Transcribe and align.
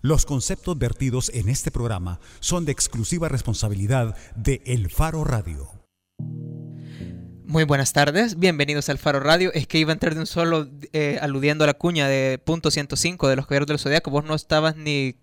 Los 0.00 0.26
conceptos 0.26 0.78
vertidos 0.78 1.28
en 1.34 1.48
este 1.48 1.72
programa 1.72 2.20
son 2.38 2.64
de 2.64 2.70
exclusiva 2.70 3.28
responsabilidad 3.28 4.16
de 4.36 4.62
El 4.64 4.90
Faro 4.90 5.24
Radio. 5.24 5.72
Muy 7.44 7.64
buenas 7.64 7.92
tardes, 7.92 8.38
bienvenidos 8.38 8.88
al 8.90 8.98
Faro 8.98 9.18
Radio. 9.18 9.52
Es 9.54 9.66
que 9.66 9.78
iba 9.78 9.90
a 9.90 9.94
entrar 9.94 10.14
de 10.14 10.20
un 10.20 10.28
solo 10.28 10.68
eh, 10.92 11.18
aludiendo 11.20 11.64
a 11.64 11.66
la 11.66 11.74
cuña 11.74 12.06
de 12.06 12.38
punto 12.38 12.70
105 12.70 13.26
de 13.26 13.34
los 13.34 13.46
Caballeros 13.46 13.66
del 13.66 13.80
Zodiaco. 13.80 14.12
Vos 14.12 14.24
no 14.24 14.36
estabas 14.36 14.76
ni... 14.76 15.16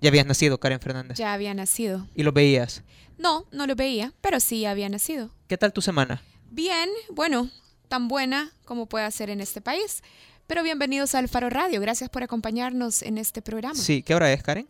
Ya 0.00 0.08
habías 0.08 0.26
nacido, 0.26 0.58
Karen 0.58 0.80
Fernández. 0.80 1.16
Ya 1.16 1.32
había 1.32 1.54
nacido. 1.54 2.08
¿Y 2.16 2.24
lo 2.24 2.32
veías? 2.32 2.82
No, 3.18 3.46
no 3.52 3.68
lo 3.68 3.76
veía, 3.76 4.14
pero 4.20 4.40
sí 4.40 4.66
había 4.66 4.88
nacido. 4.88 5.30
¿Qué 5.46 5.56
tal 5.56 5.72
tu 5.72 5.80
semana? 5.80 6.22
Bien, 6.50 6.88
bueno, 7.10 7.50
tan 7.86 8.08
buena 8.08 8.50
como 8.64 8.86
puede 8.86 9.08
ser 9.12 9.30
en 9.30 9.40
este 9.40 9.60
país. 9.60 10.02
Pero 10.48 10.62
bienvenidos 10.62 11.14
al 11.14 11.28
Faro 11.28 11.50
Radio. 11.50 11.78
Gracias 11.78 12.08
por 12.08 12.22
acompañarnos 12.22 13.02
en 13.02 13.18
este 13.18 13.42
programa. 13.42 13.74
Sí, 13.74 14.02
¿qué 14.02 14.14
hora 14.14 14.32
es, 14.32 14.42
Karen? 14.42 14.66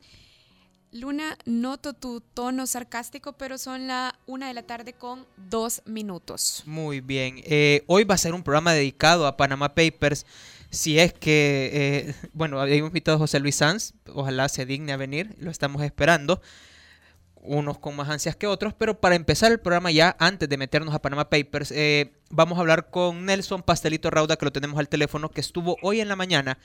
Luna, 0.91 1.39
noto 1.45 1.93
tu 1.93 2.21
tono 2.21 2.67
sarcástico, 2.67 3.35
pero 3.35 3.59
son 3.59 3.87
la 3.87 4.19
una 4.27 4.49
de 4.49 4.55
la 4.55 4.65
tarde 4.65 4.93
con 4.93 5.25
dos 5.37 5.83
minutos. 5.85 6.65
Muy 6.67 7.01
bien. 7.01 7.37
Eh, 7.45 7.85
hoy 7.87 8.03
va 8.03 8.17
a 8.17 8.19
ser 8.19 8.35
un 8.35 8.43
programa 8.43 8.73
dedicado 8.73 9.25
a 9.29 9.37
Panama 9.37 9.77
Papers. 9.77 10.27
Si 10.69 10.99
es 10.99 11.13
que, 11.13 11.71
eh, 11.73 12.15
bueno, 12.33 12.61
habíamos 12.61 12.89
invitado 12.89 13.15
a 13.15 13.21
José 13.21 13.39
Luis 13.39 13.55
Sanz, 13.55 13.93
ojalá 14.13 14.49
se 14.49 14.67
digne 14.67 14.91
a 14.93 14.97
venir, 14.97 15.37
lo 15.39 15.53
estamos 15.53 15.83
esperando 15.83 16.43
unos 17.43 17.79
con 17.79 17.97
más 17.97 18.09
ansias 18.09 18.37
que 18.37 18.47
otros, 18.47 18.75
pero 18.75 19.01
para 19.01 19.15
empezar 19.15 19.53
el 19.53 19.61
programa 19.61 19.91
ya, 19.91 20.17
antes 20.19 20.49
de 20.49 20.57
meternos 20.57 20.95
a 20.95 21.03
Panama 21.03 21.31
Papers, 21.31 21.73
eh, 21.73 22.13
vamos 22.31 22.59
a 22.59 22.61
hablar 22.61 22.91
con 22.91 23.27
Nelson 23.27 23.63
Pastelito 23.63 24.11
Rauda, 24.11 24.37
que 24.37 24.45
lo 24.45 24.53
tenemos 24.53 24.79
al 24.79 24.89
teléfono, 24.89 25.31
que 25.31 25.41
estuvo 25.41 25.77
hoy 25.83 26.01
en 26.01 26.09
la 26.09 26.17
mañana 26.17 26.59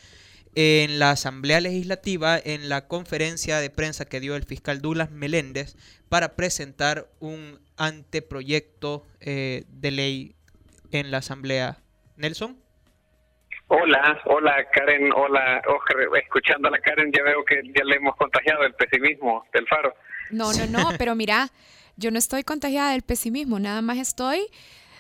en 0.56 1.00
la 1.00 1.12
Asamblea 1.12 1.62
Legislativa, 1.62 2.38
en 2.38 2.70
la 2.70 2.88
conferencia 2.88 3.60
de 3.60 3.70
prensa 3.70 4.06
que 4.06 4.20
dio 4.20 4.36
el 4.36 4.44
fiscal 4.44 4.82
Douglas 4.82 5.12
Meléndez 5.12 5.76
para 6.10 6.36
presentar 6.36 7.08
un 7.20 7.60
anteproyecto 7.78 9.06
eh, 9.20 9.64
de 9.68 9.92
ley 9.92 10.36
en 10.92 11.12
la 11.12 11.18
Asamblea. 11.18 11.78
Nelson. 12.18 12.58
Hola, 13.68 14.22
hola 14.26 14.56
Karen, 14.72 15.12
hola 15.14 15.62
Oscar. 15.68 15.98
Escuchando 16.22 16.68
a 16.68 16.78
Karen 16.78 17.12
ya 17.12 17.24
veo 17.24 17.44
que 17.44 17.62
ya 17.76 17.84
le 17.84 17.96
hemos 17.96 18.16
contagiado 18.18 18.64
el 18.64 18.74
pesimismo 18.76 19.46
del 19.54 19.68
faro. 19.68 19.96
No, 20.34 20.52
no, 20.54 20.66
no, 20.68 20.90
pero 20.98 21.16
mira, 21.16 21.50
yo 21.96 22.12
no 22.12 22.18
estoy 22.18 22.44
contagiada 22.44 22.92
del 22.92 23.04
pesimismo, 23.04 23.60
nada 23.60 23.82
más 23.82 23.98
estoy 23.98 24.48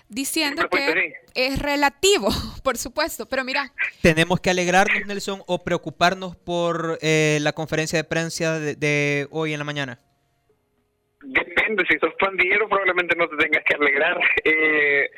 diciendo 0.09 0.69
que 0.69 1.15
es 1.33 1.59
relativo, 1.59 2.29
por 2.63 2.77
supuesto, 2.77 3.27
pero 3.27 3.43
mira. 3.43 3.73
¿Tenemos 4.01 4.39
que 4.39 4.49
alegrarnos, 4.49 5.05
Nelson, 5.05 5.41
o 5.47 5.63
preocuparnos 5.63 6.35
por 6.35 6.99
eh, 7.01 7.39
la 7.41 7.53
conferencia 7.53 7.97
de 7.97 8.03
prensa 8.03 8.59
de, 8.59 9.27
hoy 9.31 9.53
en 9.53 9.59
la 9.59 9.65
mañana? 9.65 9.99
Depende, 11.21 11.83
si 11.89 11.97
sos 11.99 12.13
pandillero 12.19 12.67
probablemente 12.67 13.15
no 13.15 13.27
te 13.29 13.37
tengas 13.37 13.63
que 13.63 13.75
alegrar. 13.75 14.19
Eh, 14.43 15.09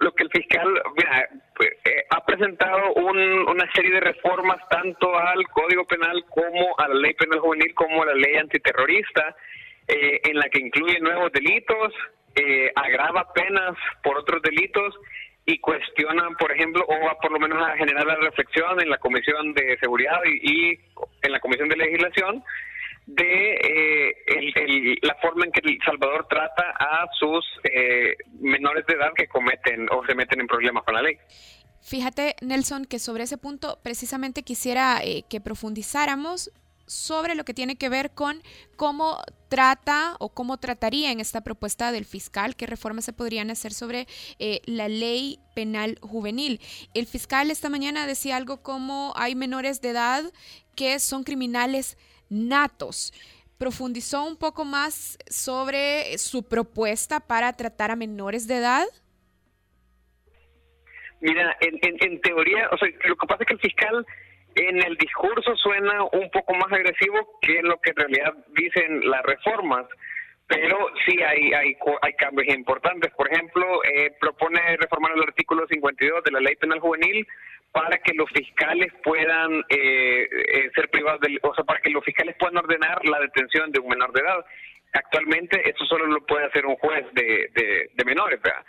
lo 0.00 0.12
que 0.12 0.24
el 0.24 0.30
fiscal 0.30 0.66
mira, 0.96 1.28
pues, 1.56 1.70
eh, 1.84 2.04
ha 2.10 2.24
presentado 2.24 2.94
una 2.94 3.70
serie 3.72 3.92
de 3.92 4.00
reformas 4.00 4.58
tanto 4.68 5.16
al 5.16 5.46
Código 5.48 5.84
Penal 5.84 6.24
como 6.30 6.78
a 6.78 6.88
la 6.88 6.94
Ley 6.94 7.14
Penal 7.14 7.40
Juvenil 7.40 7.74
como 7.74 8.02
a 8.02 8.06
la 8.06 8.14
Ley 8.14 8.36
Antiterrorista, 8.36 9.36
eh, 9.88 10.20
en 10.24 10.36
la 10.36 10.48
que 10.48 10.60
incluye 10.60 10.98
nuevos 11.00 11.30
delitos, 11.32 11.92
eh, 12.34 12.72
agrava 12.74 13.32
penas 13.32 13.76
por 14.02 14.18
otros 14.18 14.42
delitos 14.42 14.94
y 15.46 15.58
cuestiona, 15.58 16.28
por 16.38 16.50
ejemplo, 16.52 16.84
o 16.88 17.06
va 17.06 17.18
por 17.20 17.30
lo 17.30 17.38
menos 17.38 17.62
a 17.62 17.76
generar 17.76 18.06
la 18.06 18.16
reflexión 18.16 18.80
en 18.80 18.88
la 18.88 18.98
Comisión 18.98 19.52
de 19.52 19.76
Seguridad 19.78 20.20
y, 20.24 20.72
y 20.72 20.80
en 21.22 21.32
la 21.32 21.40
Comisión 21.40 21.68
de 21.68 21.76
Legislación 21.76 22.42
de 23.06 23.54
eh, 23.54 24.98
la 25.02 25.14
forma 25.16 25.44
en 25.44 25.52
que 25.52 25.60
El 25.62 25.78
Salvador 25.84 26.26
trata 26.28 26.70
a 26.78 27.06
sus 27.18 27.44
eh, 27.64 28.16
menores 28.40 28.86
de 28.86 28.94
edad 28.94 29.12
que 29.14 29.26
cometen 29.26 29.88
o 29.90 30.04
se 30.06 30.14
meten 30.14 30.40
en 30.40 30.46
problemas 30.46 30.84
con 30.84 30.94
la 30.94 31.02
ley. 31.02 31.18
Fíjate, 31.82 32.34
Nelson, 32.40 32.86
que 32.86 32.98
sobre 32.98 33.24
ese 33.24 33.36
punto 33.36 33.78
precisamente 33.82 34.42
quisiera 34.42 35.00
eh, 35.04 35.24
que 35.28 35.40
profundizáramos 35.40 36.50
sobre 36.86 37.34
lo 37.34 37.44
que 37.44 37.54
tiene 37.54 37.76
que 37.76 37.88
ver 37.88 38.10
con 38.10 38.42
cómo 38.76 39.18
trata 39.48 40.16
o 40.18 40.30
cómo 40.30 40.58
trataría 40.58 41.12
en 41.12 41.20
esta 41.20 41.42
propuesta 41.42 41.92
del 41.92 42.04
fiscal, 42.04 42.56
qué 42.56 42.66
reformas 42.66 43.06
se 43.06 43.14
podrían 43.14 43.50
hacer 43.50 43.72
sobre 43.72 44.06
la 44.66 44.88
ley 44.88 45.38
penal 45.54 45.98
juvenil. 46.02 46.60
El 46.92 47.06
fiscal 47.06 47.50
esta 47.50 47.70
mañana 47.70 48.06
decía 48.06 48.36
algo 48.36 48.62
como 48.62 49.14
hay 49.16 49.34
menores 49.34 49.80
de 49.80 49.90
edad 49.90 50.24
que 50.76 50.98
son 50.98 51.24
criminales 51.24 51.96
natos. 52.28 53.12
¿Profundizó 53.58 54.24
un 54.24 54.36
poco 54.36 54.64
más 54.64 55.16
sobre 55.28 56.18
su 56.18 56.48
propuesta 56.48 57.20
para 57.20 57.52
tratar 57.52 57.90
a 57.90 57.96
menores 57.96 58.46
de 58.46 58.56
edad? 58.56 58.86
Mira, 61.20 61.56
en, 61.60 62.20
teoría, 62.20 62.68
o 62.70 62.76
sea, 62.76 62.88
lo 63.04 63.16
que 63.16 63.26
pasa 63.26 63.44
es 63.44 63.46
que 63.46 63.54
el 63.54 63.60
fiscal 63.60 64.06
en 64.56 64.82
el 64.82 64.96
discurso 64.96 65.56
suena 65.56 66.04
un 66.12 66.30
poco 66.30 66.54
más 66.54 66.70
agresivo 66.70 67.38
que 67.40 67.62
lo 67.62 67.80
que 67.80 67.90
en 67.90 67.96
realidad 67.96 68.34
dicen 68.54 69.08
las 69.08 69.22
reformas, 69.22 69.86
pero 70.46 70.76
sí 71.06 71.22
hay, 71.22 71.52
hay, 71.54 71.76
hay 72.02 72.12
cambios 72.14 72.54
importantes. 72.54 73.10
Por 73.12 73.32
ejemplo, 73.32 73.82
eh, 73.84 74.12
propone 74.20 74.60
reformar 74.76 75.12
el 75.12 75.22
artículo 75.22 75.66
52 75.66 76.24
de 76.24 76.30
la 76.30 76.40
Ley 76.40 76.56
Penal 76.56 76.80
Juvenil 76.80 77.26
para 77.74 77.98
que 77.98 78.14
los 78.14 78.30
fiscales 78.30 78.92
puedan 79.02 79.64
eh, 79.68 80.28
eh, 80.30 80.70
ser 80.76 80.88
privados, 80.90 81.20
del, 81.20 81.40
o 81.42 81.52
sea, 81.56 81.64
para 81.64 81.80
que 81.80 81.90
los 81.90 82.04
fiscales 82.04 82.36
puedan 82.38 82.58
ordenar 82.58 83.04
la 83.04 83.18
detención 83.18 83.72
de 83.72 83.80
un 83.80 83.88
menor 83.88 84.12
de 84.12 84.20
edad. 84.20 84.46
Actualmente 84.92 85.60
eso 85.68 85.84
solo 85.86 86.06
lo 86.06 86.24
puede 86.24 86.46
hacer 86.46 86.64
un 86.66 86.76
juez 86.76 87.04
de, 87.14 87.50
de, 87.92 88.04
menores, 88.04 88.40
¿verdad? 88.40 88.64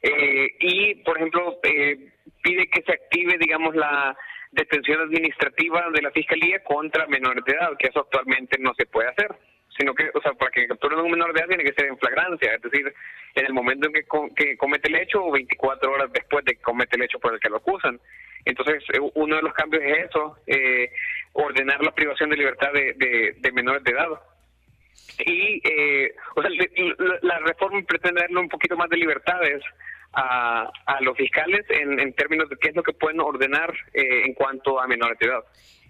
Eh, 0.00 0.48
y, 0.58 0.94
por 1.04 1.18
ejemplo, 1.18 1.60
pide 1.60 2.70
que 2.70 2.80
se 2.80 2.92
active, 2.92 3.36
digamos, 3.38 3.76
la 3.76 4.16
detención 4.52 5.02
administrativa 5.02 5.90
de 5.92 6.00
la 6.00 6.10
fiscalía 6.12 6.64
contra 6.64 7.06
menores 7.08 7.44
de 7.44 7.52
edad, 7.52 7.76
que 7.78 7.88
eso 7.88 8.00
actualmente 8.00 8.56
no 8.58 8.72
se 8.72 8.86
puede 8.86 9.08
hacer 9.08 9.36
sino 9.78 9.94
que, 9.94 10.10
o 10.14 10.20
sea, 10.22 10.32
para 10.32 10.50
que 10.50 10.66
capturen 10.66 10.98
a 10.98 11.02
un 11.02 11.10
menor 11.10 11.34
de 11.34 11.40
edad 11.40 11.48
tiene 11.48 11.64
que 11.64 11.74
ser 11.74 11.86
en 11.86 11.98
flagrancia, 11.98 12.54
es 12.54 12.62
decir, 12.62 12.94
en 13.34 13.44
el 13.44 13.52
momento 13.52 13.88
en 13.88 13.92
que, 13.92 14.04
que 14.34 14.56
comete 14.56 14.88
el 14.88 14.96
hecho 14.96 15.22
o 15.22 15.32
24 15.32 15.92
horas 15.92 16.10
después 16.14 16.42
de 16.46 16.54
que 16.54 16.62
comete 16.62 16.96
el 16.96 17.02
hecho 17.02 17.18
por 17.18 17.34
el 17.34 17.40
que 17.40 17.50
lo 17.50 17.56
acusan. 17.56 18.00
Entonces, 18.46 18.82
eh, 18.94 19.00
uno 19.14 19.36
de 19.36 19.42
los 19.42 19.52
cambios 19.52 19.82
es 19.82 20.08
eso, 20.08 20.38
eh, 20.46 20.90
ordenar 21.32 21.82
la 21.82 21.92
privación 21.92 22.30
de 22.30 22.36
libertad 22.36 22.72
de, 22.72 23.52
menores 23.52 23.82
de 23.82 23.90
edad. 23.90 24.08
Y, 25.18 25.60
eh, 25.68 26.14
o 26.36 26.42
sea, 26.42 26.50
la 27.22 27.38
reforma 27.40 27.82
pretende 27.82 28.20
darle 28.20 28.38
un 28.38 28.48
poquito 28.48 28.76
más 28.76 28.88
de 28.88 28.98
libertades 28.98 29.62
a, 30.12 30.70
a 30.86 31.00
los 31.00 31.16
fiscales 31.16 31.66
en, 31.68 31.98
en, 31.98 32.12
términos 32.14 32.48
de 32.48 32.56
qué 32.56 32.68
es 32.68 32.76
lo 32.76 32.84
que 32.84 32.92
pueden 32.92 33.20
ordenar 33.20 33.74
en 33.92 34.32
cuanto 34.34 34.80
a 34.80 34.86
menores 34.86 35.18
de 35.18 35.26
edad. 35.26 35.44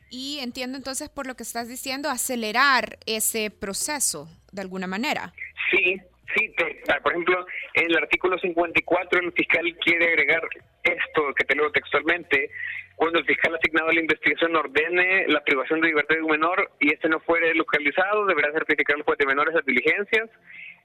Y 0.08 0.38
entiendo 0.40 0.78
entonces 0.78 1.10
por 1.10 1.26
lo 1.26 1.34
que 1.34 1.42
estás 1.42 1.68
diciendo, 1.68 2.08
acelerar 2.08 2.98
ese 3.06 3.50
proceso 3.50 4.28
de 4.50 4.62
alguna 4.62 4.86
manera. 4.86 5.32
Sí, 5.70 6.00
sí. 6.34 6.54
por 7.02 7.12
ejemplo, 7.12 7.46
en 7.74 7.90
el 7.90 7.96
artículo 7.96 8.38
54 8.38 9.20
el 9.20 9.32
fiscal 9.32 9.76
quiere 9.84 10.08
agregar 10.08 10.42
esto 10.82 11.34
que 11.34 11.44
te 11.44 11.54
leo 11.54 11.70
textualmente, 11.70 12.50
cuando 12.96 13.18
el 13.18 13.26
fiscal 13.26 13.54
asignado 13.54 13.90
a 13.90 13.92
la 13.92 14.00
investigación 14.00 14.56
ordene 14.56 15.26
la 15.28 15.44
privación 15.44 15.80
de 15.80 15.88
libertad 15.88 16.16
de 16.16 16.22
un 16.22 16.30
menor 16.30 16.70
y 16.80 16.92
este 16.92 17.08
no 17.08 17.20
fuere 17.20 17.54
localizado, 17.54 18.26
deberá 18.26 18.52
certificar 18.52 18.96
el 18.96 19.02
juez 19.02 19.18
de 19.18 19.26
menores 19.26 19.54
las 19.54 19.66
diligencias 19.66 20.30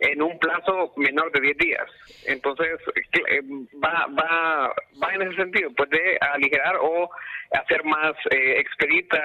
en 0.01 0.21
un 0.21 0.37
plazo 0.39 0.93
menor 0.97 1.31
de 1.31 1.41
10 1.41 1.57
días. 1.57 1.87
Entonces, 2.25 2.79
eh, 3.29 3.41
va, 3.83 4.07
va, 4.07 4.73
va 5.01 5.13
en 5.13 5.21
ese 5.21 5.35
sentido, 5.35 5.71
puede 5.73 6.17
aligerar 6.19 6.75
o 6.81 7.09
hacer 7.51 7.83
más 7.83 8.13
eh, 8.31 8.59
expedita 8.59 9.17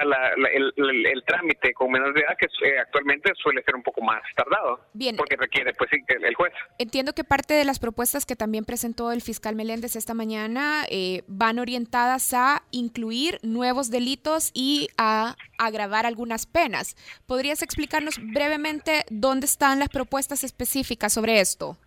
el, 0.53 1.23
trámite 1.25 1.73
con 1.73 1.91
menor 1.91 2.13
de 2.13 2.21
edad, 2.21 2.37
que 2.37 2.45
eh, 2.45 2.79
actualmente 2.79 3.31
suele 3.41 3.63
ser 3.63 3.75
un 3.75 3.81
poco 3.81 4.01
más 4.01 4.21
tardado. 4.35 4.81
Bien. 4.93 5.15
Porque 5.15 5.35
requiere, 5.35 5.73
pues 5.73 5.89
sí, 5.89 5.97
el, 6.07 6.35
juez. 6.35 6.53
Entiendo 6.77 7.13
que 7.13 7.23
parte 7.23 7.55
de 7.55 7.65
las 7.65 7.79
propuestas 7.79 8.25
que 8.25 8.35
también 8.35 8.63
presentó 8.63 9.11
el 9.11 9.21
fiscal 9.21 9.55
Meléndez 9.55 9.95
esta 9.95 10.13
mañana 10.13 10.85
van 11.27 11.59
orientadas 11.59 12.33
a 12.33 12.63
incluir 12.71 13.39
nuevos 13.41 13.89
delitos 13.89 14.51
y 14.53 14.89
a 14.97 15.35
agravar 15.57 16.05
algunas 16.05 16.45
penas. 16.45 16.95
¿Podrías 17.25 17.63
explicarnos 17.63 18.19
brevemente 18.21 19.05
dónde 19.09 19.45
están 19.45 19.79
las 19.79 19.89
propuestas 19.89 20.43
específicas 20.43 20.66
sobre 21.09 21.39
esto? 21.39 21.77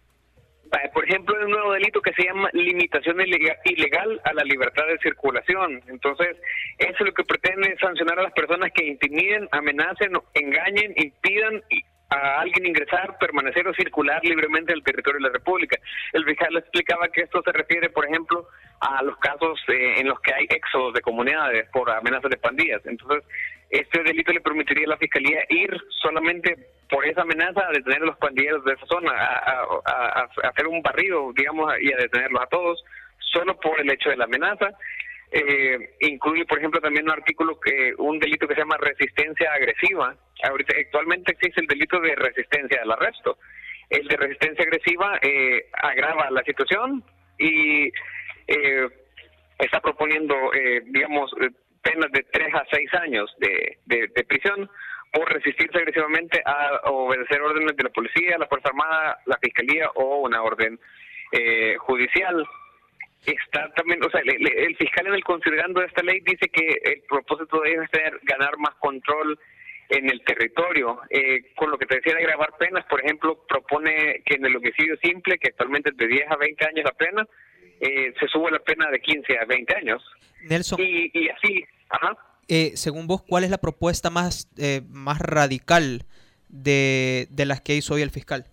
Por 0.95 1.05
ejemplo, 1.05 1.37
hay 1.37 1.45
un 1.45 1.51
nuevo 1.51 1.73
delito 1.73 2.01
que 2.01 2.13
se 2.13 2.25
llama 2.25 2.49
limitación 2.53 3.21
ilegal 3.21 4.21
a 4.25 4.33
la 4.33 4.45
libertad 4.45 4.87
de 4.87 4.99
circulación. 4.99 5.83
Entonces, 5.89 6.37
eso 6.79 6.97
es 6.99 7.01
lo 7.01 7.13
que 7.13 7.25
pretende 7.25 7.77
sancionar 7.81 8.21
a 8.21 8.23
las 8.23 8.33
personas 8.33 8.71
que 8.73 8.87
intimiden, 8.87 9.49
amenacen, 9.51 10.13
engañen, 10.35 10.95
impidan 10.97 11.63
a 12.11 12.41
alguien 12.41 12.67
ingresar, 12.67 13.19
permanecer 13.19 13.67
o 13.67 13.75
circular 13.75 14.21
libremente 14.25 14.73
en 14.73 14.79
el 14.79 14.85
territorio 14.85 15.19
de 15.19 15.29
la 15.29 15.33
República. 15.33 15.77
El 16.13 16.25
fiscal 16.25 16.57
explicaba 16.57 17.09
que 17.09 17.23
esto 17.23 17.41
se 17.43 17.53
refiere, 17.53 17.91
por 17.91 18.05
ejemplo, 18.05 18.47
a 18.81 19.03
los 19.03 19.17
casos 19.19 19.61
eh, 19.69 20.01
en 20.01 20.09
los 20.09 20.21
que 20.21 20.35
hay 20.35 20.47
éxodos 20.49 20.95
de 20.95 21.03
comunidades 21.03 21.69
por 21.71 21.91
amenazas 21.91 22.31
de 22.31 22.37
pandillas. 22.37 22.85
Entonces, 22.85 23.25
este 23.71 24.03
delito 24.03 24.33
le 24.33 24.41
permitiría 24.41 24.87
a 24.87 24.91
la 24.91 24.97
fiscalía 24.97 25.45
ir 25.49 25.77
solamente 26.03 26.57
por 26.91 27.07
esa 27.07 27.23
amenaza 27.23 27.67
a 27.67 27.73
detener 27.73 28.03
a 28.03 28.07
los 28.07 28.17
pandilleros 28.19 28.65
de 28.65 28.73
esa 28.73 28.87
zona, 28.87 29.13
a, 29.13 30.29
hacer 30.43 30.67
un 30.67 30.83
barrido, 30.83 31.33
digamos, 31.35 31.73
y 31.81 31.93
a 31.93 31.97
detenerlos 31.97 32.43
a 32.43 32.47
todos, 32.47 32.85
solo 33.19 33.59
por 33.59 33.81
el 33.81 33.91
hecho 33.91 34.11
de 34.11 34.17
la 34.17 34.25
amenaza. 34.25 34.71
Eh, 35.33 35.95
incluye, 36.01 36.45
por 36.45 36.59
ejemplo, 36.59 36.81
también 36.81 37.05
un 37.05 37.13
artículo 37.13 37.61
que 37.61 37.95
un 37.99 38.19
delito 38.19 38.49
que 38.49 38.55
se 38.55 38.61
llama 38.61 38.77
resistencia 38.79 39.53
agresiva. 39.53 40.17
Ahorita 40.43 40.75
actualmente 40.77 41.33
existe 41.33 41.61
el 41.61 41.69
delito 41.69 42.01
de 42.01 42.17
resistencia 42.17 42.81
al 42.83 42.91
arresto. 42.91 43.39
El 43.89 44.09
de 44.09 44.17
resistencia 44.17 44.65
agresiva 44.65 45.19
eh, 45.23 45.67
agrava 45.73 46.31
la 46.31 46.43
situación 46.43 47.05
y 47.39 47.93
eh, 48.49 48.89
está 49.59 49.81
proponiendo, 49.81 50.35
eh, 50.55 50.83
digamos, 50.87 51.33
penas 51.83 52.11
de 52.13 52.25
tres 52.33 52.55
a 52.55 52.65
seis 52.71 52.93
años 52.95 53.35
de, 53.39 53.79
de, 53.87 54.25
prisión 54.25 54.69
por 55.13 55.33
resistirse 55.33 55.79
agresivamente 55.79 56.41
a 56.45 56.91
obedecer 56.91 57.41
órdenes 57.43 57.77
de 57.77 57.85
la 57.85 57.91
policía, 57.91 58.39
la 58.39 58.47
Fuerza 58.47 58.69
Armada, 58.69 59.19
la 59.27 59.39
Fiscalía 59.39 59.91
o 59.95 60.21
una 60.21 60.43
orden 60.43 60.79
eh, 61.33 61.77
judicial. 61.79 62.47
Está 63.27 63.69
también, 63.75 64.03
o 64.03 64.11
sea, 64.11 64.23
el 64.25 64.77
fiscal 64.77 65.07
en 65.07 65.15
el 65.15 65.25
considerando 65.25 65.83
esta 65.83 66.03
ley 66.03 66.21
dice 66.21 66.49
que 66.49 66.81
el 66.85 67.03
propósito 67.09 67.61
debe 67.61 67.87
ser 67.89 68.19
ganar 68.23 68.57
más 68.59 68.75
control 68.77 69.39
en 69.91 70.09
el 70.09 70.23
territorio. 70.23 71.01
Eh, 71.11 71.53
con 71.55 71.71
lo 71.71 71.77
que 71.77 71.87
te 71.87 71.97
decía 71.97 72.15
de 72.15 72.23
grabar 72.23 72.57
penas, 72.59 72.85
por 72.87 73.01
ejemplo, 73.05 73.45
propone 73.47 74.23
que 74.25 74.37
en 74.37 74.47
el 74.47 74.57
homicidio 74.57 74.97
simple, 75.03 75.39
que 75.39 75.49
actualmente 75.49 75.91
es 75.91 75.97
de 75.97 76.07
10 76.07 76.31
a 76.31 76.37
20 76.37 76.67
años 76.67 76.85
la 76.85 76.93
pena, 76.93 77.27
eh, 77.81 78.15
se 78.19 78.29
sube 78.29 78.51
la 78.51 78.61
pena 78.61 78.91
de 78.91 79.01
15 79.01 79.39
a 79.39 79.45
20 79.45 79.77
años. 79.77 80.03
Nelson. 80.43 80.81
Y, 80.81 81.29
así, 81.29 81.65
ajá. 81.89 82.17
Eh, 82.53 82.73
según 82.75 83.07
vos, 83.07 83.23
¿cuál 83.23 83.45
es 83.45 83.51
la 83.51 83.59
propuesta 83.59 84.11
más, 84.11 84.51
eh, 84.59 84.83
más 84.89 85.21
radical 85.21 86.03
de, 86.49 87.29
de 87.31 87.47
las 87.47 87.61
que 87.61 87.77
hizo 87.77 87.95
hoy 87.95 88.03
el 88.03 88.11
fiscal? 88.11 88.45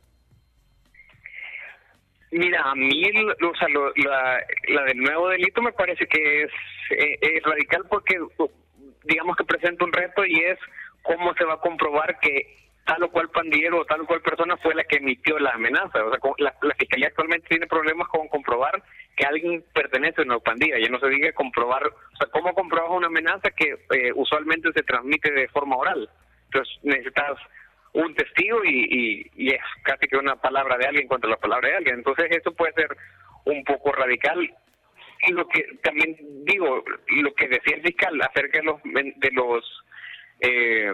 Mira, 2.29 2.61
a 2.61 2.75
mí 2.75 3.01
o 3.41 3.55
sea, 3.55 3.67
la, 3.69 4.39
la, 4.67 4.83
del 4.83 4.97
nuevo 4.99 5.29
delito 5.29 5.63
me 5.63 5.71
parece 5.71 6.05
que 6.05 6.44
es, 6.44 6.51
es 6.91 7.41
radical 7.41 7.85
porque 7.89 8.19
digamos 9.05 9.35
que 9.35 9.45
presenta 9.45 9.83
un 9.83 9.91
reto 9.91 10.23
y 10.25 10.41
es 10.41 10.59
cómo 11.01 11.33
se 11.33 11.45
va 11.45 11.55
a 11.55 11.59
comprobar 11.59 12.19
que 12.19 12.55
tal 12.85 13.01
o 13.01 13.09
cual 13.09 13.29
pandillero 13.29 13.79
o 13.79 13.85
tal 13.85 14.01
o 14.01 14.05
cual 14.05 14.21
persona 14.21 14.57
fue 14.57 14.75
la 14.75 14.83
que 14.83 14.97
emitió 14.97 15.39
la 15.39 15.53
amenaza. 15.53 16.05
O 16.05 16.11
sea, 16.11 16.19
la 16.38 16.75
fiscalía 16.75 17.07
actualmente 17.07 17.47
tiene 17.47 17.65
problemas 17.65 18.07
con 18.09 18.27
comprobar 18.27 18.83
que 19.17 19.25
alguien 19.25 19.65
pertenece 19.73 20.21
a 20.21 20.25
una 20.25 20.39
pandilla. 20.39 20.77
Ya 20.77 20.89
no 20.89 20.99
se 20.99 21.09
diga 21.09 21.33
comprobar, 21.33 21.85
o 21.87 22.15
sea, 22.17 22.27
cómo 22.31 22.53
comprobas 22.53 22.91
una 22.91 23.07
amenaza 23.07 23.49
que 23.49 23.75
eh, 23.89 24.11
usualmente 24.15 24.71
se 24.73 24.83
transmite 24.83 25.31
de 25.31 25.47
forma 25.49 25.75
oral. 25.75 26.07
Entonces 26.45 26.77
necesitas 26.83 27.37
un 27.93 28.13
testigo 28.13 28.63
y, 28.63 29.29
y, 29.35 29.47
es 29.49 29.61
casi 29.83 30.07
que 30.07 30.17
una 30.17 30.35
palabra 30.35 30.77
de 30.77 30.85
alguien 30.85 31.07
contra 31.07 31.29
la 31.29 31.37
palabra 31.37 31.67
de 31.67 31.75
alguien. 31.77 31.95
Entonces 31.95 32.27
eso 32.29 32.53
puede 32.53 32.73
ser 32.73 32.95
un 33.45 33.63
poco 33.63 33.91
radical. 33.91 34.39
Y 35.27 35.33
lo 35.33 35.47
que 35.47 35.63
también 35.81 36.15
digo, 36.45 36.83
lo 37.07 37.33
que 37.33 37.47
decía 37.47 37.75
el 37.75 37.81
fiscal 37.81 38.21
acerca 38.21 38.59
de 38.59 38.65
los 38.65 38.83
de 38.83 39.31
los 39.31 39.83
eh, 40.41 40.93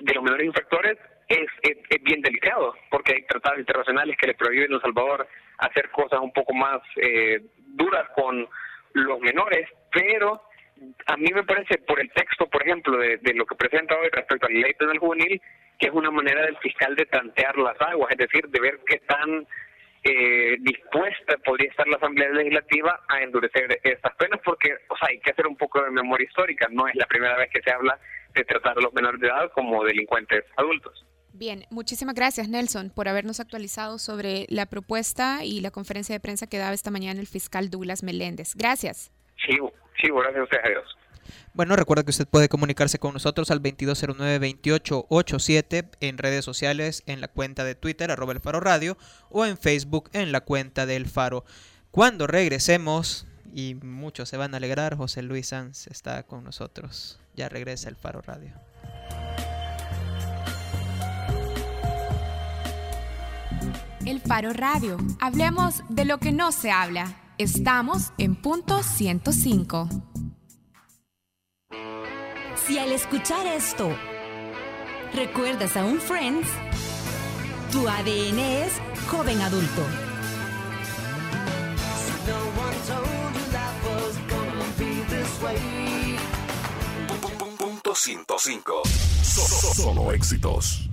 de 0.00 0.14
los 0.14 0.22
menores 0.22 0.46
infractores 0.46 0.98
es, 1.28 1.48
es, 1.62 2.02
bien 2.02 2.20
delicado, 2.20 2.74
porque 2.90 3.14
hay 3.14 3.22
tratados 3.22 3.60
internacionales 3.60 4.16
que 4.18 4.26
le 4.26 4.34
prohíben 4.34 4.72
a 4.72 4.76
El 4.76 4.82
Salvador 4.82 5.26
hacer 5.58 5.90
cosas 5.90 6.20
un 6.20 6.32
poco 6.32 6.54
más 6.54 6.80
eh, 6.96 7.40
duras 7.56 8.08
con 8.14 8.48
los 8.94 9.20
menores, 9.20 9.68
pero 9.90 10.42
a 11.06 11.16
mí 11.16 11.30
me 11.32 11.44
parece, 11.44 11.78
por 11.78 12.00
el 12.00 12.10
texto, 12.10 12.46
por 12.46 12.62
ejemplo, 12.62 12.96
de, 12.98 13.18
lo 13.34 13.46
que 13.46 13.54
presenta 13.54 13.96
hoy 13.96 14.08
respecto 14.10 14.46
a 14.46 14.50
la 14.50 14.60
ley 14.60 14.74
penal 14.74 14.98
juvenil, 14.98 15.40
que 15.78 15.88
es 15.88 15.92
una 15.92 16.10
manera 16.10 16.42
del 16.42 16.56
fiscal 16.58 16.94
de 16.96 17.06
tantear 17.06 17.56
las 17.58 17.80
aguas, 17.80 18.12
es 18.12 18.18
decir, 18.18 18.48
de 18.48 18.60
ver 18.60 18.80
qué 18.86 18.98
tan 18.98 19.46
eh, 20.04 20.56
dispuesta 20.60 21.36
podría 21.44 21.70
estar 21.70 21.86
la 21.86 21.96
Asamblea 21.96 22.30
Legislativa 22.30 23.00
a 23.08 23.22
endurecer 23.22 23.78
estas 23.82 24.14
penas, 24.16 24.40
porque 24.44 24.74
o 24.88 24.96
sea, 24.96 25.08
hay 25.10 25.20
que 25.20 25.30
hacer 25.30 25.46
un 25.46 25.56
poco 25.56 25.82
de 25.82 25.90
memoria 25.90 26.26
histórica, 26.26 26.66
no 26.70 26.88
es 26.88 26.94
la 26.96 27.06
primera 27.06 27.36
vez 27.36 27.50
que 27.50 27.62
se 27.62 27.70
habla 27.70 27.98
de 28.34 28.44
tratar 28.44 28.78
a 28.78 28.80
los 28.80 28.92
menores 28.92 29.20
de 29.20 29.28
edad 29.28 29.50
como 29.52 29.84
delincuentes 29.84 30.44
adultos. 30.56 31.04
Bien, 31.34 31.64
muchísimas 31.70 32.14
gracias 32.14 32.48
Nelson 32.48 32.90
por 32.90 33.08
habernos 33.08 33.40
actualizado 33.40 33.98
sobre 33.98 34.46
la 34.48 34.66
propuesta 34.66 35.44
y 35.44 35.60
la 35.60 35.70
conferencia 35.70 36.14
de 36.14 36.20
prensa 36.20 36.46
que 36.46 36.58
daba 36.58 36.74
esta 36.74 36.90
mañana 36.90 37.20
el 37.20 37.26
fiscal 37.26 37.70
Douglas 37.70 38.02
Meléndez. 38.02 38.54
Gracias. 38.54 39.10
Sí, 39.46 39.56
sí, 40.00 40.08
gracias 40.10 40.40
a 40.40 40.44
ustedes. 40.44 40.64
Adiós. 40.64 40.84
Bueno, 41.54 41.76
recuerda 41.76 42.02
que 42.02 42.10
usted 42.10 42.26
puede 42.26 42.48
comunicarse 42.48 42.98
con 42.98 43.14
nosotros 43.14 43.50
al 43.50 43.62
2209-2887 43.62 45.88
en 46.00 46.18
redes 46.18 46.44
sociales, 46.44 47.02
en 47.06 47.20
la 47.20 47.28
cuenta 47.28 47.64
de 47.64 47.74
Twitter, 47.74 48.10
arroba 48.10 48.32
el 48.32 48.40
Faro 48.40 48.60
Radio, 48.60 48.96
o 49.30 49.46
en 49.46 49.56
Facebook, 49.56 50.10
en 50.12 50.32
la 50.32 50.40
cuenta 50.40 50.86
del 50.86 51.06
Faro. 51.06 51.44
Cuando 51.90 52.26
regresemos, 52.26 53.26
y 53.54 53.74
muchos 53.74 54.28
se 54.28 54.36
van 54.36 54.54
a 54.54 54.56
alegrar, 54.56 54.96
José 54.96 55.22
Luis 55.22 55.48
Sanz 55.48 55.86
está 55.88 56.22
con 56.24 56.44
nosotros. 56.44 57.20
Ya 57.36 57.48
regresa 57.48 57.88
el 57.88 57.96
Faro 57.96 58.22
Radio. 58.22 58.52
El 64.06 64.20
Faro 64.20 64.52
Radio. 64.52 64.96
Hablemos 65.20 65.82
de 65.88 66.04
lo 66.04 66.18
que 66.18 66.32
no 66.32 66.52
se 66.52 66.70
habla. 66.70 67.34
Estamos 67.38 68.12
en 68.18 68.34
punto 68.34 68.82
105. 68.82 69.88
Si 72.66 72.78
al 72.78 72.92
escuchar 72.92 73.46
esto 73.46 73.90
recuerdas 75.14 75.76
a 75.76 75.84
un 75.84 76.00
Friends, 76.00 76.48
tu 77.70 77.88
ADN 77.88 78.38
es 78.38 78.72
joven 79.08 79.40
adulto. 79.40 79.82
105. 87.94 88.82
Solo 89.76 90.12
éxitos. 90.12 90.91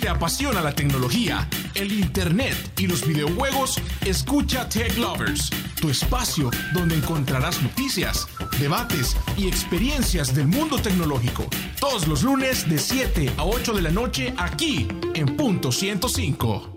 Te 0.00 0.08
apasiona 0.08 0.62
la 0.62 0.74
tecnología, 0.74 1.46
el 1.74 1.92
internet 1.92 2.56
y 2.78 2.86
los 2.86 3.06
videojuegos, 3.06 3.78
escucha 4.06 4.66
Tech 4.66 4.96
Lovers, 4.96 5.50
tu 5.78 5.90
espacio 5.90 6.50
donde 6.72 6.94
encontrarás 6.94 7.62
noticias, 7.62 8.26
debates 8.58 9.14
y 9.36 9.46
experiencias 9.46 10.34
del 10.34 10.46
mundo 10.46 10.78
tecnológico. 10.78 11.44
Todos 11.78 12.08
los 12.08 12.22
lunes 12.22 12.66
de 12.68 12.78
7 12.78 13.32
a 13.36 13.44
8 13.44 13.74
de 13.74 13.82
la 13.82 13.90
noche 13.90 14.32
aquí 14.38 14.88
en 15.14 15.36
punto 15.36 15.70
105. 15.70 16.74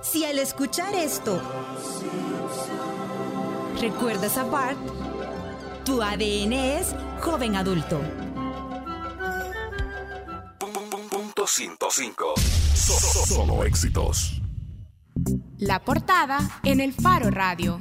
Si 0.00 0.24
al 0.24 0.38
escuchar 0.38 0.94
esto 0.94 1.42
¿Recuerdas 3.80 4.38
a 4.38 4.44
Bart? 4.44 4.78
Tu 5.84 6.02
ADN 6.02 6.52
es 6.52 6.94
joven 7.20 7.54
adulto. 7.54 8.00
Punto 11.58 11.90
105. 11.90 12.34
Solo 13.26 13.64
éxitos. 13.64 14.40
La 15.58 15.80
portada 15.80 16.38
en 16.62 16.80
el 16.80 16.92
Faro 16.92 17.30
Radio. 17.30 17.80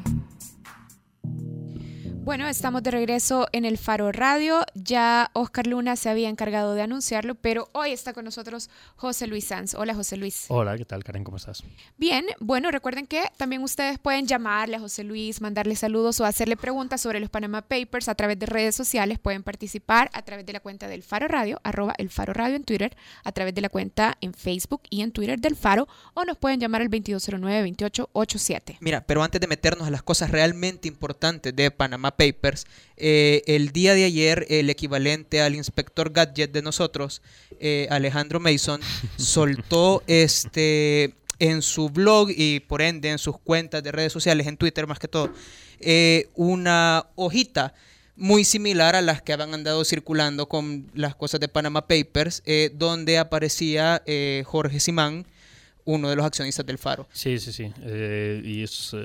Bueno, 2.28 2.46
estamos 2.46 2.84
de 2.84 2.92
regreso 2.92 3.48
en 3.54 3.64
el 3.64 3.78
Faro 3.78 4.12
Radio. 4.12 4.66
Ya 4.74 5.32
Oscar 5.32 5.66
Luna 5.66 5.96
se 5.96 6.10
había 6.10 6.28
encargado 6.28 6.74
de 6.74 6.82
anunciarlo, 6.82 7.36
pero 7.36 7.70
hoy 7.72 7.94
está 7.94 8.12
con 8.12 8.26
nosotros 8.26 8.70
José 8.98 9.28
Luis 9.28 9.46
Sanz. 9.46 9.76
Hola, 9.76 9.96
José 9.96 10.18
Luis. 10.18 10.44
Hola, 10.50 10.78
¿qué 10.78 10.84
tal, 10.84 11.06
Karen? 11.06 11.24
¿Cómo 11.24 11.38
estás? 11.38 11.64
Bien, 11.96 12.26
bueno, 12.42 12.70
recuerden 12.70 13.08
que 13.08 13.24
también 13.38 13.64
ustedes 13.64 13.98
pueden 13.98 14.28
llamarle 14.28 14.76
a 14.76 14.82
José 14.82 15.06
Luis, 15.06 15.40
mandarle 15.40 15.78
saludos 15.78 16.20
o 16.20 16.26
hacerle 16.26 16.58
preguntas 16.58 17.00
sobre 17.00 17.22
los 17.22 17.30
Panama 17.30 17.62
Papers 17.62 18.10
a 18.10 18.16
través 18.16 18.38
de 18.38 18.46
redes 18.46 18.76
sociales. 18.76 19.20
Pueden 19.20 19.44
participar 19.44 20.10
a 20.12 20.22
través 20.24 20.46
de 20.46 20.52
la 20.52 20.60
cuenta 20.60 20.90
del 20.90 21.04
Faro 21.04 21.30
Radio, 21.30 21.62
arroba 21.64 21.94
el 21.98 22.10
Faro 22.10 22.34
Radio 22.34 22.58
en 22.58 22.66
Twitter, 22.66 22.98
a 23.24 23.32
través 23.32 23.56
de 23.56 23.62
la 23.62 23.70
cuenta 23.70 24.18
en 24.20 24.34
Facebook 24.34 24.82
y 24.90 25.02
en 25.02 25.14
Twitter 25.14 25.40
del 25.40 25.56
Faro, 25.56 25.88
o 26.14 26.26
nos 26.26 26.38
pueden 26.38 26.60
llamar 26.60 26.82
al 26.82 26.90
2209-2887. 26.90 28.80
Mira, 28.82 29.06
pero 29.08 29.24
antes 29.24 29.40
de 29.40 29.48
meternos 29.48 29.88
a 29.88 29.92
las 29.92 30.04
cosas 30.04 30.30
realmente 30.30 30.90
importantes 30.90 31.56
de 31.56 31.72
Panamá 31.72 32.17
Papers. 32.18 32.66
Eh, 32.98 33.44
el 33.46 33.72
día 33.72 33.94
de 33.94 34.04
ayer, 34.04 34.46
el 34.50 34.70
equivalente 34.70 35.42
al 35.42 35.56
inspector 35.56 36.12
Gadget 36.12 36.52
de 36.52 36.62
nosotros, 36.62 37.22
eh, 37.60 37.88
Alejandro 37.92 38.40
Mason, 38.40 38.82
soltó 39.18 40.04
este 40.08 41.14
en 41.40 41.62
su 41.62 41.90
blog 41.90 42.32
y 42.36 42.62
por 42.62 42.82
ende 42.82 43.10
en 43.10 43.20
sus 43.20 43.38
cuentas 43.38 43.84
de 43.84 43.92
redes 43.92 44.12
sociales, 44.12 44.48
en 44.48 44.58
Twitter 44.58 44.88
más 44.88 44.98
que 44.98 45.08
todo, 45.08 45.32
eh, 45.80 46.30
una 46.34 47.06
hojita 47.16 47.76
muy 48.16 48.44
similar 48.44 48.96
a 48.96 49.04
las 49.04 49.22
que 49.22 49.34
habían 49.34 49.54
andado 49.54 49.86
circulando 49.86 50.50
con 50.50 50.90
las 50.96 51.14
cosas 51.14 51.40
de 51.40 51.48
Panama 51.48 51.86
Papers, 51.86 52.42
donde 52.74 53.20
aparecía 53.20 54.02
Jorge 54.44 54.80
Simán, 54.80 55.28
uno 55.86 56.10
de 56.10 56.16
los 56.16 56.26
accionistas 56.26 56.66
del 56.66 56.80
Faro. 56.80 57.08
Sí, 57.14 57.38
sí, 57.38 57.54
sí. 57.54 57.72
y 58.44 58.64
es 58.64 58.96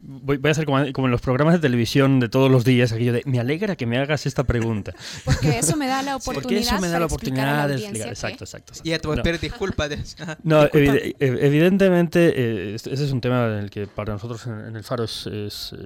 Voy, 0.00 0.38
a 0.44 0.50
hacer 0.50 0.66
como, 0.66 0.78
en 0.80 1.10
los 1.10 1.20
programas 1.20 1.54
de 1.54 1.60
televisión 1.60 2.20
de 2.20 2.28
todos 2.28 2.50
los 2.50 2.64
días, 2.64 2.92
aquello 2.92 3.12
de, 3.12 3.22
me 3.24 3.40
alegra 3.40 3.76
que 3.76 3.86
me 3.86 3.98
hagas 3.98 4.26
esta 4.26 4.44
pregunta. 4.44 4.92
Porque 5.24 5.58
eso 5.58 5.76
me 5.76 5.86
da 5.86 6.02
la 6.02 6.16
oportunidad, 6.16 6.42
Porque 6.42 6.58
eso 6.58 6.80
me 6.80 6.88
da 6.88 6.98
la 6.98 7.06
oportunidad 7.06 7.68
de 7.68 7.76
explicar. 7.76 8.08
Exacto, 8.08 8.44
exacto, 8.44 8.72
Y 8.84 8.92
a 8.92 8.98
tu 8.98 9.14
no. 9.14 9.22
pedir 9.22 9.40
disculpas. 9.40 10.16
no, 10.42 10.64
e, 10.64 11.14
evidentemente, 11.18 12.32
eh, 12.36 12.74
ese 12.74 12.92
es 12.92 13.12
un 13.12 13.20
tema 13.20 13.46
en 13.46 13.64
el 13.64 13.70
que 13.70 13.86
para 13.86 14.12
nosotros 14.12 14.46
en, 14.46 14.76
el 14.76 14.84
Faro 14.84 15.04
es, 15.04 15.26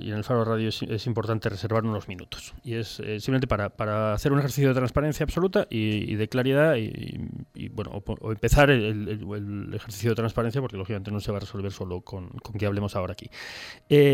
y 0.00 0.10
en 0.10 0.16
el 0.16 0.24
Faro 0.24 0.44
Radio 0.44 0.68
es, 0.68 1.06
importante 1.06 1.48
reservar 1.48 1.84
unos 1.84 2.08
minutos. 2.08 2.54
Y 2.64 2.74
es 2.74 3.00
eh, 3.00 3.20
simplemente 3.20 3.46
para, 3.46 3.70
para, 3.70 4.12
hacer 4.12 4.32
un 4.32 4.38
ejercicio 4.38 4.68
de 4.68 4.74
transparencia 4.74 5.24
absoluta 5.24 5.66
y, 5.70 6.14
de 6.14 6.28
claridad 6.28 6.76
y, 6.76 7.68
bueno, 7.68 8.02
o, 8.04 8.32
empezar 8.32 8.70
el, 8.70 9.70
ejercicio 9.74 10.10
de 10.10 10.16
transparencia, 10.16 10.60
porque 10.60 10.76
lógicamente 10.76 11.10
no 11.10 11.20
se 11.20 11.30
va 11.30 11.38
a 11.38 11.40
resolver 11.40 11.72
solo 11.72 12.00
con, 12.00 12.28
con 12.28 12.54
que 12.58 12.66
hablemos 12.66 12.96
ahora 12.96 13.12
aquí. 13.12 13.30
Eh, 13.88 14.09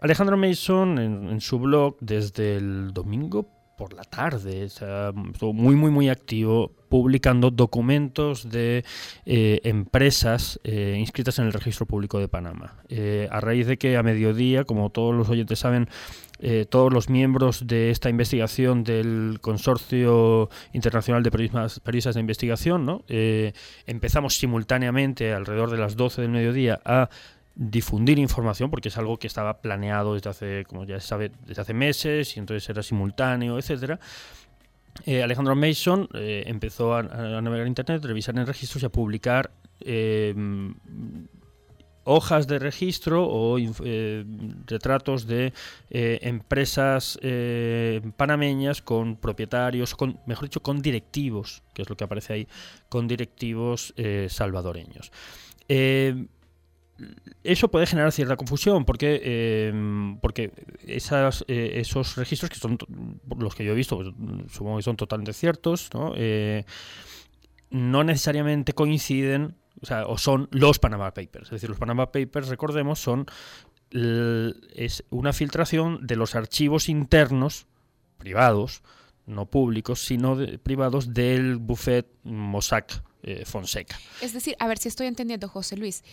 Alejandro 0.00 0.36
Mason 0.36 0.98
en, 0.98 1.40
su 1.40 1.58
blog 1.58 1.96
desde 2.00 2.56
el 2.56 2.92
domingo 2.92 3.46
por 3.76 3.94
la 3.94 4.04
tarde, 4.04 4.64
estuvo 4.64 5.54
muy 5.54 5.74
muy 5.74 5.90
muy 5.90 6.10
activo 6.10 6.70
publicando 6.90 7.50
documentos 7.50 8.50
de 8.50 8.84
eh, 9.24 9.60
empresas 9.64 10.60
eh, 10.64 10.96
inscritas 10.98 11.38
en 11.38 11.46
el 11.46 11.52
registro 11.54 11.86
público 11.86 12.18
de 12.18 12.28
Panamá. 12.28 12.74
a 13.30 13.40
raíz 13.40 13.66
de 13.66 13.78
que 13.78 13.96
a 13.96 14.02
mediodía, 14.02 14.64
como 14.64 14.90
todos 14.90 15.14
los 15.14 15.30
oyentes 15.30 15.60
saben, 15.60 15.88
todos 16.70 16.90
los 16.90 17.10
miembros 17.10 17.66
de 17.66 17.90
esta 17.90 18.08
investigación 18.08 18.82
del 18.82 19.38
Consorcio 19.42 20.48
Internacional 20.72 21.22
de 21.22 21.30
Periodistas, 21.30 22.14
de 22.14 22.20
Investigación, 22.20 23.02
empezamos 23.86 24.38
simultáneamente 24.38 25.34
alrededor 25.34 25.70
de 25.70 25.76
las 25.76 25.96
12 25.96 26.22
del 26.22 26.30
mediodía 26.30 26.80
a 26.84 27.10
difundir 27.60 28.18
información 28.18 28.70
porque 28.70 28.88
es 28.88 28.96
algo 28.96 29.18
que 29.18 29.26
estaba 29.26 29.60
planeado 29.60 30.14
desde 30.14 30.30
hace 30.30 30.64
como 30.66 30.84
ya 30.84 30.98
se 30.98 31.30
desde 31.46 31.60
hace 31.60 31.74
meses 31.74 32.34
y 32.34 32.40
entonces 32.40 32.66
era 32.70 32.82
simultáneo 32.82 33.58
etcétera. 33.58 34.00
Eh, 35.04 35.22
Alejandro 35.22 35.54
Mason 35.54 36.08
eh, 36.14 36.44
empezó 36.46 36.94
a, 36.94 37.02
navegar 37.02 37.66
internet 37.66 38.02
revisar 38.02 38.36
en 38.38 38.46
registros 38.46 38.82
y 38.82 38.86
a 38.86 38.88
publicar 38.88 39.50
eh, 39.80 40.34
hojas 42.04 42.46
de 42.46 42.58
registro 42.58 43.28
o 43.28 43.58
retratos 44.66 45.26
de 45.26 45.52
empresas 45.90 47.18
panameñas 48.16 48.80
con 48.80 49.16
propietarios, 49.16 49.94
con, 49.94 50.18
mejor 50.26 50.44
dicho, 50.44 50.62
con 50.62 50.80
directivos, 50.80 51.62
que 51.74 51.82
es 51.82 51.90
lo 51.90 51.96
que 51.96 52.04
aparece 52.04 52.32
ahí, 52.32 52.48
con 52.88 53.06
directivos 53.06 53.94
salvadoreños 54.28 55.12
eso 57.42 57.70
puede 57.70 57.86
generar 57.86 58.12
cierta 58.12 58.36
confusión 58.36 58.84
porque, 58.84 59.20
eh, 59.22 60.16
porque 60.20 60.52
esas, 60.86 61.44
eh, 61.48 61.72
esos 61.76 62.16
registros, 62.16 62.50
que 62.50 62.58
son 62.58 62.78
los 63.38 63.54
que 63.54 63.64
yo 63.64 63.72
he 63.72 63.74
visto, 63.74 63.96
pues, 63.96 64.08
supongo 64.52 64.76
que 64.76 64.82
son 64.82 64.96
totalmente 64.96 65.32
ciertos, 65.32 65.90
¿no? 65.94 66.12
Eh, 66.16 66.64
no 67.70 68.04
necesariamente 68.04 68.72
coinciden 68.72 69.56
o, 70.06 70.18
son 70.18 70.48
los 70.50 70.78
Panama 70.78 71.14
Papers. 71.14 71.46
Es 71.46 71.52
decir, 71.52 71.70
los 71.70 71.78
Panama 71.78 72.12
Papers, 72.12 72.48
recordemos, 72.48 72.98
son 72.98 73.26
es 73.92 75.02
una 75.10 75.32
filtración 75.32 76.06
de 76.06 76.14
los 76.14 76.36
archivos 76.36 76.88
internos 76.88 77.66
privados, 78.18 78.82
no 79.26 79.46
públicos, 79.46 80.04
sino 80.04 80.36
privados 80.62 81.12
del 81.12 81.56
buffet 81.56 82.06
Mossack 82.22 83.02
Fonseca. 83.46 83.98
Es 84.22 84.32
decir, 84.32 84.54
a 84.60 84.68
ver 84.68 84.78
si 84.78 84.88
estoy 84.88 85.08
entendiendo, 85.08 85.48
José 85.48 85.76
Luis, 85.76 86.04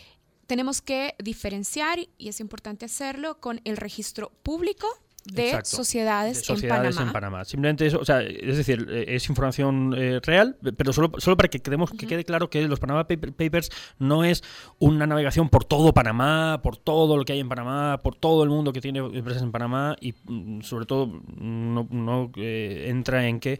tenemos 0.47 0.81
que 0.81 1.15
diferenciar, 1.19 1.99
y 2.17 2.29
es 2.29 2.39
importante 2.39 2.85
hacerlo, 2.85 3.39
con 3.39 3.61
el 3.65 3.77
registro 3.77 4.31
público 4.43 4.87
de 5.33 5.59
sociedades, 5.63 6.49
en, 6.49 7.11
Panamá. 7.11 7.45
Simplemente 7.45 7.85
eso, 7.85 7.99
o 7.99 8.05
sea, 8.05 8.21
es 8.21 8.57
decir, 8.57 8.87
eh, 8.89 9.05
es 9.09 9.27
información 9.29 9.93
eh, 9.97 10.19
real, 10.23 10.57
pero 10.77 10.93
solo, 10.93 11.11
solo 11.17 11.35
para 11.35 11.49
que, 11.49 11.59
quedemos, 11.59 11.91
que 11.91 12.07
quede 12.07 12.23
claro 12.23 12.49
que 12.49 12.65
los 12.67 12.79
Panama 12.79 13.07
Papers 13.07 13.69
no 13.99 14.23
es 14.23 14.43
una 14.79 15.05
navegación 15.05 15.49
por 15.49 15.65
todo 15.65 15.93
Panamá, 15.93 16.61
por 16.63 16.77
todo 16.77 17.17
lo 17.17 17.25
que 17.25 17.33
hay 17.33 17.39
en 17.39 17.49
Panamá, 17.49 17.99
por 18.01 18.15
todo 18.15 18.43
el 18.43 18.49
mundo 18.49 18.73
que 18.73 18.81
tiene 18.81 18.99
empresas 18.99 19.43
en 19.43 19.51
Panamá 19.51 19.95
y 19.99 20.13
mm, 20.23 20.61
sobre 20.61 20.85
todo 20.85 21.21
no, 21.35 21.87
no 21.91 22.31
eh, 22.37 22.85
entra 22.87 23.27
en 23.27 23.39
que 23.39 23.59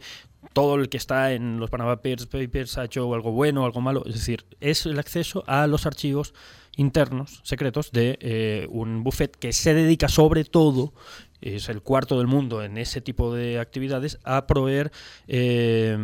todo 0.52 0.76
el 0.76 0.88
que 0.88 0.96
está 0.96 1.32
en 1.32 1.58
los 1.58 1.68
Panama 1.68 1.96
Papers 1.96 2.78
ha 2.78 2.84
hecho 2.84 3.12
algo 3.12 3.32
bueno 3.32 3.62
o 3.62 3.66
algo 3.66 3.80
malo. 3.80 4.04
Es 4.06 4.14
decir, 4.14 4.46
es 4.60 4.86
el 4.86 4.98
acceso 4.98 5.44
a 5.46 5.66
los 5.66 5.84
archivos 5.84 6.32
internos, 6.78 7.40
secretos, 7.44 7.92
de 7.92 8.18
eh, 8.22 8.66
un 8.70 9.04
buffet 9.04 9.36
que 9.36 9.52
se 9.52 9.74
dedica 9.74 10.08
sobre 10.08 10.44
todo, 10.44 10.94
es 11.40 11.68
el 11.68 11.82
cuarto 11.82 12.16
del 12.18 12.26
mundo 12.26 12.62
en 12.62 12.78
ese 12.78 13.00
tipo 13.00 13.34
de 13.34 13.58
actividades, 13.58 14.18
a 14.24 14.46
proveer 14.46 14.90
eh, 15.26 15.98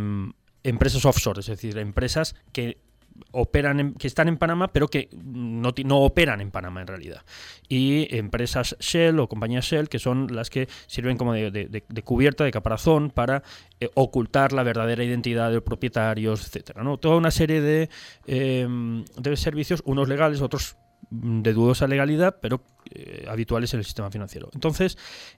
empresas 0.62 1.04
offshore, 1.04 1.40
es 1.40 1.46
decir, 1.46 1.78
empresas 1.78 2.34
que 2.52 2.83
operan 3.30 3.94
que 3.94 4.06
están 4.06 4.28
en 4.28 4.36
Panamá, 4.36 4.68
pero 4.68 4.88
que 4.88 5.08
no, 5.12 5.72
no, 5.84 5.98
operan 5.98 6.40
en 6.40 6.50
Panamá 6.50 6.80
en 6.80 6.86
realidad. 6.86 7.22
Y 7.68 8.14
empresas 8.16 8.76
Shell 8.80 9.18
o 9.20 9.28
compañías 9.28 9.64
Shell, 9.64 9.88
que 9.88 9.98
son 9.98 10.34
las 10.34 10.50
que 10.50 10.68
sirven 10.86 11.16
como 11.16 11.32
de, 11.32 11.84
cubierta, 12.04 12.44
de 12.44 12.50
caparazón, 12.50 13.10
para 13.10 13.42
eh, 13.80 13.88
ocultar 13.94 14.52
la 14.52 14.62
verdadera 14.62 15.04
identidad 15.04 15.48
de 15.48 15.56
los 15.56 15.64
propietarios, 15.64 16.46
etcétera. 16.46 16.82
¿no? 16.82 16.98
Toda 16.98 17.16
una 17.16 17.30
serie 17.30 17.60
de, 17.60 17.88
em, 18.26 19.04
de 19.04 19.36
servicios, 19.36 19.82
unos 19.84 20.08
legales, 20.08 20.40
otros 20.40 20.76
de 21.10 21.52
dudosa 21.52 21.86
legalidad, 21.86 22.38
pero 22.40 22.62
eh, 22.90 23.26
habituales 23.28 23.72
en 23.74 23.78
el 23.78 23.84
sistema 23.84 24.10
financiero. 24.10 24.48
Entonces, 24.54 24.96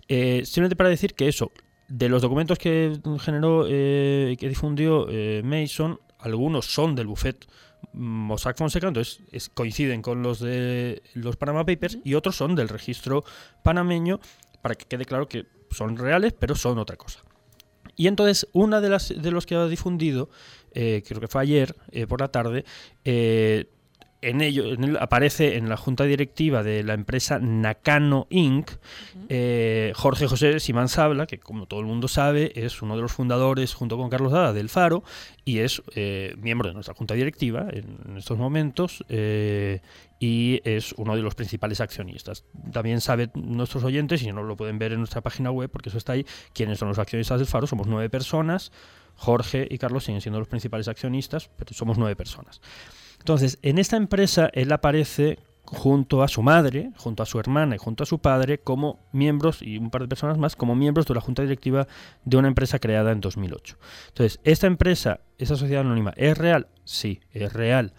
eh, 0.09 0.42
simplemente 0.45 0.76
para 0.76 0.88
decir 0.88 1.14
que 1.14 1.28
eso, 1.28 1.50
de 1.88 2.09
los 2.09 2.23
documentos 2.23 2.59
que 2.59 2.99
generó, 3.21 3.64
que 3.66 4.37
difundió 4.40 5.06
Mason, 5.45 6.00
algunos 6.18 6.66
son 6.66 6.95
del 6.95 7.06
buffet 7.06 7.47
Mossack 7.92 8.58
Fonseca, 8.58 8.88
entonces 8.88 9.20
coinciden 9.54 10.02
con 10.02 10.22
los 10.22 10.40
de 10.40 11.02
los 11.14 11.36
Panama 11.36 11.64
Papers 11.64 11.98
y 12.04 12.14
otros 12.14 12.36
son 12.36 12.54
del 12.54 12.68
registro 12.68 13.24
panameño, 13.62 14.20
para 14.62 14.74
que 14.74 14.84
quede 14.86 15.04
claro 15.04 15.28
que 15.28 15.46
son 15.70 15.96
reales, 15.96 16.32
pero 16.32 16.54
son 16.54 16.78
otra 16.78 16.96
cosa. 16.96 17.20
Y 17.96 18.08
entonces, 18.08 18.48
una 18.52 18.80
de 18.80 18.90
las 18.90 19.08
de 19.08 19.30
los 19.30 19.46
que 19.46 19.54
ha 19.54 19.66
difundido, 19.66 20.28
eh, 20.72 21.02
creo 21.06 21.20
que 21.20 21.28
fue 21.28 21.42
ayer 21.42 21.74
eh, 21.90 22.06
por 22.06 22.20
la 22.20 22.28
tarde, 22.28 22.64
eh, 23.04 23.70
en 24.23 24.40
ello 24.40 24.64
aparece 25.00 25.56
en 25.56 25.68
la 25.68 25.76
junta 25.76 26.04
directiva 26.04 26.62
de 26.62 26.82
la 26.82 26.94
empresa 26.94 27.38
Nakano 27.38 28.26
Inc. 28.30 28.70
Eh, 29.28 29.92
Jorge 29.94 30.26
José 30.26 30.61
Simán 30.61 30.88
Sabla, 30.88 31.26
que 31.26 31.38
como 31.38 31.66
todo 31.66 31.80
el 31.80 31.87
mundo 31.87 32.08
sabe 32.08 32.52
es 32.54 32.82
uno 32.82 32.96
de 32.96 33.02
los 33.02 33.12
fundadores 33.12 33.75
junto 33.75 33.96
con 33.96 34.08
Carlos 34.08 34.32
Dada 34.32 34.52
del 34.52 34.68
Faro 34.68 35.02
y 35.44 35.58
es 35.58 35.82
eh, 35.94 36.35
miembro 36.38 36.68
de 36.68 36.75
nuestra 36.75 36.94
junta 36.94 37.14
directiva 37.14 37.66
en, 37.70 38.16
estos 38.16 38.38
momentos 38.38 39.04
eh, 39.08 39.80
y 40.18 40.61
es 40.64 40.92
uno 40.96 41.14
de 41.14 41.23
los 41.23 41.35
principales 41.35 41.80
accionistas. 41.80 42.44
También 42.73 43.00
saben 43.00 43.30
nuestros 43.35 43.85
oyentes, 43.85 44.23
y 44.23 44.32
no 44.32 44.42
lo 44.42 44.56
pueden 44.56 44.78
ver 44.78 44.92
en 44.92 44.99
nuestra 44.99 45.20
página 45.20 45.50
web 45.50 45.70
porque 45.70 45.90
eso 45.90 45.99
está 45.99 46.12
ahí, 46.12 46.26
quiénes 46.52 46.78
son 46.78 46.88
los 46.88 46.99
accionistas 46.99 47.38
del 47.38 47.46
Faro. 47.46 47.66
Somos 47.66 47.87
nueve 47.87 48.08
personas. 48.11 48.73
Jorge 49.18 49.66
y 49.70 49.78
Carlos 49.78 50.04
siguen 50.04 50.20
siendo 50.20 50.38
los 50.38 50.49
principales 50.49 50.88
accionistas, 50.88 51.49
pero 51.56 51.73
somos 51.73 51.96
nueve 51.96 52.16
personas. 52.16 52.61
Entonces, 53.26 53.59
en 53.62 53.78
esta 53.78 53.97
empresa 53.97 54.50
él 54.52 54.71
aparece 54.71 55.40
junto 55.64 56.23
a 56.23 56.28
su 56.28 56.45
madre, 56.45 56.92
junto 56.97 57.25
a 57.25 57.26
su 57.26 57.40
hermana 57.40 57.75
y 57.75 57.78
junto 57.78 58.04
a 58.04 58.06
su 58.06 58.21
padre 58.21 58.59
como 58.59 59.00
miembros, 59.11 59.62
y 59.62 59.78
un 59.78 59.90
par 59.90 60.02
de 60.02 60.06
personas 60.06 60.38
más, 60.38 60.54
como 60.54 60.76
miembros 60.76 61.06
de 61.06 61.14
la 61.14 61.21
junta 61.21 61.42
directiva 61.42 61.88
de 62.25 62.37
una 62.37 62.47
empresa 62.47 62.78
creada 62.78 63.11
en 63.11 63.21
2008. 63.21 63.78
Entonces, 64.11 64.38
¿esta 64.45 64.68
empresa, 64.68 65.18
esa 65.38 65.56
sociedad 65.56 65.80
anónima, 65.80 66.12
es 66.14 66.38
real? 66.38 66.68
Sí, 66.85 67.18
es 67.33 67.52
real. 67.52 67.95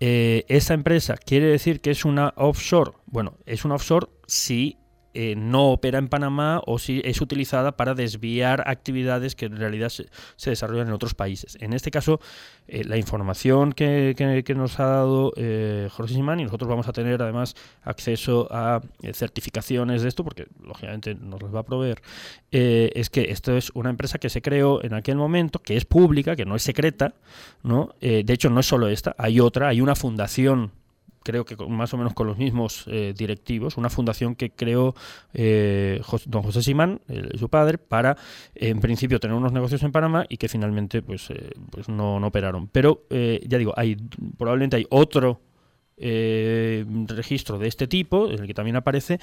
Eh, 0.00 0.44
¿Esta 0.48 0.74
empresa 0.74 1.16
quiere 1.18 1.46
decir 1.46 1.80
que 1.80 1.92
es 1.92 2.04
una 2.04 2.34
offshore? 2.36 2.94
Bueno, 3.06 3.34
es 3.46 3.64
una 3.64 3.76
offshore 3.76 4.08
si 4.26 4.78
eh, 5.14 5.36
no 5.36 5.70
opera 5.70 5.98
en 5.98 6.08
Panamá 6.08 6.60
o 6.66 6.78
si 6.80 7.00
es 7.04 7.20
utilizada 7.20 7.76
para 7.76 7.94
desviar 7.94 8.64
actividades 8.66 9.36
que 9.36 9.46
en 9.46 9.56
realidad 9.56 9.88
se, 9.88 10.06
desarrollan 10.50 10.88
en 10.88 10.92
otros 10.92 11.14
países. 11.14 11.56
En 11.60 11.72
este 11.72 11.92
caso, 11.92 12.20
eh, 12.66 12.82
la 12.84 12.96
información 12.96 13.72
que, 13.72 14.14
nos 14.56 14.80
ha 14.80 14.86
dado 14.86 15.32
eh, 15.36 15.88
Jorge 15.92 16.14
Simán, 16.14 16.40
y 16.40 16.44
nosotros 16.44 16.68
vamos 16.68 16.88
a 16.88 16.92
tener 16.92 17.22
además 17.22 17.54
acceso 17.82 18.48
a 18.50 18.80
certificaciones 19.12 20.02
de 20.02 20.08
esto, 20.08 20.24
porque 20.24 20.46
lógicamente 20.60 21.14
nos 21.14 21.40
las 21.40 21.54
va 21.54 21.60
a 21.60 21.64
proveer, 21.64 22.02
es 22.50 23.10
que 23.10 23.30
esto 23.30 23.56
es 23.56 23.70
una 23.74 23.90
empresa 23.90 24.18
que 24.18 24.28
se 24.28 24.42
creó 24.42 24.82
en 24.82 24.94
aquel 24.94 25.16
momento, 25.16 25.60
que 25.60 25.76
es 25.76 25.84
pública, 25.84 26.34
que 26.34 26.44
no 26.44 26.56
es 26.56 26.62
secreta, 26.62 27.14
¿no? 27.62 27.94
de 28.00 28.24
hecho, 28.28 28.50
no 28.50 28.60
es 28.60 28.66
solo 28.66 28.88
esta, 28.88 29.14
hay 29.18 29.40
otra, 29.40 29.68
hay 29.68 29.80
una 29.80 29.94
fundación 29.94 30.72
creo 31.24 31.44
que 31.44 31.56
más 31.66 31.92
o 31.92 31.96
menos 31.96 32.14
con 32.14 32.28
los 32.28 32.38
mismos 32.38 32.84
eh, 32.86 33.12
directivos, 33.16 33.76
una 33.76 33.90
fundación 33.90 34.36
que 34.36 34.50
creó 34.50 34.94
eh, 35.32 36.00
don 36.26 36.42
José 36.44 36.62
Simán, 36.62 37.00
su 37.36 37.48
padre, 37.48 37.78
para 37.78 38.16
en 38.54 38.78
principio 38.78 39.18
tener 39.18 39.36
unos 39.36 39.52
negocios 39.52 39.82
en 39.82 39.90
Panamá 39.90 40.26
y 40.28 40.36
que 40.36 40.48
finalmente 40.48 41.02
pues, 41.02 41.30
eh, 41.30 41.50
pues 41.70 41.88
no, 41.88 42.20
no, 42.20 42.28
operaron. 42.28 42.68
Pero 42.68 43.02
ya 43.10 43.58
digo, 43.58 43.74
hay 43.76 43.96
probablemente 44.38 44.76
hay 44.76 44.86
otro 44.90 45.40
registro 45.96 47.58
de 47.58 47.66
este 47.66 47.88
tipo, 47.88 48.30
en 48.30 48.40
el 48.40 48.46
que 48.46 48.54
también 48.54 48.76
aparece, 48.76 49.18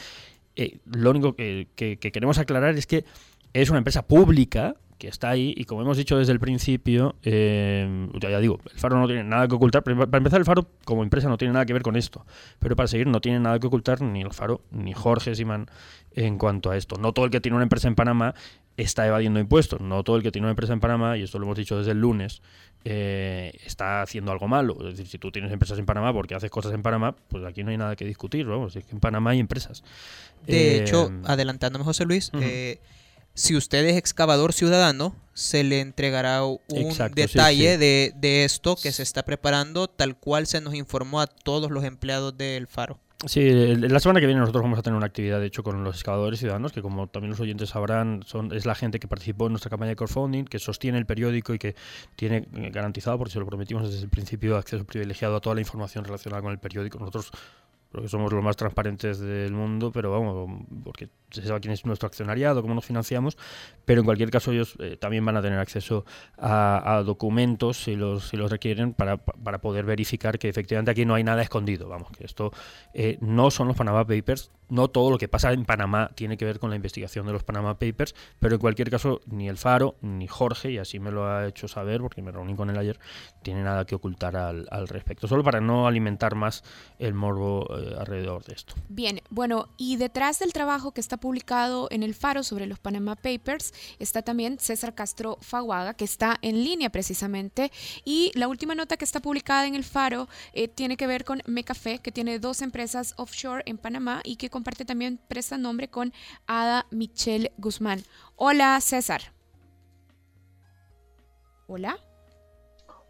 eh, 0.56 0.80
lo 0.86 1.12
único 1.12 1.36
que, 1.36 1.68
queremos 1.76 2.38
aclarar 2.38 2.78
es 2.78 2.86
que 2.86 3.06
es 3.54 3.70
una 3.70 3.78
empresa 3.78 4.08
pública 4.08 4.76
que 5.02 5.08
está 5.08 5.32
ahí 5.32 5.52
y 5.58 5.66
como 5.66 5.82
hemos 5.82 5.98
dicho 5.98 6.16
desde 6.20 6.32
el 6.32 6.40
principio, 6.40 7.16
eh, 7.24 8.08
ya, 8.22 8.40
digo, 8.40 8.60
el 8.72 8.80
Faro 8.80 9.00
no 9.00 9.08
tiene 9.08 9.24
nada 9.24 9.48
que 9.48 9.56
ocultar. 9.56 9.82
Para 9.84 10.18
empezar, 10.20 10.40
el 10.40 10.46
Faro 10.46 10.68
como 10.86 11.02
empresa 11.02 11.28
no 11.28 11.40
tiene 11.40 11.56
nada 11.56 11.66
que 11.66 11.74
ver 11.74 11.82
con 11.82 11.96
esto, 11.96 12.24
pero 12.60 12.76
para 12.76 12.86
seguir 12.86 13.08
no 13.08 13.20
tiene 13.20 13.40
nada 13.40 13.58
que 13.60 13.66
ocultar 13.66 14.00
ni 14.02 14.22
el 14.22 14.32
Faro 14.32 14.62
ni 14.70 14.94
Jorge 14.94 15.34
Simán 15.34 15.66
en 16.14 16.38
cuanto 16.38 16.70
a 16.70 16.78
esto. 16.78 16.98
No 17.00 17.14
todo 17.14 17.26
el 17.26 17.32
que 17.32 17.42
tiene 17.42 17.56
una 17.56 17.64
empresa 17.64 17.88
en 17.88 17.96
Panamá 17.96 18.36
está 18.78 19.08
evadiendo 19.08 19.40
impuestos, 19.40 19.82
no 19.82 20.04
todo 20.04 20.18
el 20.18 20.22
que 20.22 20.32
tiene 20.32 20.46
una 20.46 20.52
empresa 20.52 20.74
en 20.74 20.80
Panamá, 20.80 21.18
y 21.18 21.24
esto 21.24 21.40
lo 21.40 21.46
hemos 21.46 21.58
dicho 21.58 21.80
desde 21.80 21.94
el 21.94 22.00
lunes, 22.00 22.44
eh, 22.86 23.52
está 23.66 24.04
haciendo 24.04 24.32
algo 24.32 24.48
malo. 24.48 24.78
Es 24.82 24.98
decir, 24.98 25.08
si 25.08 25.18
tú 25.18 25.32
tienes 25.32 25.52
empresas 25.52 25.80
en 25.80 25.88
Panamá 25.88 26.14
porque 26.14 26.36
haces 26.36 26.52
cosas 26.52 26.74
en 26.74 26.84
Panamá, 26.84 27.16
pues 27.28 27.44
aquí 27.44 27.64
no 27.64 27.72
hay 27.72 27.78
nada 27.78 27.96
que 27.96 28.06
discutir, 28.06 28.46
vamos, 28.46 28.76
es 28.76 28.86
que 28.86 28.92
en 28.92 29.00
Panamá 29.00 29.32
hay 29.32 29.40
empresas. 29.40 29.84
De 30.46 30.78
hecho, 30.78 31.10
eh, 31.10 31.22
adelantándome 31.26 31.86
José 31.86 32.06
Luis, 32.06 32.32
si 33.34 33.56
usted 33.56 33.86
es 33.86 33.98
excavador 33.98 34.54
ciudadano, 34.54 35.16
se 35.34 35.64
le 35.64 35.80
entregará 35.80 36.44
un 36.44 36.60
detalle 37.14 37.78
De, 37.78 38.14
de 38.16 38.44
esto 38.44 38.76
que 38.76 38.92
se 38.92 39.04
está 39.04 39.24
preparando, 39.24 39.88
tal 39.88 40.18
cual 40.18 40.48
se 40.48 40.62
nos 40.62 40.76
informó 40.76 41.22
a 41.22 41.28
todos 41.28 41.72
los 41.72 41.84
empleados 41.84 42.38
del 42.38 42.68
Faro. 42.68 43.00
Sí, 43.28 43.76
la 43.76 44.00
semana 44.00 44.20
que 44.20 44.26
viene 44.26 44.40
nosotros 44.40 44.64
vamos 44.64 44.80
a 44.80 44.82
tener 44.82 44.98
una 44.98 45.06
actividad, 45.06 45.40
de 45.40 45.46
hecho, 45.46 45.62
con 45.62 45.84
los 45.84 45.96
excavadores 45.96 46.40
ciudadanos, 46.40 46.72
que 46.72 46.82
como 46.82 47.06
también 47.06 47.30
los 47.30 47.40
oyentes 47.40 47.70
sabrán, 47.70 48.24
son, 48.26 48.52
es 48.52 48.66
la 48.66 48.74
gente 48.74 49.00
que 49.00 49.08
participó 49.08 49.46
en 49.46 49.54
nuestra 49.54 49.70
campaña 49.70 49.90
de 49.90 49.96
crowdfunding, 49.96 50.46
que 50.46 50.58
sostiene 50.58 50.98
el 50.98 51.06
periódico 51.06 51.54
y 51.54 51.60
que 51.60 51.76
tiene 52.16 52.48
garantizado, 52.52 53.20
porque 53.20 53.32
se 53.32 53.40
lo 53.40 53.46
prometimos 53.46 53.88
desde 53.88 54.04
el 54.04 54.10
principio, 54.10 54.58
acceso 54.58 54.84
privilegiado 54.86 55.36
a 55.36 55.40
toda 55.40 55.54
la 55.54 55.62
información 55.62 56.04
relacionada 56.04 56.42
con 56.42 56.52
el 56.52 56.58
periódico. 56.58 56.98
Nosotros 56.98 57.32
porque 57.92 58.08
somos 58.08 58.32
los 58.32 58.44
más 58.44 58.56
transparentes 58.56 59.20
del 59.20 59.52
mundo, 59.52 59.92
pero 59.92 60.12
vamos, 60.12 60.50
porque 60.84 61.10
se 61.30 61.44
sabe 61.44 61.60
quién 61.60 61.74
es 61.74 61.86
nuestro 61.86 62.08
accionariado, 62.08 62.62
cómo 62.62 62.74
nos 62.74 62.86
financiamos, 62.86 63.38
pero 63.86 64.02
en 64.02 64.06
cualquier 64.06 64.32
caso 64.32 64.52
ellos 64.52 64.76
eh, 64.80 64.98
también 64.98 65.26
van 65.26 65.38
a 65.38 65.42
tener 65.42 65.60
acceso 65.60 66.06
a, 66.38 67.04
documentos 67.06 67.84
si 67.84 67.96
los, 67.96 68.30
si 68.30 68.38
los 68.38 68.52
requieren 68.52 68.94
para, 68.94 69.18
para, 69.18 69.60
poder 69.60 69.86
verificar 69.86 70.40
que 70.40 70.50
efectivamente 70.50 70.92
aquí 70.92 71.06
no 71.06 71.16
hay 71.16 71.24
nada 71.24 71.42
escondido, 71.42 71.90
vamos, 71.90 72.12
que 72.12 72.26
esto 72.26 72.52
eh, 72.94 73.18
no 73.22 73.52
son 73.52 73.68
los 73.68 73.78
Panama 73.78 74.06
Papers, 74.06 74.52
no 74.72 74.88
todo 74.88 75.12
lo 75.12 75.18
que 75.18 75.28
pasa 75.28 75.52
en 75.52 75.66
Panamá 75.66 76.10
tiene 76.16 76.38
que 76.38 76.46
ver 76.46 76.58
con 76.58 76.70
la 76.70 76.76
investigación 76.76 77.26
de 77.28 77.34
los 77.34 77.44
Panama 77.44 77.78
Papers, 77.78 78.16
pero 78.40 78.56
en 78.56 78.62
cualquier 78.62 78.90
caso 78.90 79.22
ni 79.28 79.50
el 79.50 79.58
Faro 79.58 79.96
ni 80.02 80.28
Jorge, 80.28 80.72
y 80.72 80.78
así 80.78 81.00
me 81.00 81.12
lo 81.12 81.28
ha 81.28 81.48
hecho 81.48 81.68
saber 81.68 82.02
porque 82.02 82.22
me 82.22 82.32
reuní 82.32 82.56
con 82.56 82.70
él 82.70 82.78
ayer, 82.78 83.00
tiene 83.44 83.64
nada 83.64 83.86
que 83.86 83.96
ocultar 83.96 84.36
al, 84.36 84.88
respecto, 84.88 85.28
solo 85.28 85.44
para 85.44 85.62
no 85.62 85.88
alimentar 85.88 86.36
más 86.36 86.64
el 87.00 87.14
morbo 87.14 87.68
eh, 87.78 87.96
alrededor 88.00 88.44
de 88.46 88.54
esto. 88.54 88.74
Bien, 88.88 89.22
bueno, 89.30 89.68
y 89.78 89.98
detrás 89.98 90.40
del 90.40 90.54
trabajo 90.54 90.94
que 90.94 91.02
está 91.02 91.18
publicado 91.18 91.88
en 91.92 92.04
el 92.04 92.16
Faro 92.16 92.44
sobre 92.44 92.66
los 92.66 92.80
Panama 92.80 93.16
Papers 93.16 93.74
está 94.00 94.22
también 94.22 94.58
César 94.58 94.96
Castro 94.96 95.38
Faguaga, 95.42 95.94
que 95.94 96.06
está 96.06 96.38
en 96.42 96.64
línea 96.64 96.90
precisamente. 96.90 97.72
Y 98.06 98.32
la 98.36 98.48
última 98.48 98.76
nota 98.76 98.98
que 98.98 99.06
está 99.06 99.20
publicada 99.20 99.68
en 99.68 99.76
el 99.76 99.84
Faro 99.84 100.30
eh, 100.54 100.68
tiene 100.68 100.98
que 100.98 101.08
ver 101.08 101.26
con 101.26 101.42
Mecafé, 101.46 102.00
que 102.00 102.12
tiene 102.12 102.40
dos 102.40 102.62
empresas 102.62 103.14
offshore 103.18 103.64
en 103.66 103.78
Panamá 103.78 104.22
y 104.24 104.38
que 104.38 104.50
comparte 104.62 104.86
también 104.86 105.20
presta 105.28 105.58
nombre 105.58 105.88
con 105.90 106.14
Ada 106.46 106.86
Michelle 106.92 107.52
Guzmán. 107.58 108.04
Hola, 108.36 108.80
César. 108.80 109.22
Hola. 111.66 111.98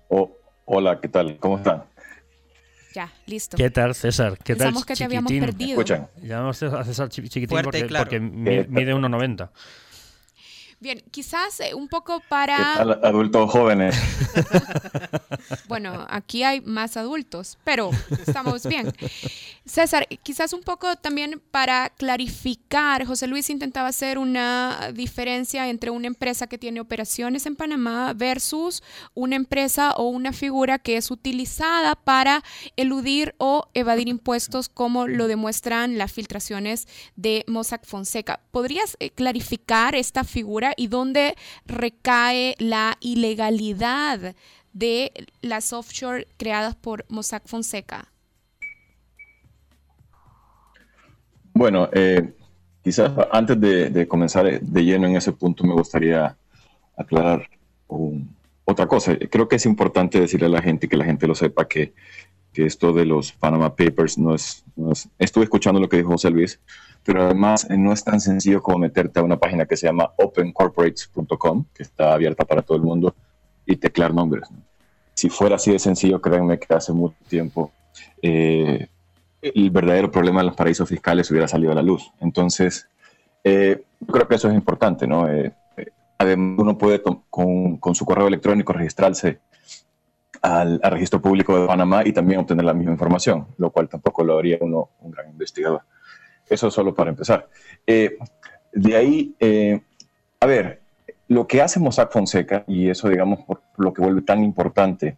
Oh, 0.08 0.31
hola, 0.63 1.01
¿qué 1.01 1.10
tal? 1.10 1.38
¿Cómo 1.39 1.58
están? 1.58 1.84
Ya, 2.93 3.12
listo. 3.25 3.58
¿Qué 3.58 3.70
tal, 3.70 3.93
César? 3.96 4.38
¿Qué 4.38 4.55
Pensamos 4.55 4.86
que 4.86 4.96
te 4.96 5.03
habíamos 5.03 5.29
perdido. 5.29 5.72
Escuchan. 5.72 6.08
Llamamos 6.22 6.63
a 6.63 6.86
César 6.86 7.10
chiquitín 7.10 7.50
porque, 7.50 7.86
porque 7.86 8.20
mide 8.22 8.96
1,90. 8.96 9.50
Bien, 10.82 11.00
quizás 11.12 11.60
eh, 11.60 11.76
un 11.76 11.88
poco 11.88 12.24
para... 12.28 12.74
adultos 12.74 13.52
jóvenes? 13.52 13.96
bueno, 15.68 16.08
aquí 16.10 16.42
hay 16.42 16.62
más 16.62 16.98
adultos, 16.98 17.60
pero 17.64 17.92
estamos 18.10 18.66
bien. 18.66 18.92
César, 19.64 20.08
quizás 20.24 20.53
un 20.53 20.64
poco 20.64 20.96
también 20.96 21.40
para 21.51 21.90
clarificar, 21.90 23.05
José 23.05 23.27
Luis 23.27 23.51
intentaba 23.51 23.90
hacer 23.90 24.18
una 24.18 24.92
diferencia 24.92 25.70
entre 25.70 25.92
una 25.92 26.08
empresa 26.08 26.48
que 26.48 26.58
tiene 26.58 26.82
operaciones 26.82 27.46
en 27.46 27.55
Panamá 27.55 28.14
versus 28.16 28.82
una 29.14 29.36
empresa 29.36 29.92
o 29.92 30.10
una 30.10 30.34
figura 30.34 30.79
que 30.79 30.98
es 30.98 31.12
utilizada 31.12 31.94
para 31.96 32.44
eludir 32.75 33.36
o 33.38 33.70
evadir 33.75 34.08
impuestos 34.08 34.68
como 34.68 35.08
lo 35.08 35.27
demuestran 35.27 36.00
las 36.00 36.12
filtraciones 36.12 36.88
de 37.16 37.46
Mossack 37.48 37.86
Fonseca. 37.86 38.40
¿Podrías 38.50 38.98
eh, 39.00 39.12
clarificar 39.12 39.94
esta 39.94 40.24
figura? 40.24 40.71
Y 40.77 40.88
dónde 40.88 41.36
recae 41.66 42.55
la 42.60 42.98
ilegalidad 43.00 44.36
de 44.74 45.12
las 45.42 45.74
offshore 45.74 46.27
creadas 46.38 46.75
por 46.75 47.05
Mossack 47.10 47.48
Fonseca? 47.48 48.07
Bueno, 51.53 51.90
eh, 51.92 52.34
quizás 52.84 53.12
antes 53.31 53.60
de, 53.60 54.07
comenzar 54.07 54.62
de 54.62 54.84
lleno 54.84 55.07
en 55.07 55.16
ese 55.16 55.31
punto 55.31 55.64
me 55.64 55.74
gustaría 55.74 56.36
aclarar 56.96 57.50
otra 58.66 58.88
cosa. 58.88 59.16
Creo 59.29 59.48
que 59.48 59.57
es 59.57 59.66
importante 59.66 60.20
decirle 60.20 60.48
a 60.48 60.50
la 60.50 60.62
gente 60.62 60.88
que 60.88 60.98
la 60.98 61.05
gente 61.05 61.27
lo 61.27 61.36
sepa 61.36 61.68
que, 61.68 61.94
esto 62.53 62.94
de 62.94 63.05
los 63.05 63.31
Panama 63.31 63.75
Papers 63.75 64.18
no 64.18 64.35
es, 64.35 64.64
no 64.75 64.92
es, 64.92 65.09
Estuve 65.18 65.46
escuchando 65.46 65.79
lo 65.79 65.87
que 65.87 65.98
dijo 65.98 66.09
José 66.09 66.29
Luis, 66.29 66.59
pero 67.03 67.24
además 67.24 67.68
eh, 67.70 67.77
no 67.77 67.94
es 67.94 68.03
tan 68.03 68.20
sencillo 68.20 68.61
como 68.61 68.79
meterte 68.79 69.20
a 69.20 69.24
una 69.24 69.37
página 69.37 69.66
que 69.66 69.77
se 69.77 69.87
llama 69.87 70.11
opencorporates.com, 70.18 71.66
que 71.74 71.83
está 71.83 72.14
abierta 72.14 72.46
para 72.46 72.61
todo 72.61 72.77
el 72.77 72.83
mundo, 72.83 73.16
y 73.66 73.75
teclar 73.75 74.14
nombres. 74.14 74.50
Si 75.14 75.29
fuera 75.29 75.55
así 75.55 75.72
de 75.72 75.79
sencillo, 75.79 76.22
créanme 76.22 76.59
que 76.59 76.74
hace 76.74 76.92
mucho 76.92 77.16
tiempo 77.27 77.72
eh, 78.22 78.87
el 79.42 79.70
verdadero 79.70 80.11
problema 80.11 80.42
de 80.42 80.48
los 80.48 80.55
paraísos 80.55 80.87
fiscales 80.87 81.29
hubiera 81.31 81.48
salido 81.48 81.72
a 81.72 81.75
la 81.75 81.81
luz. 81.81 82.11
Entonces, 82.20 82.87
eh, 83.44 83.83
creo 84.11 84.27
que 84.27 84.35
eso 84.35 84.50
es 84.50 84.53
importante, 84.53 85.07
¿no? 85.07 85.27
además, 86.18 86.59
uno 86.59 86.77
puede 86.77 87.01
con, 87.01 87.77
con, 87.79 87.96
su 87.96 88.05
correo 88.05 88.27
electrónico 88.27 88.74
registrarse 88.74 89.40
al, 90.42 90.80
registro 90.82 91.22
público 91.22 91.60
de 91.60 91.68
Panamá 91.68 92.01
y 92.06 92.14
también 92.14 92.40
obtener 92.40 92.66
la 92.66 92.74
misma 92.74 92.94
información, 92.94 93.48
lo 93.58 93.72
cual 93.72 93.88
tampoco 93.88 94.24
lo 94.24 94.38
haría 94.38 94.58
uno 94.62 94.90
un 95.00 95.12
gran 95.12 95.30
investigador. 95.30 95.82
Eso 96.50 96.70
solo 96.72 96.94
para 96.94 97.12
empezar. 97.12 97.48
Eh, 97.86 98.18
de 98.74 98.96
ahí, 98.96 99.36
eh, 99.40 99.82
a 100.40 100.46
ver, 100.46 100.82
lo 101.27 101.48
que 101.48 101.62
hace 101.62 101.80
Mossack 101.80 102.12
Fonseca, 102.12 102.64
y 102.68 102.90
eso 102.90 103.08
digamos 103.08 103.40
por 103.46 103.62
lo 103.77 103.94
que 103.94 104.01
vuelve 104.01 104.22
tan 104.22 104.44
importante 104.44 105.18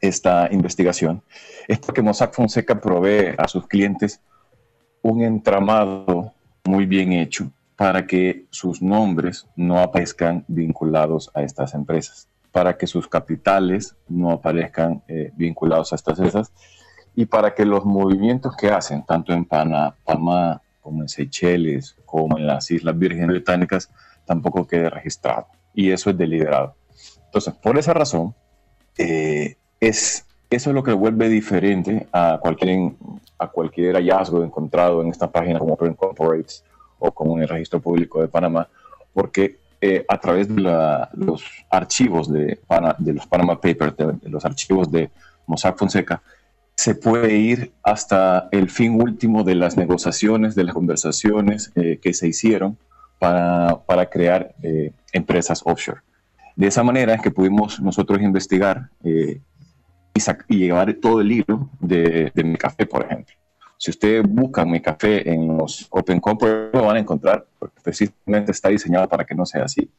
esta 0.00 0.48
investigación, 0.50 1.22
es 1.68 1.78
que 1.78 2.02
Mossack 2.02 2.34
Fonseca 2.34 2.80
provee 2.80 3.34
a 3.36 3.46
sus 3.46 3.66
clientes 3.66 4.20
un 5.02 5.22
entramado 5.22 6.34
muy 6.64 6.86
bien 6.86 7.12
hecho 7.12 7.50
para 7.76 8.06
que 8.06 8.46
sus 8.50 8.82
nombres 8.82 9.46
no 9.56 9.78
aparezcan 9.78 10.44
vinculados 10.48 11.30
a 11.34 11.42
estas 11.42 11.74
empresas, 11.74 12.28
para 12.52 12.76
que 12.76 12.86
sus 12.86 13.08
capitales 13.08 13.96
no 14.08 14.30
aparezcan 14.30 15.02
eh, 15.08 15.30
vinculados 15.36 15.92
a 15.92 15.96
estas 15.96 16.18
empresas 16.18 16.52
y 17.14 17.26
para 17.26 17.54
que 17.54 17.64
los 17.64 17.84
movimientos 17.84 18.56
que 18.56 18.70
hacen, 18.70 19.04
tanto 19.04 19.32
en 19.32 19.44
Panamá 19.44 20.62
como 20.80 21.02
en 21.02 21.08
Seychelles, 21.08 21.96
como 22.04 22.38
en 22.38 22.46
las 22.46 22.70
Islas 22.70 22.98
Vírgenes 22.98 23.28
Británicas, 23.28 23.90
tampoco 24.24 24.66
quede 24.66 24.90
registrado. 24.90 25.46
Y 25.74 25.90
eso 25.90 26.10
es 26.10 26.16
deliberado. 26.16 26.74
Entonces, 27.26 27.54
por 27.54 27.78
esa 27.78 27.92
razón, 27.92 28.34
eh, 28.96 29.56
es, 29.80 30.26
eso 30.50 30.70
es 30.70 30.74
lo 30.74 30.82
que 30.82 30.92
vuelve 30.92 31.28
diferente 31.28 32.08
a 32.12 32.38
cualquier, 32.40 32.92
a 33.38 33.48
cualquier 33.48 33.96
hallazgo 33.96 34.42
encontrado 34.42 35.02
en 35.02 35.08
esta 35.08 35.30
página 35.30 35.58
como 35.58 35.74
Open 35.74 35.94
Corporates 35.94 36.64
o 36.98 37.12
como 37.12 37.36
en 37.36 37.42
el 37.42 37.48
registro 37.48 37.80
público 37.80 38.20
de 38.20 38.28
Panamá, 38.28 38.68
porque 39.12 39.58
eh, 39.80 40.04
a 40.08 40.18
través 40.20 40.48
de 40.48 40.60
los 40.60 41.42
archivos 41.70 42.30
de, 42.30 42.58
los 43.06 43.26
Panama 43.26 43.60
Papers, 43.60 43.96
de 43.96 44.28
los 44.28 44.44
archivos 44.44 44.90
de 44.90 45.10
Mossack 45.46 45.78
Fonseca, 45.78 46.22
se 46.80 46.94
puede 46.94 47.34
ir 47.34 47.72
hasta 47.82 48.48
el 48.52 48.70
fin 48.70 49.00
último 49.00 49.44
de 49.44 49.54
las 49.54 49.76
negociaciones, 49.76 50.54
de 50.54 50.64
las 50.64 50.74
conversaciones 50.74 51.72
eh, 51.74 51.98
que 52.00 52.14
se 52.14 52.28
hicieron 52.28 52.78
para, 53.18 53.80
para 53.86 54.08
crear 54.08 54.54
eh, 54.62 54.92
empresas 55.12 55.62
offshore. 55.64 56.00
De 56.56 56.66
esa 56.66 56.82
manera 56.82 57.14
es 57.14 57.22
que 57.22 57.30
pudimos 57.30 57.80
nosotros 57.80 58.20
investigar 58.22 58.88
y, 59.04 59.40
llevar 60.48 60.92
todo 60.94 61.22
el 61.22 61.32
hilo 61.32 61.70
de, 61.80 62.30
de, 62.34 62.44
mi 62.44 62.56
café, 62.56 62.84
por 62.84 63.04
ejemplo. 63.04 63.34
Si 63.80 63.90
usted 63.90 64.22
busca 64.28 64.62
mi 64.66 64.82
café 64.82 65.26
en 65.26 65.56
los 65.56 65.86
Open 65.88 66.20
Company, 66.20 66.68
lo 66.70 66.82
van 66.82 66.96
a 66.96 67.00
encontrar, 67.00 67.46
porque 67.58 67.80
precisamente 67.82 68.52
está 68.52 68.68
diseñado 68.68 69.08
para 69.08 69.24
que 69.24 69.34
no 69.34 69.46
sea 69.46 69.64
así. 69.64 69.90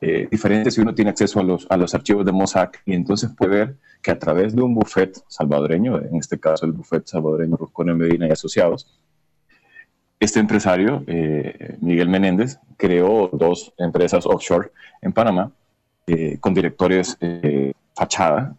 Eh, 0.00 0.26
diferente 0.30 0.70
si 0.70 0.80
uno 0.80 0.94
tiene 0.94 1.10
acceso 1.10 1.40
a 1.40 1.42
los, 1.42 1.66
a 1.68 1.76
los 1.76 1.92
archivos 1.94 2.24
de 2.24 2.32
Mossack 2.32 2.82
y 2.86 2.94
entonces 2.94 3.30
puede 3.36 3.50
ver 3.50 3.76
que 4.00 4.12
a 4.12 4.18
través 4.18 4.56
de 4.56 4.62
un 4.62 4.74
buffet 4.74 5.22
salvadoreño, 5.26 5.98
en 6.00 6.16
este 6.16 6.40
caso 6.40 6.64
el 6.64 6.72
buffet 6.72 7.04
salvadoreño 7.06 7.56
Ruscone 7.56 7.92
Medina 7.92 8.26
y 8.26 8.30
Asociados, 8.30 8.98
este 10.18 10.40
empresario, 10.40 11.04
eh, 11.06 11.76
Miguel 11.82 12.08
Menéndez, 12.08 12.58
creó 12.78 13.28
dos 13.30 13.74
empresas 13.76 14.24
offshore 14.24 14.70
en 15.02 15.12
Panamá 15.12 15.52
eh, 16.06 16.38
con 16.40 16.54
directores 16.54 17.18
eh, 17.20 17.74
fachada, 17.94 18.54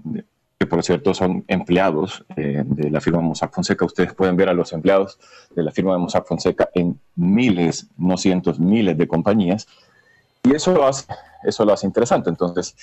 que 0.60 0.68
por 0.68 0.84
cierto 0.84 1.14
son 1.14 1.46
empleados 1.48 2.26
de 2.36 2.90
la 2.92 3.00
firma 3.00 3.22
Mossack 3.22 3.54
Fonseca. 3.54 3.86
Ustedes 3.86 4.14
pueden 4.14 4.36
ver 4.36 4.50
a 4.50 4.54
los 4.54 4.74
empleados 4.74 5.18
de 5.56 5.64
la 5.64 5.72
firma 5.72 5.94
de 5.94 6.00
Mossack 6.00 6.28
Fonseca 6.28 6.70
en 6.74 7.00
miles, 7.16 7.88
no 7.98 8.18
cientos, 8.18 8.60
miles 8.60 8.98
de 8.98 9.08
compañías. 9.08 9.68
Y 10.44 10.54
eso 10.54 10.74
lo 10.74 10.86
hace, 10.86 11.06
eso 11.44 11.64
lo 11.64 11.72
hace 11.72 11.88
interesante. 11.88 12.30
Entonces, 12.30 12.76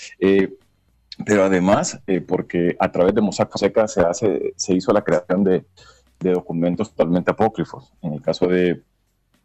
pero 1.27 1.45
además, 1.45 2.01
porque 2.27 2.77
a 2.81 2.91
través 2.91 3.15
de 3.15 3.21
Mossack 3.21 3.51
Fonseca 3.51 3.87
se, 3.87 4.01
hace, 4.01 4.55
se 4.57 4.75
hizo 4.75 4.93
la 4.93 5.05
creación 5.05 5.45
de 5.45 5.67
de 6.21 6.33
documentos 6.33 6.91
totalmente 6.91 7.31
apócrifos. 7.31 7.93
En 8.03 8.15
el 8.15 8.23
caso 8.23 8.47
de, 8.47 8.83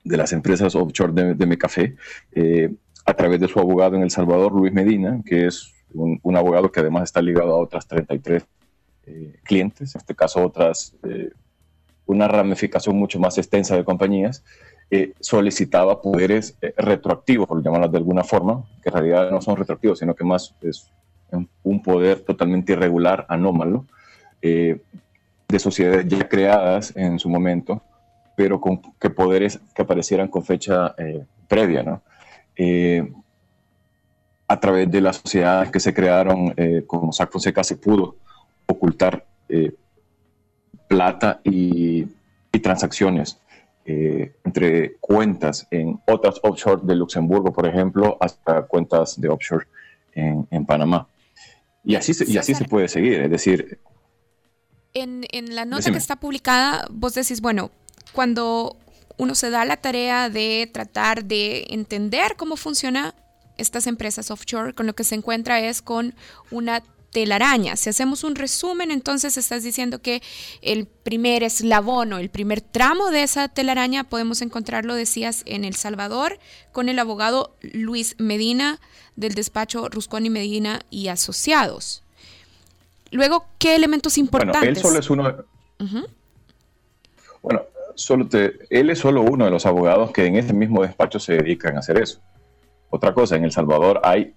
de 0.04 0.17
las 0.17 0.32
empresas 0.34 0.76
offshore 0.76 1.13
de, 1.13 1.34
de 1.36 1.46
Mecafé, 1.46 1.96
eh, 2.34 2.74
a 3.06 3.14
través 3.14 3.40
de 3.40 3.48
su 3.48 3.60
abogado 3.60 3.96
en 3.96 4.04
El 4.04 4.12
Salvador, 4.12 4.52
Luis 4.54 4.74
Medina, 4.74 5.22
que 5.26 5.48
es 5.48 5.74
un, 5.94 6.36
abogado 6.36 6.72
que 6.72 6.80
además 6.80 7.04
está 7.04 7.22
ligado 7.22 7.54
a 7.54 7.60
otras 7.60 7.88
33 7.88 8.46
eh, 9.08 9.36
clientes, 9.44 9.96
en 9.96 10.00
este 10.00 10.16
caso 10.16 10.44
otras, 10.44 10.96
eh, 11.04 11.32
una 12.06 12.28
ramificación 12.28 12.96
mucho 12.96 13.20
más 13.20 13.38
extensa 13.38 13.76
de 13.76 13.84
compañías, 13.84 14.44
solicitaba 15.22 16.02
poderes 16.02 16.58
retroactivos, 16.76 17.48
por 17.48 17.64
llamarlos 17.64 17.94
de 17.94 17.98
alguna 17.98 18.26
forma, 18.26 18.66
que 18.84 18.90
en 18.90 18.94
realidad 18.94 19.32
no 19.32 19.42
son 19.42 19.56
retroactivos, 19.56 20.00
sino 20.00 20.14
que 20.14 20.26
más 20.26 20.54
es 20.62 20.92
un 21.64 21.82
poder 21.82 22.20
totalmente 22.20 22.74
irregular, 22.74 23.26
anómalo, 23.30 23.86
de 25.52 25.60
sociedades 25.60 26.08
ya 26.08 26.28
creadas 26.28 26.96
en 26.96 27.20
su 27.20 27.30
momento, 27.30 27.82
pero 28.36 28.60
con 28.60 28.82
que 29.00 29.10
poderes 29.10 29.60
que 29.76 29.82
aparecieran 29.82 30.30
con 30.30 30.44
fecha 30.44 30.96
eh, 30.98 31.26
previa, 31.48 31.84
¿no? 31.84 32.02
Eh, 32.56 33.12
a 34.48 34.60
través 34.60 34.92
de 34.92 35.02
las 35.02 35.18
sociedades 35.18 35.72
que 35.72 35.80
se 35.80 35.94
crearon, 35.94 36.54
eh, 36.58 36.84
como 36.86 37.14
Sac 37.14 37.32
Fonseca, 37.32 37.64
se 37.64 37.78
pudo 37.78 38.18
ocultar 38.66 39.26
plata 40.88 41.42
y, 41.44 42.08
transacciones 42.62 43.40
entre 43.86 44.98
cuentas 44.98 45.68
en 45.72 46.00
otras 46.06 46.36
offshore 46.44 46.82
de 46.84 46.96
Luxemburgo, 46.96 47.52
por 47.52 47.66
ejemplo, 47.66 48.18
hasta 48.22 48.62
cuentas 48.62 49.20
de 49.20 49.28
offshore 49.28 49.66
en, 50.14 50.66
Panamá. 50.66 51.08
Y 51.84 51.96
así, 51.96 52.14
y 52.28 52.38
así 52.38 52.54
se 52.54 52.66
puede 52.66 52.88
seguir, 52.88 53.22
es 53.22 53.32
decir, 53.32 53.80
en, 54.94 55.56
la 55.56 55.66
nota 55.66 55.92
que 55.92 55.98
está 55.98 56.18
publicada, 56.18 56.88
vos 56.92 57.14
decís, 57.14 57.42
bueno, 57.42 57.72
cuando 58.14 58.78
uno 59.22 59.36
se 59.36 59.52
da 59.52 59.66
la 59.66 59.78
tarea 59.78 60.32
de 60.32 60.68
tratar 60.74 61.26
de 61.26 61.68
entender 61.70 62.36
cómo 62.38 62.58
funciona 62.58 63.14
estas 63.56 63.86
empresas 63.86 64.32
offshore, 64.32 64.74
con 64.74 64.88
lo 64.88 64.96
que 64.96 65.04
se 65.04 65.14
encuentra 65.14 65.60
es 65.60 65.84
con 65.84 66.16
una 66.50 66.82
telaraña. 67.12 67.76
Si 67.76 67.88
hacemos 67.88 68.24
un 68.24 68.34
resumen, 68.34 68.90
entonces 68.90 69.38
estás 69.38 69.62
diciendo 69.62 70.02
que 70.02 70.24
el 70.64 70.88
primer 70.88 71.44
eslabón 71.44 72.14
o 72.14 72.18
el 72.18 72.32
primer 72.32 72.62
tramo 72.62 73.12
de 73.12 73.22
esa 73.22 73.48
telaraña 73.48 74.06
podemos 74.06 74.42
encontrarlo, 74.42 74.96
decías, 74.96 75.44
en 75.46 75.66
El 75.66 75.76
Salvador, 75.76 76.40
con 76.72 76.90
el 76.90 76.98
abogado 76.98 77.56
Luis 77.62 78.16
Medina 78.18 78.80
del 79.16 79.36
despacho 79.36 79.88
Rusconi 79.88 80.32
Medina 80.32 80.82
y 80.90 81.10
Asociados. 81.10 82.02
Luego, 83.12 83.46
¿qué 83.60 83.76
elementos 83.76 84.18
importantes? 84.18 84.62
Bueno, 84.62 84.78
él 84.78 84.82
solo 84.82 85.00
es 85.00 85.10
uno. 85.12 85.46
Bueno, 87.44 87.62
solo 87.96 88.28
él 88.70 88.90
es 88.90 89.00
solo 89.00 89.22
uno 89.22 89.46
de 89.46 89.52
los 89.52 89.66
abogados 89.66 90.12
que 90.12 90.26
en 90.26 90.36
ese 90.36 90.54
mismo 90.54 90.84
despacho 90.84 91.20
se 91.20 91.34
dedican 91.34 91.76
a 91.76 91.80
hacer 91.80 91.98
eso. 91.98 92.22
Otra 92.90 93.14
cosa, 93.14 93.36
en 93.36 93.46
El 93.46 93.52
Salvador 93.52 94.02
hay 94.04 94.36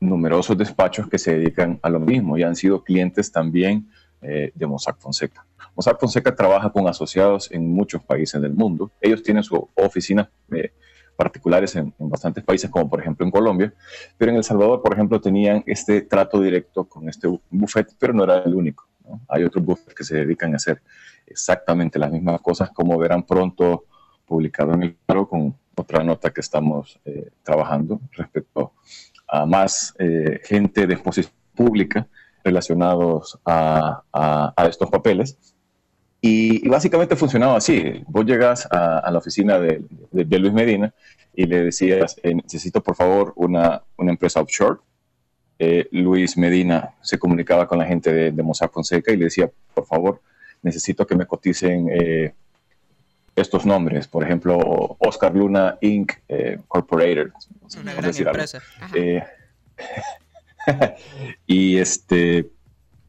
numerosos 0.00 0.56
despachos 0.58 1.08
que 1.08 1.18
se 1.18 1.38
dedican 1.38 1.78
a 1.82 1.88
lo 1.88 2.00
mismo 2.00 2.36
y 2.36 2.42
han 2.42 2.54
sido 2.54 2.82
clientes 2.84 3.32
también 3.32 3.88
eh, 4.20 4.52
de 4.54 4.66
Mossack 4.66 4.98
Fonseca. 4.98 5.46
Mossack 5.74 5.98
Fonseca 5.98 6.34
trabaja 6.34 6.70
con 6.70 6.86
asociados 6.88 7.50
en 7.50 7.72
muchos 7.72 8.02
países 8.02 8.40
del 8.40 8.52
mundo. 8.52 8.90
Ellos 9.00 9.22
tienen 9.22 9.42
su 9.42 9.68
oficina 9.74 10.30
eh, 10.52 10.72
particulares 11.16 11.74
en, 11.76 11.92
bastantes 11.98 12.44
países, 12.44 12.70
como 12.70 12.88
por 12.88 13.00
ejemplo 13.00 13.24
en 13.24 13.32
Colombia, 13.32 13.72
pero 14.18 14.30
en 14.30 14.36
El 14.36 14.44
Salvador, 14.44 14.82
por 14.82 14.92
ejemplo, 14.92 15.20
tenían 15.20 15.64
este 15.66 16.02
trato 16.02 16.40
directo 16.40 16.84
con 16.84 17.08
este 17.08 17.28
buffet, 17.50 17.94
pero 17.98 18.12
no 18.12 18.24
era 18.24 18.38
el 18.38 18.54
único. 18.54 18.86
Hay 19.28 19.44
otros 19.44 19.64
buffets 19.64 19.94
que 19.94 20.04
se 20.04 20.16
dedican 20.16 20.52
a 20.52 20.56
hacer 20.56 20.82
exactamente 21.26 21.98
las 21.98 22.10
mismas 22.10 22.40
cosas, 22.40 22.70
como 22.70 22.98
verán 22.98 23.24
pronto 23.24 23.84
publicado 24.24 24.74
en 24.74 24.82
el 24.84 24.94
paro 24.94 25.28
con 25.28 25.56
otra 25.76 26.02
nota 26.02 26.32
que 26.32 26.40
estamos 26.40 26.98
eh, 27.04 27.30
trabajando 27.42 28.00
respecto 28.12 28.72
a 29.28 29.44
más 29.44 29.94
eh, 29.98 30.40
gente 30.44 30.86
de 30.86 30.94
exposición 30.94 31.32
pública 31.54 32.06
relacionados 32.42 33.38
a, 33.44 34.02
a 34.12 34.66
estos 34.66 34.88
papeles 34.88 35.36
y, 36.20 36.68
básicamente 36.68 37.16
funcionaba 37.16 37.56
así. 37.56 38.02
Vos 38.08 38.24
llegas 38.24 38.66
a, 38.70 39.08
la 39.10 39.18
oficina 39.18 39.58
de, 39.58 39.84
Luis 40.12 40.52
Medina 40.52 40.92
y 41.34 41.46
le 41.46 41.64
decías, 41.64 42.16
eh, 42.22 42.34
necesito 42.34 42.82
por 42.82 42.96
favor 42.96 43.32
una, 43.36 43.82
una 43.96 44.10
empresa 44.10 44.40
offshore. 44.40 44.80
Eh, 45.58 45.88
Luis 45.92 46.36
Medina 46.36 46.94
se 47.00 47.18
comunicaba 47.18 47.66
con 47.66 47.78
la 47.78 47.86
gente 47.86 48.12
de, 48.12 48.32
de, 48.32 48.42
Mossack 48.42 48.72
Fonseca 48.72 49.12
y 49.12 49.16
le 49.16 49.26
decía, 49.26 49.50
por 49.74 49.86
favor, 49.86 50.20
necesito 50.62 51.06
que 51.06 51.14
me 51.14 51.26
coticen 51.26 51.88
eh, 51.90 52.34
estos 53.34 53.66
nombres. 53.66 54.08
Por 54.08 54.24
ejemplo, 54.24 54.96
Oscar 54.98 55.34
Luna 55.34 55.78
Inc. 55.80 56.12
Corporator. 56.68 57.32
Una 57.80 57.94
gran 57.94 58.16
empresa. 58.16 58.62
y 61.46 61.76
este 61.76 62.50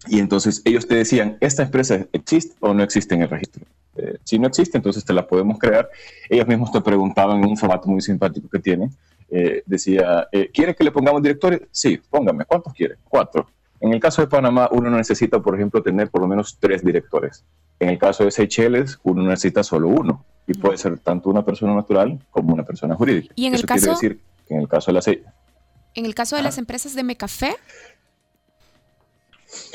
y 0.10 0.19
entonces 0.19 0.62
ellos 0.65 0.88
te 0.88 0.95
decían, 0.95 1.38
¿esta 1.41 1.63
empresa 1.63 2.05
existe 2.13 2.55
o 2.60 2.73
no 2.73 2.83
existe 2.83 3.15
en 3.15 3.23
el 3.23 3.29
registro? 3.29 3.65
Eh, 3.95 4.17
si 4.23 4.39
no 4.39 4.47
existe, 4.47 4.77
entonces 4.77 5.03
te 5.03 5.13
la 5.13 5.27
podemos 5.27 5.57
crear. 5.57 5.89
Ellos 6.29 6.47
mismos 6.47 6.71
te 6.71 6.81
preguntaban 6.81 7.43
en 7.43 7.49
un 7.49 7.57
formato 7.57 7.89
muy 7.89 8.01
simpático 8.01 8.47
que 8.49 8.60
tienen. 8.60 8.95
Eh, 9.29 9.63
decía, 9.65 10.27
eh, 10.31 10.49
¿quiere 10.53 10.75
que 10.75 10.83
le 10.83 10.91
pongamos 10.91 11.21
directores? 11.21 11.62
Sí, 11.71 11.99
póngame. 12.10 12.45
¿Cuántos 12.45 12.73
quiere? 12.73 12.95
Cuatro. 13.10 13.47
En 13.79 13.93
el 13.93 13.99
caso 13.99 14.21
de 14.21 14.27
Panamá, 14.27 14.69
uno 14.71 14.89
necesita, 14.89 15.39
por 15.39 15.55
ejemplo, 15.55 15.81
tener 15.83 16.09
por 16.09 16.21
lo 16.21 16.27
menos 16.27 16.57
tres 16.59 16.83
directores. 16.83 17.45
En 17.79 17.89
el 17.89 17.97
caso 17.97 18.23
de 18.23 18.31
Seychelles, 18.31 18.99
uno 19.03 19.23
necesita 19.23 19.63
solo 19.63 19.87
uno. 19.89 20.25
Y 20.47 20.53
puede 20.53 20.77
ser 20.77 20.97
tanto 20.99 21.29
una 21.29 21.43
persona 21.43 21.75
natural 21.75 22.19
como 22.31 22.53
una 22.53 22.63
persona 22.63 22.95
jurídica. 22.95 23.33
¿Y 23.35 23.45
en 23.45 23.55
el 23.55 23.65
caso? 23.65 23.91
decir 23.91 24.19
que 24.47 24.53
en 24.53 24.61
el 24.61 24.67
caso 24.67 24.91
de 24.91 24.95
las... 24.95 25.07
En 25.07 26.05
el 26.05 26.15
caso 26.15 26.35
de 26.35 26.43
las 26.43 26.57
empresas 26.57 26.95
de 26.95 27.03
Mecafé, 27.03 27.55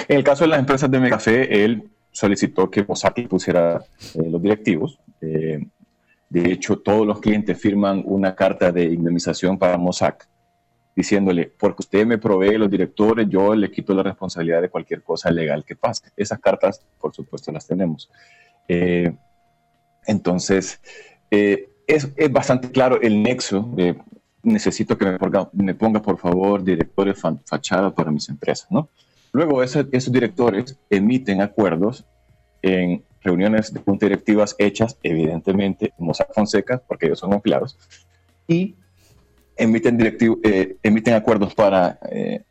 en 0.08 0.16
el 0.18 0.24
caso 0.24 0.44
de 0.44 0.48
las 0.48 0.58
empresas 0.58 0.90
de 0.90 1.00
Megafé, 1.00 1.64
él 1.64 1.90
solicitó 2.10 2.70
que 2.70 2.84
Mossack 2.84 3.26
pusiera 3.28 3.82
eh, 4.14 4.30
los 4.30 4.42
directivos. 4.42 4.98
Eh, 5.20 5.66
de 6.28 6.52
hecho, 6.52 6.78
todos 6.78 7.06
los 7.06 7.20
clientes 7.20 7.58
firman 7.60 8.02
una 8.04 8.34
carta 8.34 8.72
de 8.72 8.84
indemnización 8.84 9.58
para 9.58 9.76
Mossack 9.76 10.28
diciéndole, 10.94 11.50
porque 11.59 11.81
usted 11.81 12.07
me 12.07 12.18
provee 12.18 12.59
los 12.59 12.70
directores, 12.70 13.28
yo 13.28 13.55
le 13.55 13.70
quito 13.70 13.94
la 13.94 14.02
responsabilidad 14.02 14.61
de 14.61 14.68
cualquier 14.68 15.02
cosa 15.02 15.31
legal 15.31 15.64
que 15.64 15.76
pase. 15.76 16.11
Esas 16.16 16.38
cartas, 16.38 16.85
por 17.00 17.14
supuesto, 17.14 17.50
las 17.50 17.66
tenemos. 17.66 18.11
Eh, 18.68 19.12
entonces, 20.07 20.81
es, 21.31 22.09
es, 22.16 22.33
bastante 22.33 22.70
claro 22.70 23.00
el 23.00 23.22
nexo 23.22 23.70
de 23.74 23.96
necesito 24.42 24.98
que 24.98 25.18
me 25.52 25.74
ponga, 25.74 26.02
por 26.02 26.18
favor, 26.18 26.62
directores 26.62 27.20
fachada 27.44 27.94
para 27.94 28.11
mis 28.11 28.28
empresas, 28.28 28.70
¿no? 28.70 28.88
Luego 29.33 29.62
esos 29.62 30.12
directores 30.12 30.78
emiten 30.90 31.40
acuerdos 31.40 32.05
en 32.61 33.02
reuniones 33.22 33.72
de 33.72 33.81
juntas 33.81 34.09
directivas 34.09 34.55
hechas, 34.59 34.98
evidentemente, 35.02 35.94
en 35.98 36.07
Mossack 36.07 36.35
Fonseca, 36.35 36.83
porque 36.87 37.07
ellos 37.07 37.20
son 37.20 37.33
empleados, 37.33 37.78
y 38.46 38.76
emiten, 39.62 39.98
eh, 40.42 40.77
emiten 40.83 41.14
acuerdos 41.14 41.55
para, 41.55 41.98
eh, 42.11 42.42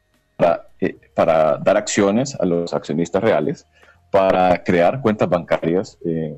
eh, 0.79 0.97
para, 1.13 1.57
dar 1.57 1.77
acciones 1.77 2.35
a 2.35 2.45
los 2.45 2.73
accionistas 2.73 3.21
reales, 3.21 3.67
para 4.09 4.63
crear 4.63 5.01
cuentas 5.01 5.29
bancarias 5.29 5.97
en, 6.03 6.35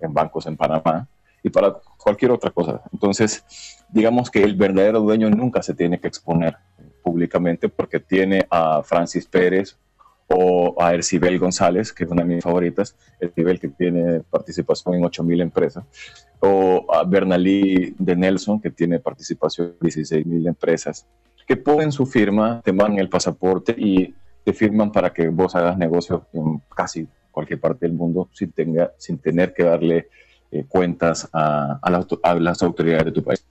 en 0.00 0.14
bancos 0.14 0.46
en 0.46 0.56
Panamá 0.56 1.06
y 1.42 1.50
para 1.50 1.74
cualquier 1.96 2.30
otra 2.32 2.50
cosa. 2.50 2.82
Entonces, 2.92 3.44
digamos 3.88 4.30
que 4.30 4.42
el 4.42 4.54
verdadero 4.54 5.00
dueño 5.00 5.30
nunca 5.30 5.62
se 5.62 5.74
tiene 5.74 5.98
que 5.98 6.08
exponer 6.08 6.56
públicamente 7.02 7.68
porque 7.68 8.00
tiene 8.00 8.46
a 8.50 8.82
Francis 8.82 9.26
Pérez 9.26 9.76
o 10.28 10.74
a 10.80 10.94
Ercibel 10.94 11.38
González, 11.38 11.92
que 11.92 12.04
es 12.04 12.10
una 12.10 12.22
de 12.22 12.34
mis 12.34 12.44
favoritas, 12.44 12.96
Ercibel 13.20 13.60
que 13.60 13.68
tiene 13.68 14.20
participación 14.20 14.94
en 14.96 15.02
8.000 15.02 15.42
empresas, 15.42 15.84
o 16.40 16.86
a 16.92 17.04
Bernalí 17.04 17.94
de 17.98 18.16
Nelson, 18.16 18.60
que 18.60 18.70
tiene 18.70 18.98
participación 18.98 19.74
en 19.80 19.88
16.000 19.88 20.48
empresas, 20.48 21.06
que 21.46 21.56
ponen 21.56 21.92
su 21.92 22.06
firma, 22.06 22.60
te 22.64 22.72
mandan 22.72 22.98
el 22.98 23.08
pasaporte 23.08 23.74
y 23.78 24.14
te 24.44 24.52
firman 24.52 24.90
para 24.90 25.12
que 25.12 25.28
vos 25.28 25.54
hagas 25.54 25.78
negocios 25.78 26.22
en 26.32 26.60
casi 26.74 27.06
cualquier 27.30 27.60
parte 27.60 27.86
del 27.86 27.94
mundo 27.94 28.28
sin, 28.32 28.50
tenga, 28.50 28.92
sin 28.96 29.18
tener 29.18 29.52
que 29.52 29.62
darle 29.62 30.08
eh, 30.50 30.64
cuentas 30.68 31.28
a, 31.32 31.78
a 31.82 32.34
las 32.40 32.62
autoridades 32.62 33.06
de 33.06 33.12
tu 33.12 33.22
país. 33.22 33.44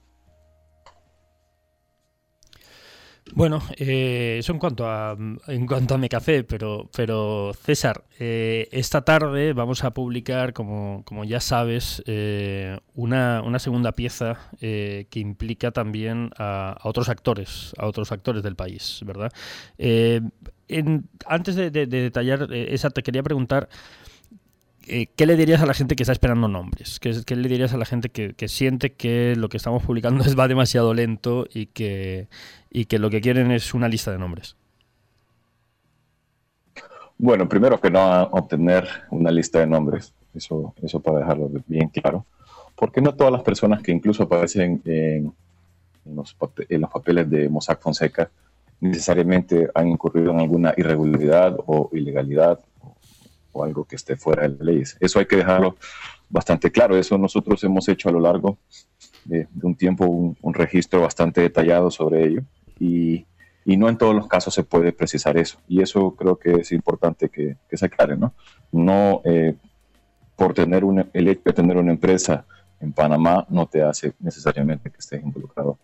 Bueno, 3.35 3.61
eh, 3.75 4.37
eso 4.39 4.53
en 4.53 4.59
cuanto 4.59 4.87
a 4.89 5.17
en 5.47 5.67
cuanto 5.67 5.95
a 5.95 5.97
mi 5.97 6.07
café, 6.07 6.45
pero 6.45 6.89
pero 6.95 7.51
César, 7.53 8.05
eh, 8.17 8.69
esta 8.71 9.01
tarde 9.03 9.51
vamos 9.51 9.83
a 9.83 9.91
publicar, 9.91 10.53
como, 10.53 11.03
como 11.03 11.25
ya 11.25 11.41
sabes, 11.41 12.01
eh, 12.05 12.79
una, 12.93 13.41
una, 13.43 13.59
segunda 13.59 13.91
pieza 13.91 14.39
que 14.61 15.19
implica 15.19 15.71
también 15.71 16.31
a, 16.37 16.77
otros 16.83 17.09
actores, 17.09 17.73
a 17.77 17.87
otros 17.87 18.13
actores 18.13 18.41
del 18.41 18.55
país, 18.55 19.01
¿verdad? 19.05 19.33
antes 21.25 21.55
de, 21.55 21.71
detallar 21.71 22.47
esa, 22.53 22.89
te 22.89 23.03
quería 23.03 23.21
preguntar. 23.21 23.67
¿Qué 24.85 25.25
le 25.25 25.35
dirías 25.35 25.61
a 25.61 25.65
la 25.65 25.73
gente 25.73 25.95
que 25.95 26.03
está 26.03 26.13
esperando 26.13 26.47
nombres? 26.47 26.99
¿Qué, 26.99 27.13
qué 27.25 27.35
le 27.35 27.49
dirías 27.49 27.73
a 27.73 27.77
la 27.77 27.85
gente 27.85 28.09
que, 28.09 28.33
que, 28.33 28.47
siente 28.47 28.93
que 28.93 29.35
lo 29.35 29.49
que 29.49 29.57
estamos 29.57 29.83
publicando 29.83 30.23
va 30.39 30.47
demasiado 30.47 30.93
lento 30.93 31.45
y 31.53 31.67
que, 31.67 32.27
y 32.69 32.85
que 32.85 32.99
lo 32.99 33.09
que 33.09 33.21
quieren 33.21 33.51
es 33.51 33.73
una 33.73 33.87
lista 33.87 34.11
de 34.11 34.19
nombres? 34.19 34.55
Bueno, 37.17 37.47
primero 37.47 37.79
que 37.79 37.89
no 37.89 38.23
obtener 38.23 38.87
una 39.09 39.31
lista 39.31 39.59
de 39.59 39.67
nombres, 39.67 40.13
eso, 40.33 40.73
eso 40.81 40.99
para 40.99 41.19
dejarlo 41.19 41.49
bien 41.65 41.87
claro, 41.87 42.25
porque 42.75 43.01
no 43.01 43.15
todas 43.15 43.31
las 43.31 43.41
personas 43.41 43.81
que 43.81 43.91
incluso 43.91 44.23
aparecen 44.23 44.81
en, 44.85 45.33
los, 46.05 46.35
en 46.69 46.81
los 46.81 46.89
papeles 46.89 47.29
de 47.29 47.47
Mossack 47.47 47.81
Fonseca 47.81 48.29
necesariamente 48.81 49.69
han 49.73 49.87
incurrido 49.87 50.31
en 50.31 50.41
alguna 50.41 50.73
irregularidad 50.75 51.57
o 51.65 51.89
ilegalidad 51.93 52.59
o, 53.55 53.63
algo 53.63 53.85
que 53.85 53.95
esté 53.95 54.15
fuera 54.15 54.43
de 54.43 54.49
las 54.49 54.59
leyes. 54.59 54.97
Eso 54.99 55.19
hay 55.19 55.25
que 55.25 55.37
dejarlo 55.37 55.77
bastante 56.29 56.71
claro. 56.71 56.97
Eso 56.97 57.17
nosotros 57.17 57.63
hemos 57.63 57.87
hecho 57.89 58.09
a 58.09 58.11
lo 58.11 58.19
largo 58.19 58.57
de, 59.25 59.47
un 59.61 59.75
tiempo 59.75 60.05
un, 60.05 60.53
registro 60.53 61.01
bastante 61.01 61.41
detallado 61.41 61.89
sobre 61.91 62.25
ello 62.25 62.41
y, 62.79 63.25
no 63.65 63.89
en 63.89 63.97
todos 63.97 64.13
los 64.13 64.27
casos 64.27 64.53
se 64.53 64.63
puede 64.63 64.91
precisar 64.91 65.37
eso. 65.37 65.57
Y 65.67 65.81
eso 65.81 66.15
creo 66.15 66.37
que 66.37 66.51
es 66.53 66.71
importante 66.71 67.29
que, 67.29 67.57
se 67.71 67.85
aclare, 67.85 68.15
¿no? 68.15 68.33
No 68.71 69.21
eh, 69.25 69.55
por 70.35 70.53
tener 70.53 70.83
una, 70.83 71.07
el 71.13 71.27
hecho 71.27 71.41
de 71.45 71.53
tener 71.53 71.77
una 71.77 71.91
empresa 71.91 72.45
en 72.79 72.93
Panamá 72.93 73.45
no 73.49 73.65
te 73.65 73.81
hace 73.81 74.13
necesariamente 74.19 74.91
que 74.91 74.97
estés 74.99 75.23
involucrado 75.23 75.79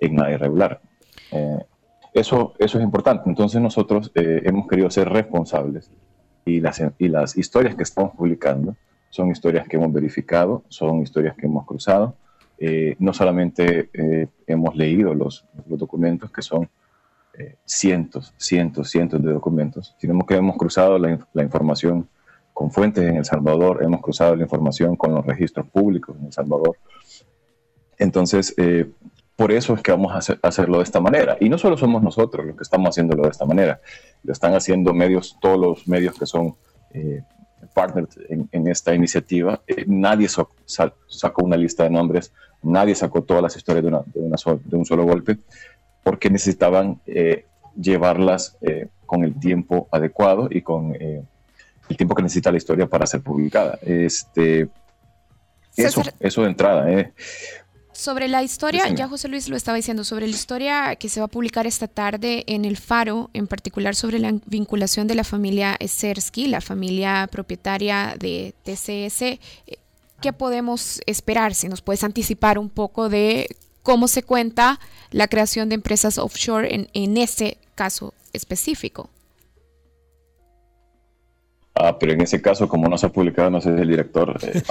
en 0.00 0.14
nada 0.14 0.32
irregular. 0.32 0.80
Eh, 1.32 1.58
eso, 2.14 2.54
eso 2.58 2.78
es 2.78 2.84
importante. 2.84 3.28
Entonces 3.28 3.60
nosotros 3.60 4.10
eh, 4.14 4.40
hemos 4.44 4.66
querido 4.66 4.88
ser 4.90 5.08
responsables 5.08 5.90
y 6.46 6.60
las, 6.60 6.82
y 6.98 7.08
las 7.08 7.36
historias 7.36 7.74
que 7.74 7.82
estamos 7.82 8.14
publicando 8.14 8.74
son 9.10 9.30
historias 9.30 9.68
que 9.68 9.76
hemos 9.76 9.92
verificado, 9.92 10.64
son 10.68 11.02
historias 11.02 11.36
que 11.36 11.44
hemos 11.44 11.66
cruzado 11.66 12.16
eh, 12.58 12.96
no 12.98 13.12
solamente 13.12 13.90
eh, 13.92 14.28
hemos 14.46 14.74
leído 14.76 15.14
los, 15.14 15.44
documentos, 15.66 16.30
que 16.30 16.40
son 16.40 16.68
eh, 17.34 17.56
cientos, 17.64 18.32
cientos, 18.38 18.88
cientos 18.90 19.22
de 19.22 19.32
documentos, 19.32 19.94
sino 19.98 20.18
que 20.24 20.36
hemos 20.36 20.56
cruzado 20.56 20.98
la, 20.98 21.42
información 21.42 22.08
con 22.54 22.70
fuentes 22.70 23.04
en 23.04 23.16
El 23.16 23.26
Salvador, 23.26 23.82
hemos 23.82 24.00
cruzado 24.00 24.34
la 24.36 24.44
información 24.44 24.96
con 24.96 25.14
los 25.14 25.26
registros 25.26 25.66
públicos 25.66 26.16
en 26.18 26.26
El 26.26 26.32
Salvador. 26.32 26.78
Entonces, 27.98 28.54
por 29.36 29.52
eso 29.52 29.74
es 29.74 29.82
que 29.82 29.92
vamos 29.92 30.12
a, 30.30 30.38
hacerlo 30.42 30.78
de 30.78 30.84
esta 30.84 31.00
manera. 31.00 31.36
Y 31.40 31.48
no 31.48 31.58
solo 31.58 31.76
somos 31.76 32.02
nosotros 32.02 32.46
los 32.46 32.56
que 32.56 32.62
estamos 32.62 32.88
haciéndolo 32.90 33.24
de 33.24 33.30
esta 33.30 33.44
manera, 33.44 33.80
lo 34.24 34.32
están 34.32 34.54
haciendo 34.54 34.92
medios, 34.94 35.36
todos 35.40 35.58
los 35.58 35.88
medios 35.88 36.18
que 36.18 36.26
son 36.26 36.56
partners 37.74 38.18
en, 38.28 38.68
esta 38.68 38.94
iniciativa. 38.94 39.60
nadie 39.86 40.28
sacó 40.28 41.44
una 41.44 41.56
lista 41.56 41.84
de 41.84 41.90
nombres 41.90 42.32
Nadie 42.66 42.94
sacó 42.94 43.22
todas 43.22 43.42
las 43.42 43.56
historias 43.56 43.84
de, 43.84 43.90
de, 43.90 44.76
un 44.76 44.84
solo 44.84 45.04
golpe 45.04 45.38
porque 46.02 46.30
necesitaban 46.30 47.00
eh, 47.06 47.46
llevarlas 47.80 48.56
eh, 48.60 48.88
con 49.04 49.24
el 49.24 49.38
tiempo 49.38 49.88
adecuado 49.92 50.48
y 50.50 50.62
con 50.62 50.94
eh, 50.94 51.22
el 51.88 51.96
tiempo 51.96 52.14
que 52.14 52.22
necesita 52.22 52.50
la 52.50 52.56
historia 52.56 52.88
para 52.88 53.06
ser 53.06 53.20
publicada. 53.20 53.78
Este, 53.82 54.68
eso, 55.76 56.02
eso 56.18 56.42
de 56.42 56.48
entrada. 56.48 57.12
Sobre 57.96 58.28
la 58.28 58.42
historia, 58.42 58.88
ya 58.90 59.08
José 59.08 59.28
Luis 59.28 59.48
lo 59.48 59.56
estaba 59.56 59.76
diciendo, 59.76 60.04
sobre 60.04 60.26
la 60.26 60.34
historia 60.34 60.96
que 60.96 61.08
se 61.08 61.18
va 61.18 61.26
a 61.26 61.28
publicar 61.28 61.66
esta 61.66 61.88
tarde 61.88 62.44
en 62.46 62.66
El 62.66 62.76
Faro, 62.76 63.30
en 63.32 63.46
particular 63.46 63.96
sobre 63.96 64.18
la 64.18 64.34
vinculación 64.44 65.06
de 65.06 65.14
la 65.14 65.24
familia 65.24 65.76
Esersky, 65.80 66.46
la 66.46 66.60
familia 66.60 67.26
propietaria 67.32 68.14
de 68.18 68.54
TCS. 68.64 69.40
¿qué 70.20 70.32
podemos 70.32 71.00
esperar? 71.06 71.54
Si 71.54 71.68
nos 71.68 71.80
puedes 71.80 72.04
anticipar 72.04 72.58
un 72.58 72.68
poco 72.68 73.08
de 73.08 73.48
cómo 73.82 74.08
se 74.08 74.22
cuenta 74.22 74.78
la 75.10 75.28
creación 75.28 75.68
de 75.68 75.76
empresas 75.76 76.18
offshore 76.18 76.74
en, 76.74 76.88
en 76.92 77.16
ese 77.16 77.56
caso 77.74 78.12
específico. 78.32 79.08
Ah, 81.78 81.98
pero 81.98 82.12
en 82.14 82.22
ese 82.22 82.40
caso, 82.40 82.68
como 82.68 82.88
no 82.88 82.96
se 82.96 83.04
ha 83.04 83.12
publicado, 83.12 83.50
no 83.50 83.60
sé 83.60 83.74
si 83.74 83.82
el 83.82 83.88
director 83.88 84.34
eh, 84.42 84.62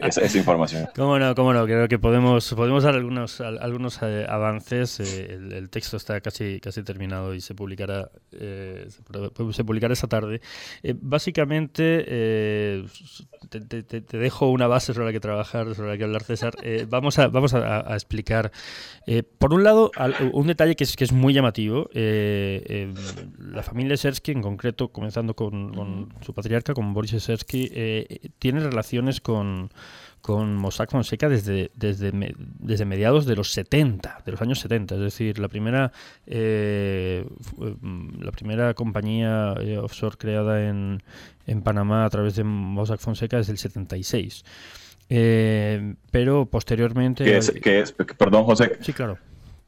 esa, 0.02 0.36
información. 0.36 0.88
Cómo 0.96 1.16
no, 1.16 1.32
cómo 1.36 1.52
no, 1.52 1.64
creo 1.64 1.86
que 1.86 2.00
podemos, 2.00 2.52
podemos 2.54 2.82
dar 2.82 2.96
algunos, 2.96 3.40
algunos 3.40 4.00
eh, 4.02 4.26
avances. 4.28 4.98
Eh, 4.98 5.38
el, 5.52 5.70
texto 5.70 5.96
está 5.96 6.20
casi, 6.20 6.58
casi 6.58 6.82
terminado 6.82 7.34
y 7.34 7.40
se 7.40 7.54
publicará, 7.54 8.10
se, 8.32 9.64
publicará 9.64 9.92
esta 9.92 10.08
tarde. 10.08 10.40
básicamente, 10.96 12.04
te, 13.48 14.18
dejo 14.18 14.50
una 14.50 14.66
base 14.66 14.94
sobre 14.94 15.06
la 15.06 15.12
que 15.12 15.20
trabajar, 15.20 15.72
sobre 15.76 15.90
la 15.90 15.98
que 15.98 16.02
hablar, 16.02 16.24
César. 16.24 16.54
vamos 16.88 17.20
a, 17.20 17.28
vamos 17.28 17.54
a, 17.54 17.94
explicar, 17.94 18.50
por 19.38 19.54
un 19.54 19.62
lado, 19.62 19.92
un 20.32 20.48
detalle 20.48 20.74
que 20.74 20.82
es, 20.82 20.96
que 20.96 21.04
es 21.04 21.12
muy 21.12 21.32
llamativo. 21.32 21.88
la 21.94 23.62
familia 23.62 23.96
Sersky, 23.96 24.32
en 24.32 24.42
concreto, 24.42 24.88
comenzando 24.88 25.34
con 25.34 25.91
su 26.20 26.34
patriarca, 26.34 26.74
con 26.74 26.92
Boris 26.94 27.12
Esersky, 27.12 27.70
eh, 27.72 28.30
tiene 28.38 28.60
relaciones 28.60 29.20
con, 29.20 29.70
con 30.20 30.56
Mossack 30.56 30.90
Fonseca 30.90 31.28
desde, 31.28 31.70
desde, 31.74 32.12
desde 32.36 32.84
mediados 32.84 33.26
de 33.26 33.36
los 33.36 33.52
70, 33.52 34.22
de 34.24 34.32
los 34.32 34.40
años 34.42 34.60
70. 34.60 34.94
Es 34.96 35.00
decir, 35.00 35.38
la 35.38 35.48
primera, 35.48 35.92
eh, 36.26 37.26
mm, 37.56 38.22
la 38.22 38.32
primera 38.32 38.74
compañía 38.74 39.54
eh, 39.60 39.78
offshore 39.78 40.16
creada 40.16 40.68
en, 40.68 41.02
en 41.46 41.62
Panamá 41.62 42.04
a 42.04 42.10
través 42.10 42.36
de 42.36 42.44
Mossack 42.44 43.00
Fonseca 43.00 43.38
es 43.38 43.46
del 43.46 43.58
76. 43.58 44.44
pero 45.08 46.46
posteriormente... 46.46 47.24
¿Qué 47.24 47.36
es, 47.36 47.50
qué 47.62 47.80
es, 47.80 47.92
perdón, 47.92 48.44
José. 48.44 48.78
Sí, 48.80 48.92
claro 48.92 49.18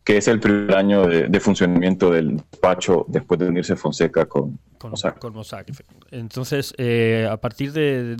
que 0.04 0.18
es 0.18 0.28
el 0.28 0.38
primer 0.38 0.76
año 0.76 1.06
de, 1.06 1.40
funcionamiento 1.40 2.10
del 2.10 2.36
despacho 2.36 3.06
después 3.08 3.40
de 3.40 3.48
unirse 3.48 3.74
Fonseca 3.74 4.26
con, 4.26 4.58
con 4.78 4.90
Mossack. 5.32 5.72
Entonces, 6.10 6.74
eh, 6.76 7.26
a 7.30 7.38
partir 7.38 7.72
de, 7.72 8.14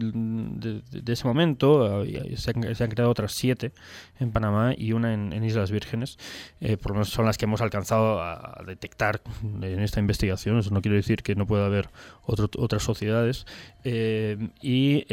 ese 1.07 1.27
momento, 1.27 2.03
eh, 2.03 2.35
se, 2.39 2.53
han, 2.53 2.91
creado 2.91 3.11
otras 3.11 3.33
siete 3.33 3.73
en 4.19 4.33
Panamá 4.33 4.73
y 4.75 4.93
una 4.93 5.13
en, 5.13 5.45
Islas 5.45 5.71
Vírgenes, 5.71 6.17
eh, 6.63 6.79
por 6.79 6.93
lo 6.93 6.95
menos 6.95 7.11
son 7.11 7.27
las 7.27 7.37
que 7.37 7.45
hemos 7.45 7.61
alcanzado 7.61 8.23
a 8.23 8.63
detectar 8.67 9.21
en 9.43 9.81
esta 9.81 10.01
investigación. 10.01 10.59
Eso 10.59 10.71
no 10.73 10.81
quiere 10.81 10.97
decir 10.97 11.23
que 11.23 11.35
no 11.35 11.47
pueda 11.47 11.67
haber 11.67 11.91
otras 12.25 12.83
sociedades. 12.83 13.45
y 13.85 15.05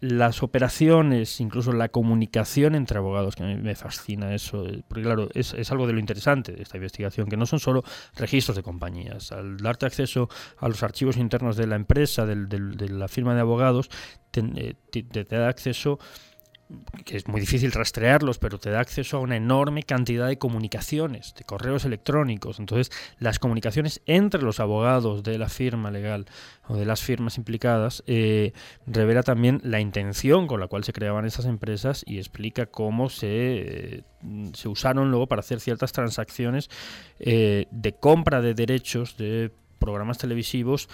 las 0.00 0.42
operaciones, 0.42 1.40
incluso 1.40 1.72
la 1.72 1.88
comunicación 1.88 2.74
entre 2.74 2.98
abogados, 2.98 3.34
que 3.34 3.42
a 3.42 3.46
mí 3.46 3.56
me 3.56 3.74
fascina 3.74 4.34
eso, 4.34 4.66
eh, 4.66 4.82
porque 4.86 5.02
claro, 5.02 5.28
es, 5.34 5.54
es, 5.54 5.70
algo 5.72 5.86
de 5.86 5.92
lo 5.92 5.98
interesante 5.98 6.52
de 6.52 6.62
esta 6.62 6.76
investigación, 6.76 7.28
que 7.28 7.36
no 7.36 7.46
son 7.46 7.58
solo 7.58 7.82
registros 8.14 8.56
de 8.56 8.62
compañías. 8.62 9.32
Al 9.32 9.56
darte 9.56 9.86
acceso 9.86 10.28
a 10.58 10.68
los 10.68 10.82
archivos 10.82 11.16
internos 11.16 11.56
de 11.56 11.66
la 11.66 11.76
empresa, 11.76 12.26
del, 12.26 12.48
de 12.48 12.88
la 12.88 13.08
firma 13.08 13.34
de 13.34 13.40
abogados, 13.40 13.90
eh, 14.34 14.74
te 14.90 15.24
da 15.24 15.48
acceso 15.48 15.98
que 17.04 17.16
es 17.16 17.26
muy 17.28 17.40
difícil 17.40 17.72
rastrearlos, 17.72 18.38
pero 18.38 18.58
te 18.58 18.70
da 18.70 18.80
acceso 18.80 19.16
a 19.16 19.20
una 19.20 19.36
enorme 19.36 19.84
cantidad 19.84 20.28
de 20.28 20.36
comunicaciones, 20.36 21.34
de 21.34 21.44
correos 21.44 21.84
electrónicos. 21.84 22.58
Entonces, 22.58 22.90
las 23.18 23.38
comunicaciones 23.38 24.02
entre 24.04 24.42
los 24.42 24.60
abogados 24.60 25.22
de 25.22 25.38
la 25.38 25.48
firma 25.48 25.90
legal 25.90 26.26
o 26.66 26.76
de 26.76 26.84
las 26.84 27.02
firmas 27.02 27.38
implicadas 27.38 28.02
eh, 28.06 28.52
revela 28.86 29.22
también 29.22 29.60
la 29.64 29.80
intención 29.80 30.46
con 30.46 30.60
la 30.60 30.66
cual 30.66 30.84
se 30.84 30.92
creaban 30.92 31.24
esas 31.24 31.46
empresas 31.46 32.04
y 32.06 32.18
explica 32.18 32.66
cómo 32.66 33.08
se, 33.08 33.28
eh, 33.28 34.02
se 34.52 34.68
usaron 34.68 35.10
luego 35.10 35.26
para 35.26 35.40
hacer 35.40 35.60
ciertas 35.60 35.92
transacciones 35.92 36.68
eh, 37.18 37.66
de 37.70 37.94
compra 37.94 38.42
de 38.42 38.52
derechos 38.52 39.16
de 39.16 39.50
programas 39.78 40.18
televisivos 40.18 40.88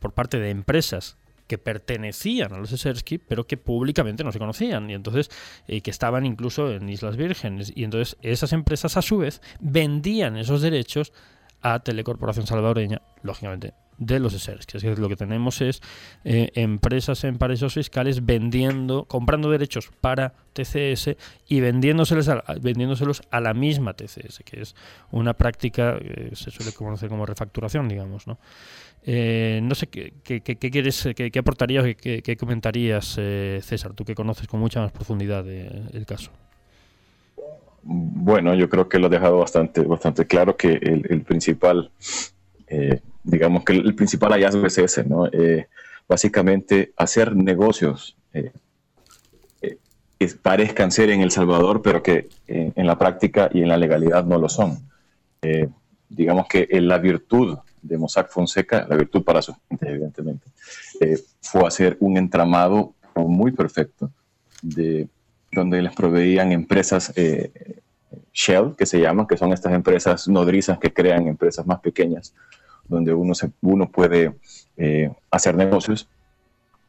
por 0.00 0.12
parte 0.12 0.40
de 0.40 0.50
empresas 0.50 1.16
que 1.46 1.58
pertenecían 1.58 2.52
a 2.52 2.58
los 2.58 2.72
Esersky, 2.72 3.18
pero 3.18 3.46
que 3.46 3.56
públicamente 3.56 4.24
no 4.24 4.32
se 4.32 4.38
conocían, 4.38 4.88
y 4.90 4.94
entonces 4.94 5.30
eh, 5.66 5.80
que 5.80 5.90
estaban 5.90 6.24
incluso 6.26 6.70
en 6.70 6.88
Islas 6.88 7.16
Vírgenes. 7.16 7.72
Y 7.74 7.84
entonces 7.84 8.16
esas 8.22 8.52
empresas, 8.52 8.96
a 8.96 9.02
su 9.02 9.18
vez, 9.18 9.40
vendían 9.60 10.36
esos 10.36 10.62
derechos 10.62 11.12
a 11.60 11.80
Telecorporación 11.80 12.46
Salvadoreña, 12.46 13.02
lógicamente 13.22 13.74
de 13.98 14.18
los 14.20 14.32
SERS. 14.32 14.66
Que 14.66 14.78
es 14.78 14.98
lo 14.98 15.08
que 15.08 15.16
tenemos 15.16 15.60
es 15.60 15.80
eh, 16.24 16.50
empresas 16.54 17.24
en 17.24 17.38
paraísos 17.38 17.74
fiscales 17.74 18.24
vendiendo, 18.24 19.04
comprando 19.04 19.50
derechos 19.50 19.90
para 20.00 20.34
TCS 20.52 21.16
y 21.48 21.60
vendiéndoselos 21.60 22.28
a, 22.28 22.42
vendiéndoselos 22.60 23.22
a 23.30 23.40
la 23.40 23.54
misma 23.54 23.94
TCS, 23.94 24.42
que 24.44 24.60
es 24.60 24.74
una 25.10 25.34
práctica 25.34 25.98
que 25.98 26.34
se 26.34 26.50
suele 26.50 26.72
conocer 26.72 27.08
como 27.08 27.26
refacturación, 27.26 27.88
digamos, 27.88 28.26
¿no? 28.26 28.38
Eh, 29.04 29.60
no 29.62 29.74
sé 29.74 29.88
qué, 29.88 30.12
quieres, 30.22 31.08
qué, 31.16 31.38
aportarías, 31.38 31.84
qué, 31.96 32.36
comentarías, 32.38 33.16
eh, 33.18 33.58
César, 33.62 33.94
tú 33.94 34.04
que 34.04 34.14
conoces 34.14 34.46
con 34.46 34.60
mucha 34.60 34.80
más 34.80 34.92
profundidad 34.92 35.48
el 35.48 36.06
caso. 36.06 36.30
Bueno, 37.82 38.54
yo 38.54 38.68
creo 38.68 38.88
que 38.88 39.00
lo 39.00 39.08
he 39.08 39.10
dejado 39.10 39.38
bastante, 39.38 39.80
bastante 39.80 40.24
claro 40.26 40.56
que 40.56 40.74
el, 40.74 41.22
principal, 41.22 41.90
eh, 42.68 43.00
digamos 43.24 43.64
que 43.64 43.72
el, 43.72 43.94
principal 43.96 44.32
hallazgo 44.32 44.66
es 44.66 44.78
ese, 44.78 45.04
¿no? 45.04 45.28
básicamente 46.06 46.92
hacer 46.96 47.34
negocios 47.34 48.16
que 48.30 50.28
parezcan 50.40 50.92
ser 50.92 51.10
en 51.10 51.22
El 51.22 51.32
Salvador, 51.32 51.82
pero 51.82 52.04
que 52.04 52.28
en 52.46 52.86
la 52.86 52.96
práctica 52.98 53.50
y 53.52 53.62
en 53.62 53.68
la 53.68 53.76
legalidad 53.76 54.24
no 54.24 54.38
lo 54.38 54.48
son. 54.48 54.78
digamos 56.08 56.46
que 56.46 56.68
la 56.80 56.98
virtud 56.98 57.58
de 57.82 57.98
Mossack 57.98 58.30
Fonseca, 58.30 58.86
la 58.88 58.96
virtud 58.96 59.24
para 59.24 59.42
su 59.42 59.54
gente, 59.68 59.88
evidentemente, 59.88 60.46
eh, 61.00 61.18
fue 61.40 61.66
hacer 61.66 61.96
un 62.00 62.16
entramado 62.16 62.94
muy 63.14 63.50
perfecto 63.50 64.10
de 64.62 65.08
donde 65.50 65.82
les 65.82 65.94
proveían 65.94 66.52
empresas 66.52 67.12
eh, 67.16 67.50
Shell, 68.32 68.74
que 68.76 68.86
se 68.86 69.00
llaman, 69.00 69.26
que 69.26 69.36
son 69.36 69.52
estas 69.52 69.72
empresas 69.72 70.28
nodrizas 70.28 70.78
que 70.78 70.92
crean 70.92 71.26
empresas 71.26 71.66
más 71.66 71.80
pequeñas, 71.80 72.32
donde 72.88 73.12
uno, 73.12 73.34
se, 73.34 73.50
uno 73.60 73.90
puede 73.90 74.34
eh, 74.76 75.10
hacer 75.30 75.54
negocios 75.56 76.08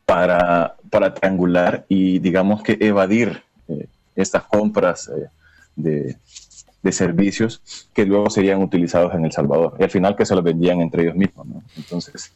para, 0.05 0.75
para 0.89 1.13
triangular 1.13 1.85
y, 1.89 2.19
digamos 2.19 2.61
que, 2.63 2.77
evadir 2.79 3.43
estas 4.15 4.43
compras 4.43 5.11
de, 5.75 6.17
de 6.83 6.91
servicios 6.91 7.87
que 7.93 8.05
luego 8.05 8.29
serían 8.29 8.61
utilizados 8.61 9.15
en 9.15 9.25
El 9.25 9.31
Salvador. 9.31 9.75
Y 9.79 9.83
al 9.83 9.89
final 9.89 10.15
que 10.15 10.25
se 10.25 10.35
los 10.35 10.43
vendían 10.43 10.81
entre 10.81 11.03
ellos 11.03 11.15
mismos. 11.15 11.47
Entonces, 11.77 12.33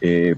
eh, 0.00 0.36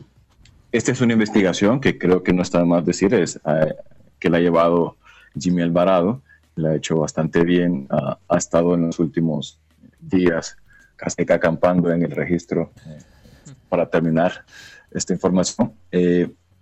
esta 0.72 0.92
es 0.92 1.00
una 1.00 1.14
investigación 1.14 1.80
que 1.80 1.98
creo 1.98 2.22
que 2.22 2.32
no 2.32 2.42
está 2.42 2.60
de 2.60 2.64
más 2.64 2.86
decir, 2.86 3.12
es 3.12 3.36
eh, 3.44 3.74
que 4.20 4.30
la 4.30 4.38
ha 4.38 4.40
llevado 4.40 4.96
Jimmy 5.36 5.62
Alvarado, 5.62 6.22
la 6.54 6.70
ha 6.70 6.76
hecho 6.76 6.96
bastante 6.96 7.44
bien, 7.44 7.88
ha 7.90 8.36
estado 8.36 8.74
en 8.74 8.86
los 8.86 8.98
últimos 8.98 9.58
días 10.00 10.56
casi 10.96 11.24
que 11.24 11.32
acampando 11.32 11.90
en 11.90 12.02
el 12.02 12.10
registro 12.10 12.70
eh, 12.86 12.98
para 13.68 13.86
terminar 13.86 14.44
esta 14.92 15.12
información. 15.12 15.72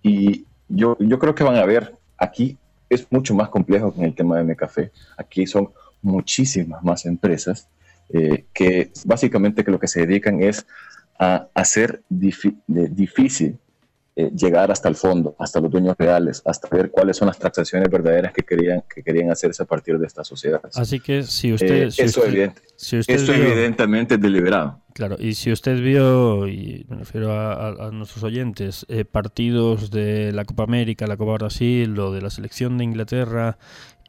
y 0.01 0.45
yo, 0.69 0.95
yo 0.99 1.19
creo 1.19 1.35
que 1.35 1.43
van 1.43 1.55
a 1.55 1.65
ver, 1.65 1.95
aquí 2.17 2.57
es 2.89 3.07
mucho 3.11 3.35
más 3.35 3.49
complejo 3.49 3.93
que 3.93 3.99
en 3.99 4.05
el 4.05 4.15
tema 4.15 4.37
de 4.37 4.43
Mecafé. 4.43 4.91
Aquí 5.17 5.45
son 5.45 5.69
muchísimas 6.01 6.83
más 6.83 7.05
empresas 7.05 7.69
eh, 8.11 8.45
que 8.53 8.91
básicamente 9.05 9.63
que 9.63 9.69
lo 9.69 9.79
que 9.79 9.87
se 9.87 9.99
dedican 9.99 10.41
es 10.41 10.65
a 11.19 11.47
hacer 11.53 12.01
difícil 12.09 13.59
eh, 14.15 14.31
llegar 14.35 14.71
hasta 14.71 14.89
el 14.89 14.95
fondo, 14.95 15.35
hasta 15.37 15.59
los 15.59 15.69
dueños 15.69 15.95
reales, 15.97 16.41
hasta 16.43 16.75
ver 16.75 16.89
cuáles 16.89 17.17
son 17.17 17.27
las 17.27 17.37
transacciones 17.37 17.87
verdaderas 17.87 18.33
que 18.33 18.41
querían, 18.41 18.83
que 18.93 19.03
querían 19.03 19.29
hacerse 19.29 19.61
a 19.61 19.65
partir 19.67 19.99
de 19.99 20.07
estas 20.07 20.27
sociedades. 20.27 20.75
Así 20.75 20.99
que 20.99 21.21
si 21.21 21.53
usted... 21.53 21.83
Eh, 21.83 22.53
eso, 23.07 23.33
evidentemente 23.33 24.15
es 24.15 24.21
deliberado. 24.21 24.81
Claro, 24.93 25.17
y 25.19 25.35
si 25.35 25.51
usted 25.51 25.79
vio, 25.79 26.47
y 26.47 26.85
me 26.89 26.97
refiero 26.97 27.31
a, 27.31 27.91
nuestros 27.91 28.23
oyentes, 28.23 28.87
partidos 29.11 29.91
de 29.91 30.31
la 30.31 30.45
Copa 30.45 30.63
América, 30.63 31.05
la 31.05 31.15
Copa 31.15 31.33
Brasil 31.33 31.97
o 31.99 32.11
de 32.11 32.21
la 32.21 32.29
selección 32.29 32.77
de 32.77 32.85
Inglaterra 32.85 33.57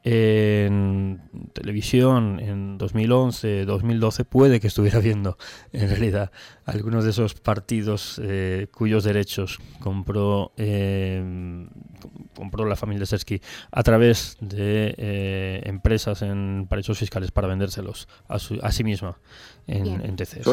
en 0.03 1.21
televisión 1.53 2.39
en 2.39 2.77
2011, 2.77 3.65
2012, 3.65 4.25
puede 4.25 4.59
que 4.59 4.67
estuviera 4.67 4.99
viendo 4.99 5.37
en 5.73 5.89
realidad 5.89 6.31
algunos 6.65 7.03
de 7.03 7.11
esos 7.11 7.35
partidos 7.35 8.19
eh, 8.23 8.67
cuyos 8.71 9.03
derechos 9.03 9.59
compró, 9.79 10.53
eh, 10.57 11.67
compró 12.35 12.65
la 12.65 12.75
familia 12.75 13.05
Sersky 13.05 13.41
a 13.71 13.83
través 13.83 14.37
de 14.39 14.95
eh, 14.97 15.61
empresas 15.65 16.21
en 16.23 16.67
paraísos 16.67 16.97
fiscales 16.97 17.31
para 17.31 17.47
vendérselos 17.47 18.07
a, 18.27 18.35
a 18.35 18.71
sí 18.71 18.83
misma 18.83 19.19
en, 19.67 19.87
en 19.87 20.15
TCS. 20.15 20.49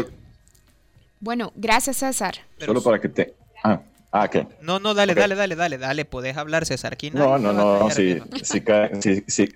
Bueno, 1.20 1.52
gracias 1.56 1.96
César. 1.96 2.34
Solo 2.58 2.82
para 2.82 3.00
que 3.00 3.08
te... 3.08 3.34
Ah. 3.64 3.80
Ah, 4.10 4.28
¿qué? 4.28 4.46
No, 4.62 4.78
no, 4.78 4.94
dale, 4.94 5.14
dale, 5.14 5.34
dale, 5.34 5.54
dale, 5.54 5.78
dale, 5.78 6.04
podés 6.04 6.36
hablar, 6.36 6.64
César. 6.64 6.94
Aquí 6.94 7.10
no, 7.10 7.38
no, 7.38 7.52
no, 7.52 7.90
si, 7.90 8.18
si, 8.42 8.62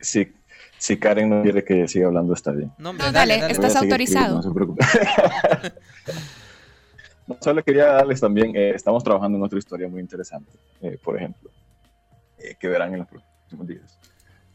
si, 0.01 0.33
si, 0.79 0.97
Karen 0.99 1.31
no 1.31 1.43
quiere 1.43 1.65
que 1.65 1.89
siga 1.89 2.09
hablando, 2.09 2.35
está 2.35 2.53
bien. 2.53 2.71
No, 2.79 2.93
dale, 2.93 3.51
estás 3.51 3.77
autorizado. 3.77 4.37
No 4.37 4.43
se 4.43 4.51
preocupe. 4.51 4.85
solo 7.41 7.63
quería 7.63 7.87
darles 7.87 8.21
también, 8.21 8.55
eh, 8.57 8.73
estamos 8.75 9.03
trabajando 9.03 9.39
en 9.39 9.45
otra 9.45 9.59
historia 9.59 9.89
muy 9.89 10.01
interesante, 10.01 10.53
eh, 10.81 10.99
por 11.03 11.17
ejemplo, 11.17 11.51
eh, 12.39 12.57
que 12.59 12.69
verán 12.69 12.93
en 12.93 13.01
los 13.01 13.09
próximos 13.09 13.67
días. 13.67 13.99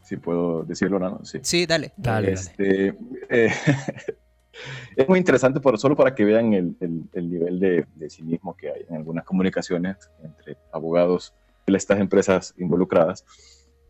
Si 0.02 0.16
puedo 0.16 0.62
decirlo, 0.62 0.98
¿no? 0.98 1.24
Sí, 1.24 1.40
sí 1.42 1.66
dale. 1.66 1.92
Dale, 1.96 2.32
este, 2.32 2.94
dale. 3.28 3.52
Es 4.96 5.08
muy 5.08 5.18
interesante, 5.18 5.60
por, 5.60 5.78
solo 5.78 5.96
para 5.96 6.14
que 6.14 6.24
vean 6.24 6.52
el, 6.52 6.76
el, 7.12 7.30
nivel 7.30 7.60
de, 7.60 7.86
de, 7.94 8.10
cinismo 8.10 8.56
que 8.56 8.70
hay 8.70 8.84
en 8.88 8.96
algunas 8.96 9.24
comunicaciones 9.24 9.96
entre 10.22 10.56
abogados 10.72 11.34
de 11.66 11.76
estas 11.76 12.00
empresas 12.00 12.54
involucradas, 12.58 13.24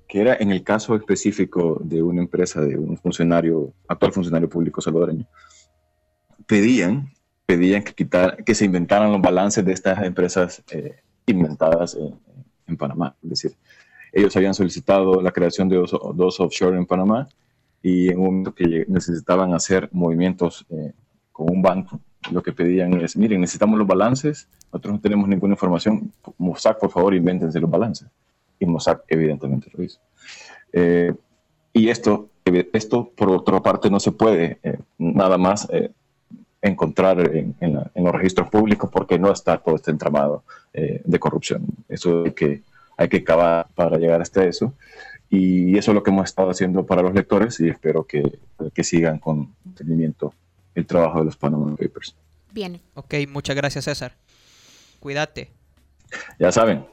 que 0.06 0.20
era 0.20 0.36
en 0.40 0.50
el 0.50 0.62
caso 0.62 0.94
específico 0.96 1.78
de 1.82 2.02
una 2.02 2.22
empresa, 2.22 2.60
de 2.60 2.76
un 2.76 2.96
funcionario, 2.96 3.72
actual 3.86 4.12
funcionario 4.12 4.48
público 4.48 4.80
salvadoreño, 4.80 5.26
pedían, 6.46 7.12
pedían 7.46 7.84
que, 7.84 8.54
se 8.54 8.64
inventaran 8.64 9.12
los 9.12 9.20
balances 9.20 9.64
de 9.64 9.72
estas 9.72 10.02
empresas 10.02 10.62
eh, 10.70 10.96
inventadas 11.26 11.96
en, 12.66 12.76
Panamá. 12.76 13.16
Es 13.22 13.30
decir, 13.30 13.52
ellos 14.12 14.36
habían 14.36 14.52
solicitado 14.52 15.22
la 15.22 15.32
creación 15.32 15.70
de 15.70 15.76
dos 15.76 16.40
offshore 16.40 16.76
en 16.76 16.84
Panamá 16.84 17.26
y 17.82 18.08
en 18.08 18.18
un 18.18 18.24
momento 18.24 18.54
que 18.54 18.84
necesitaban 18.88 19.54
hacer 19.54 19.88
movimientos 19.92 20.66
eh, 20.70 20.92
con 21.32 21.50
un 21.50 21.62
banco, 21.62 22.00
lo 22.30 22.42
que 22.42 22.52
pedían 22.52 23.00
es, 23.00 23.16
miren, 23.16 23.40
necesitamos 23.40 23.78
los 23.78 23.86
balances, 23.86 24.48
nosotros 24.72 24.94
no 24.94 25.00
tenemos 25.00 25.28
ninguna 25.28 25.54
información, 25.54 26.12
Mossack, 26.36 26.78
por 26.78 26.90
favor, 26.90 27.14
invéntense 27.14 27.60
los 27.60 27.70
balances. 27.70 28.08
Y 28.58 28.66
Mossack 28.66 29.04
evidentemente 29.08 29.70
lo 29.72 29.84
hizo. 29.84 30.00
Eh, 30.72 31.14
y 31.72 31.88
esto, 31.88 32.28
esto, 32.72 33.10
por 33.16 33.30
otra 33.30 33.62
parte, 33.62 33.88
no 33.88 34.00
se 34.00 34.10
puede 34.10 34.58
eh, 34.62 34.78
nada 34.98 35.38
más 35.38 35.68
encontrar 36.60 37.20
en, 37.20 37.54
los 37.94 38.12
registros 38.12 38.48
públicos 38.48 38.90
porque 38.92 39.16
no 39.16 39.30
está 39.30 39.58
todo 39.58 39.76
este 39.76 39.92
entramado 39.92 40.42
de 40.72 41.18
corrupción. 41.20 41.64
Eso 41.88 42.24
hay 42.24 42.32
que, 42.32 42.62
hay 42.96 43.08
que 43.08 43.22
cavar 43.22 43.68
para 43.76 43.96
llegar 43.96 44.20
hasta 44.20 44.44
eso. 44.44 44.74
Y 45.30 45.76
eso 45.76 45.90
es 45.90 45.94
lo 45.94 46.02
que 46.02 46.10
hemos 46.10 46.24
estado 46.24 46.50
haciendo 46.50 46.86
para 46.86 47.02
los 47.02 47.14
lectores 47.14 47.60
y 47.60 47.68
espero 47.68 48.04
que, 48.04 48.38
que 48.72 48.84
sigan 48.84 49.18
con 49.18 49.54
entendimiento 49.66 50.32
el 50.74 50.86
trabajo 50.86 51.18
de 51.18 51.26
los 51.26 51.36
Panama 51.36 51.76
Papers. 51.76 52.14
Bien. 52.52 52.80
Ok, 52.94 53.14
muchas 53.28 53.56
gracias 53.56 53.84
César. 53.84 54.16
Cuídate. 55.00 55.50
Ya 56.38 56.50
saben, 56.50 56.86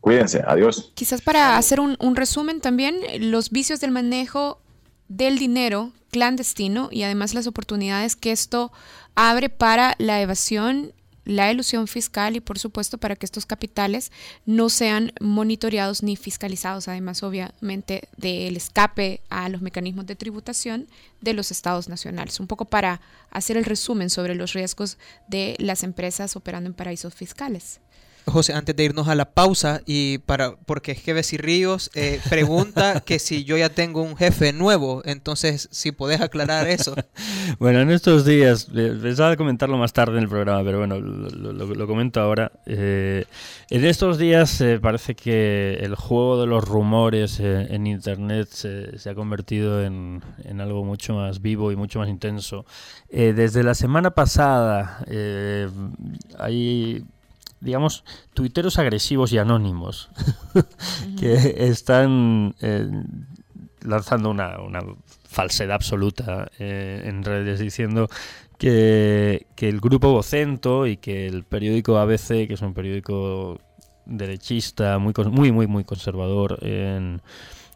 cuídense, 0.00 0.42
adiós. 0.46 0.92
Quizás 0.94 1.20
para 1.20 1.56
hacer 1.56 1.80
un, 1.80 1.96
un 2.00 2.14
resumen 2.14 2.60
también, 2.60 2.96
los 3.30 3.50
vicios 3.50 3.80
del 3.80 3.90
manejo 3.90 4.60
del 5.08 5.38
dinero 5.38 5.92
clandestino 6.10 6.88
y 6.92 7.02
además 7.02 7.34
las 7.34 7.46
oportunidades 7.46 8.14
que 8.16 8.32
esto 8.32 8.70
abre 9.14 9.48
para 9.48 9.94
la 9.98 10.20
evasión 10.20 10.92
la 11.24 11.50
ilusión 11.50 11.86
fiscal 11.86 12.36
y 12.36 12.40
por 12.40 12.58
supuesto 12.58 12.98
para 12.98 13.16
que 13.16 13.26
estos 13.26 13.46
capitales 13.46 14.10
no 14.46 14.68
sean 14.68 15.12
monitoreados 15.20 16.02
ni 16.02 16.16
fiscalizados, 16.16 16.88
además 16.88 17.22
obviamente 17.22 18.08
del 18.16 18.56
escape 18.56 19.20
a 19.28 19.48
los 19.48 19.62
mecanismos 19.62 20.06
de 20.06 20.16
tributación 20.16 20.88
de 21.20 21.34
los 21.34 21.50
estados 21.50 21.88
nacionales. 21.88 22.40
Un 22.40 22.46
poco 22.46 22.64
para 22.64 23.00
hacer 23.30 23.56
el 23.56 23.64
resumen 23.64 24.10
sobre 24.10 24.34
los 24.34 24.52
riesgos 24.52 24.98
de 25.28 25.56
las 25.58 25.82
empresas 25.82 26.36
operando 26.36 26.68
en 26.68 26.74
paraísos 26.74 27.14
fiscales. 27.14 27.80
José, 28.26 28.52
antes 28.52 28.76
de 28.76 28.84
irnos 28.84 29.08
a 29.08 29.14
la 29.14 29.32
pausa, 29.32 29.82
y 29.84 30.18
para 30.18 30.54
porque 30.56 30.92
es 30.92 31.02
que 31.02 31.12
Bessie 31.12 31.38
Ríos 31.38 31.90
eh, 31.94 32.20
pregunta 32.28 33.00
que 33.04 33.18
si 33.18 33.44
yo 33.44 33.56
ya 33.56 33.68
tengo 33.68 34.02
un 34.02 34.16
jefe 34.16 34.52
nuevo, 34.52 35.02
entonces 35.04 35.68
si 35.72 35.92
podés 35.92 36.20
aclarar 36.20 36.68
eso. 36.68 36.94
bueno, 37.58 37.80
en 37.80 37.90
estos 37.90 38.24
días, 38.24 38.68
eh, 38.74 38.96
pensaba 39.00 39.36
comentarlo 39.36 39.76
más 39.76 39.92
tarde 39.92 40.18
en 40.18 40.24
el 40.24 40.28
programa, 40.28 40.62
pero 40.64 40.78
bueno, 40.78 41.00
lo, 41.00 41.52
lo 41.52 41.86
comento 41.86 42.20
ahora. 42.20 42.52
Eh, 42.66 43.24
en 43.70 43.84
estos 43.84 44.18
días 44.18 44.62
parece 44.80 45.14
que 45.14 45.78
el 45.80 45.94
juego 45.96 46.40
de 46.40 46.46
los 46.46 46.64
rumores 46.64 47.40
en 47.40 47.86
Internet 47.86 48.48
se, 48.50 48.98
se 48.98 49.10
ha 49.10 49.14
convertido 49.14 49.82
en, 49.82 50.22
en, 50.44 50.60
algo 50.60 50.84
mucho 50.84 51.14
más 51.14 51.40
vivo 51.40 51.72
y 51.72 51.76
mucho 51.76 51.98
más 51.98 52.08
intenso. 52.08 52.66
desde 53.08 53.62
la 53.62 53.74
semana 53.74 54.10
pasada 54.10 55.04
hay 56.38 57.04
digamos, 57.62 58.04
tuiteros 58.34 58.78
agresivos 58.78 59.32
y 59.32 59.38
anónimos 59.38 60.10
que 61.18 61.54
están 61.58 62.54
eh, 62.60 62.90
lanzando 63.82 64.30
una, 64.30 64.56
falsedad 65.24 65.76
absoluta 65.76 66.50
eh, 66.58 67.04
en 67.06 67.24
redes 67.24 67.58
diciendo 67.58 68.08
que, 68.58 69.46
el 69.56 69.80
grupo 69.80 70.12
Vocento 70.12 70.86
y 70.86 70.96
que 70.96 71.26
el 71.26 71.44
periódico 71.44 71.98
ABC, 71.98 72.46
que 72.46 72.54
es 72.54 72.62
un 72.62 72.74
periódico 72.74 73.58
derechista, 74.04 74.98
muy, 74.98 75.14
muy, 75.30 75.52
muy, 75.52 75.66
muy 75.68 75.84
conservador 75.84 76.58
en 76.62 77.22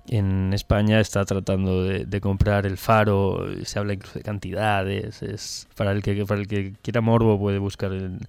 en 0.08 0.52
España 0.52 1.00
está 1.00 1.24
tratando 1.24 1.82
de, 1.84 2.20
comprar 2.20 2.66
el 2.66 2.78
faro, 2.78 3.44
se 3.64 3.78
habla 3.78 3.94
incluso 3.94 4.18
de 4.18 4.22
cantidades, 4.22 5.22
es 5.22 5.68
para 5.76 5.92
el 5.92 6.02
que 6.02 6.24
para 6.24 6.40
el 6.40 6.46
que 6.46 6.74
quiera 6.82 7.00
morbo 7.00 7.38
puede 7.38 7.58
buscar 7.58 7.92
en, 7.92 8.20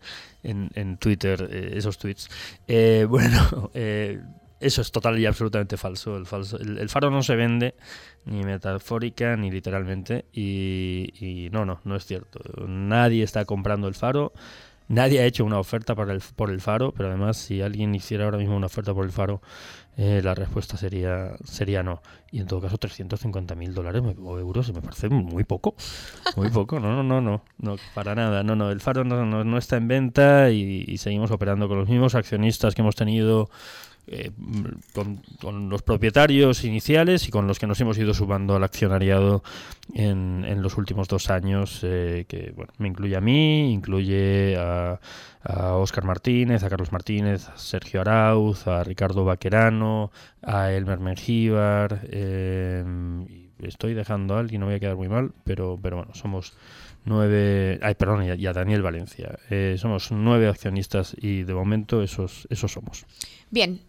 en, 0.48 0.98
Twitter 0.98 1.48
eh, 1.52 1.74
esos 1.76 1.98
tweets. 1.98 2.30
Eh, 2.68 3.06
bueno, 3.10 3.72
eh, 3.74 4.22
eso 4.60 4.82
es 4.82 4.92
total 4.92 5.20
y 5.20 5.26
absolutamente 5.26 5.78
falso. 5.78 6.18
El, 6.18 6.26
falso 6.26 6.58
el, 6.58 6.90
faro 6.90 7.12
no 7.12 7.22
se 7.24 7.36
vende 7.36 7.76
ni 8.26 8.44
metafórica 8.44 9.36
ni 9.36 9.52
literalmente 9.52 10.26
y 10.34 11.50
no, 11.52 11.66
no, 11.66 11.82
no 11.84 11.96
es 11.96 12.06
cierto. 12.06 12.40
Nadie 12.68 13.24
está 13.24 13.46
comprando 13.46 13.88
el 13.88 13.96
faro. 13.96 14.34
Nadie 14.90 15.20
ha 15.20 15.26
hecho 15.26 15.44
una 15.44 15.60
oferta 15.60 15.96
para 15.96 16.14
el, 16.14 16.22
por 16.36 16.50
el 16.50 16.62
faro, 16.62 16.94
pero 16.96 17.10
además 17.10 17.38
si 17.38 17.62
alguien 17.62 17.94
hiciera 17.94 18.26
ahora 18.26 18.38
mismo 18.38 18.56
una 18.56 18.68
oferta 18.68 18.94
por 18.94 19.06
el 19.06 19.12
faro, 19.12 19.42
eh, 19.98 20.22
la 20.24 20.36
respuesta 20.36 20.78
sería 20.78 21.36
sería 21.44 21.84
no. 21.84 22.02
Y 22.32 22.40
en 22.40 22.48
todo 22.48 22.62
caso 22.62 22.78
350 22.78 23.56
mil 23.56 23.74
dólares 23.74 24.04
o 24.24 24.40
euros 24.40 24.72
me 24.74 24.82
parece 24.82 25.10
muy 25.10 25.44
poco. 25.44 25.76
Muy 26.36 26.50
poco, 26.52 26.80
no, 26.80 26.92
no, 26.96 27.04
no, 27.04 27.20
no, 27.20 27.44
no 27.58 27.76
para 27.96 28.14
nada. 28.16 28.44
No, 28.44 28.56
no, 28.56 28.70
el 28.70 28.80
faro 28.80 29.04
no, 29.04 29.26
no, 29.26 29.58
está 29.58 29.76
en 29.78 29.88
venta 29.88 30.52
y, 30.52 30.98
seguimos 30.98 31.32
operando 31.32 31.68
con 31.68 31.80
los 31.80 31.90
mismos 31.90 32.16
accionistas 32.16 32.76
que 32.76 32.82
hemos 32.82 32.96
tenido 32.96 33.50
eh, 34.10 34.32
con, 34.94 35.70
los 35.70 35.82
propietarios 35.82 36.64
iniciales 36.64 37.28
y 37.28 37.32
con 37.32 37.46
los 37.46 37.60
que 37.60 37.68
nos 37.68 37.82
hemos 37.82 37.98
ido 37.98 38.14
subando 38.14 38.56
al 38.56 38.64
accionariado 38.64 39.44
en, 39.94 40.46
en 40.48 40.62
los 40.62 40.78
últimos 40.78 41.10
dos 41.10 41.30
años, 41.30 41.82
eh, 41.84 42.24
que 42.26 42.54
bueno, 42.56 42.72
me 42.78 42.88
incluye 42.88 43.18
a 43.18 43.22
mí, 43.22 43.74
incluye 43.74 44.56
a, 44.58 45.02
a 45.44 45.74
Óscar 45.74 46.06
Martínez, 46.06 46.64
a 46.64 46.70
Carlos 46.70 46.94
Martínez, 46.94 47.50
a 47.50 47.58
Sergio 47.58 48.00
Arauz, 48.00 48.66
a 48.68 48.82
Ricardo 48.86 49.26
Vaquerano, 49.26 50.10
a 50.42 50.72
Elmer 50.72 51.00
Mengíbar, 51.00 52.00
eh, 52.10 52.86
estoy 53.60 53.94
dejando 53.94 54.36
a 54.36 54.40
alguien, 54.40 54.62
no 54.62 54.68
voy 54.68 54.76
a 54.76 54.80
quedar 54.80 54.96
muy 54.96 55.10
mal, 55.10 55.34
pero, 55.44 55.78
pero 55.82 55.98
bueno, 55.98 56.14
somos 56.14 56.54
nueve, 57.04 57.78
ay, 57.82 57.96
perdón, 57.96 58.24
y 58.24 58.48
a, 58.48 58.54
Daniel 58.54 58.84
Valencia. 58.84 59.38
somos 59.76 60.14
nueve 60.14 60.48
accionistas 60.48 61.14
y 61.20 61.44
de 61.44 61.54
momento 61.54 62.02
esos, 62.02 62.48
esos 62.50 62.72
somos. 62.72 63.06
Bien, 63.50 63.82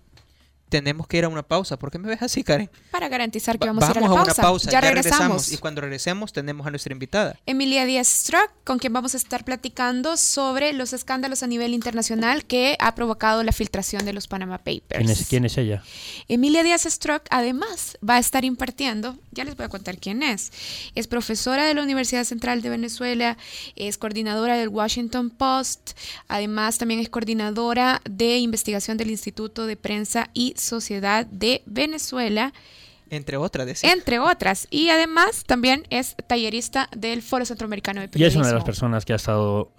tenemos 0.68 1.06
que 1.06 1.18
ir 1.18 1.24
a 1.24 1.28
una 1.28 1.42
pausa. 1.42 1.78
¿Por 1.78 1.90
qué 1.90 1.98
me 1.98 2.08
ves 2.08 2.22
así, 2.22 2.44
Karen? 2.44 2.70
Para 2.90 3.08
garantizar 3.08 3.58
que 3.58 3.66
vamos, 3.66 3.84
a 3.84 3.90
ir 3.90 3.98
a, 3.98 4.00
la 4.00 4.08
pausa. 4.08 4.22
una 4.22 4.34
pausa. 4.34 4.70
Ya, 4.70 4.80
regresamos. 4.80 5.52
Y 5.52 5.58
cuando 5.58 5.80
regresemos 5.80 6.32
tenemos 6.32 6.66
a 6.66 6.70
nuestra 6.70 6.92
invitada. 6.92 7.38
Emilia 7.46 7.84
Díaz 7.84 8.08
Struck, 8.08 8.50
con 8.64 8.78
quien 8.78 8.92
vamos 8.92 9.14
a 9.14 9.16
estar 9.16 9.44
platicando 9.44 10.16
sobre 10.16 10.72
los 10.72 10.92
escándalos 10.92 11.42
a 11.42 11.46
nivel 11.46 11.74
internacional 11.74 12.44
que 12.44 12.76
ha 12.80 12.94
provocado 12.94 13.42
la 13.42 13.52
filtración 13.52 14.04
de 14.04 14.12
los 14.12 14.28
Panama 14.28 14.58
Papers. 14.58 15.26
¿Quién 15.28 15.44
es, 15.44 15.58
ella? 15.58 15.82
Emilia 16.28 16.62
Díaz 16.62 16.82
Struck, 16.82 17.22
además, 17.30 17.96
va 18.06 18.16
a 18.16 18.18
estar 18.18 18.44
impartiendo, 18.44 19.18
ya 19.32 19.44
les 19.44 19.56
voy 19.56 19.66
a 19.66 19.68
contar 19.68 19.98
quién 19.98 20.22
es. 20.22 20.52
Es 20.94 21.06
profesora 21.06 21.64
de 21.66 21.74
la 21.74 21.82
Universidad 21.82 22.24
Central 22.24 22.62
de 22.62 22.70
Venezuela, 22.70 23.36
es 23.76 23.98
coordinadora 23.98 24.56
del 24.56 24.68
Washington 24.68 25.30
Post, 25.30 25.92
además 26.28 26.78
también 26.78 27.00
es 27.00 27.08
coordinadora 27.08 28.02
de 28.08 28.38
investigación 28.38 28.96
del 28.96 29.10
Instituto 29.10 29.66
de 29.66 29.76
Prensa 29.76 30.30
y 30.34 30.54
Sociedad 30.58 31.26
de 31.26 31.62
Venezuela. 31.66 32.52
Entre 33.10 33.36
otras, 33.38 33.84
Entre 33.84 34.18
otras. 34.18 34.68
Y 34.70 34.90
además 34.90 35.44
también 35.46 35.86
es 35.88 36.14
tallerista 36.26 36.88
del 36.94 37.22
Foro 37.22 37.46
Centroamericano 37.46 38.00
de 38.00 38.08
Periodismo. 38.08 38.40
Y 38.40 38.42
es 38.42 38.46
una 38.46 38.48
de 38.48 38.54
las 38.54 38.64
personas 38.64 39.04
que 39.04 39.14
ha 39.14 39.16
estado 39.16 39.72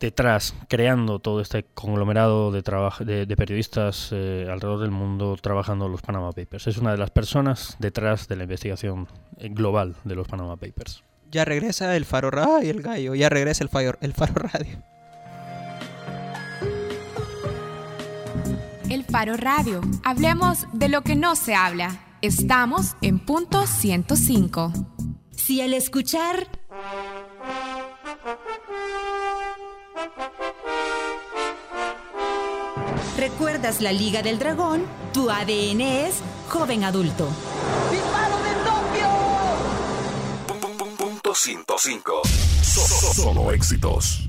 detrás, 0.00 0.54
creando 0.68 1.18
todo 1.18 1.40
este 1.40 1.64
conglomerado 1.64 2.52
de, 2.52 2.62
de, 3.06 3.26
de 3.26 3.36
periodistas 3.36 4.10
eh, 4.12 4.46
alrededor 4.50 4.80
del 4.80 4.90
mundo 4.90 5.36
trabajando 5.40 5.88
los 5.88 6.02
Panama 6.02 6.32
Papers. 6.32 6.66
Es 6.66 6.76
una 6.76 6.92
de 6.92 6.98
las 6.98 7.10
personas 7.10 7.76
detrás 7.78 8.28
de 8.28 8.36
la 8.36 8.42
investigación 8.42 9.08
global 9.38 9.96
de 10.04 10.14
los 10.14 10.28
Panama 10.28 10.56
Papers. 10.56 11.02
Ya 11.30 11.44
regresa 11.44 11.96
el 11.96 12.04
Faro 12.04 12.30
Radio 12.30 12.66
y 12.66 12.70
el 12.70 12.82
Gallo, 12.82 13.14
ya 13.14 13.28
regresa 13.28 13.64
el 13.64 13.70
Faro, 13.70 13.96
el 14.00 14.12
Faro 14.12 14.34
Radio. 14.34 14.82
El 18.94 19.04
Faro 19.04 19.36
Radio. 19.36 19.80
Hablemos 20.04 20.68
de 20.72 20.88
lo 20.88 21.02
que 21.02 21.16
no 21.16 21.34
se 21.34 21.56
habla. 21.56 21.98
Estamos 22.22 22.94
en 23.02 23.18
punto 23.18 23.66
105. 23.66 24.72
Si 25.32 25.60
al 25.60 25.74
escuchar... 25.74 26.46
¿Recuerdas 33.16 33.80
la 33.80 33.90
Liga 33.90 34.22
del 34.22 34.38
Dragón? 34.38 34.84
Tu 35.12 35.28
ADN 35.28 35.80
es 35.80 36.20
joven 36.48 36.84
adulto. 36.84 37.28
¡Disparo 37.90 38.36
de 38.44 38.54
Tokio! 38.64 39.10
Punto 40.96 41.34
105. 41.34 42.22
Solo 42.62 43.50
éxitos. 43.50 44.28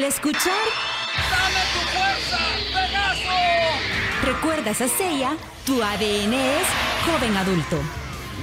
Al 0.00 0.04
escuchar... 0.04 0.52
¡Dame 1.30 1.60
tu 1.74 1.80
fuerza, 1.90 2.38
Pegaso! 2.68 4.24
Recuerdas 4.24 4.80
a 4.80 4.88
Seiya, 4.88 5.36
tu 5.66 5.82
ADN 5.82 6.32
es 6.32 6.66
joven 7.04 7.36
adulto. 7.36 7.78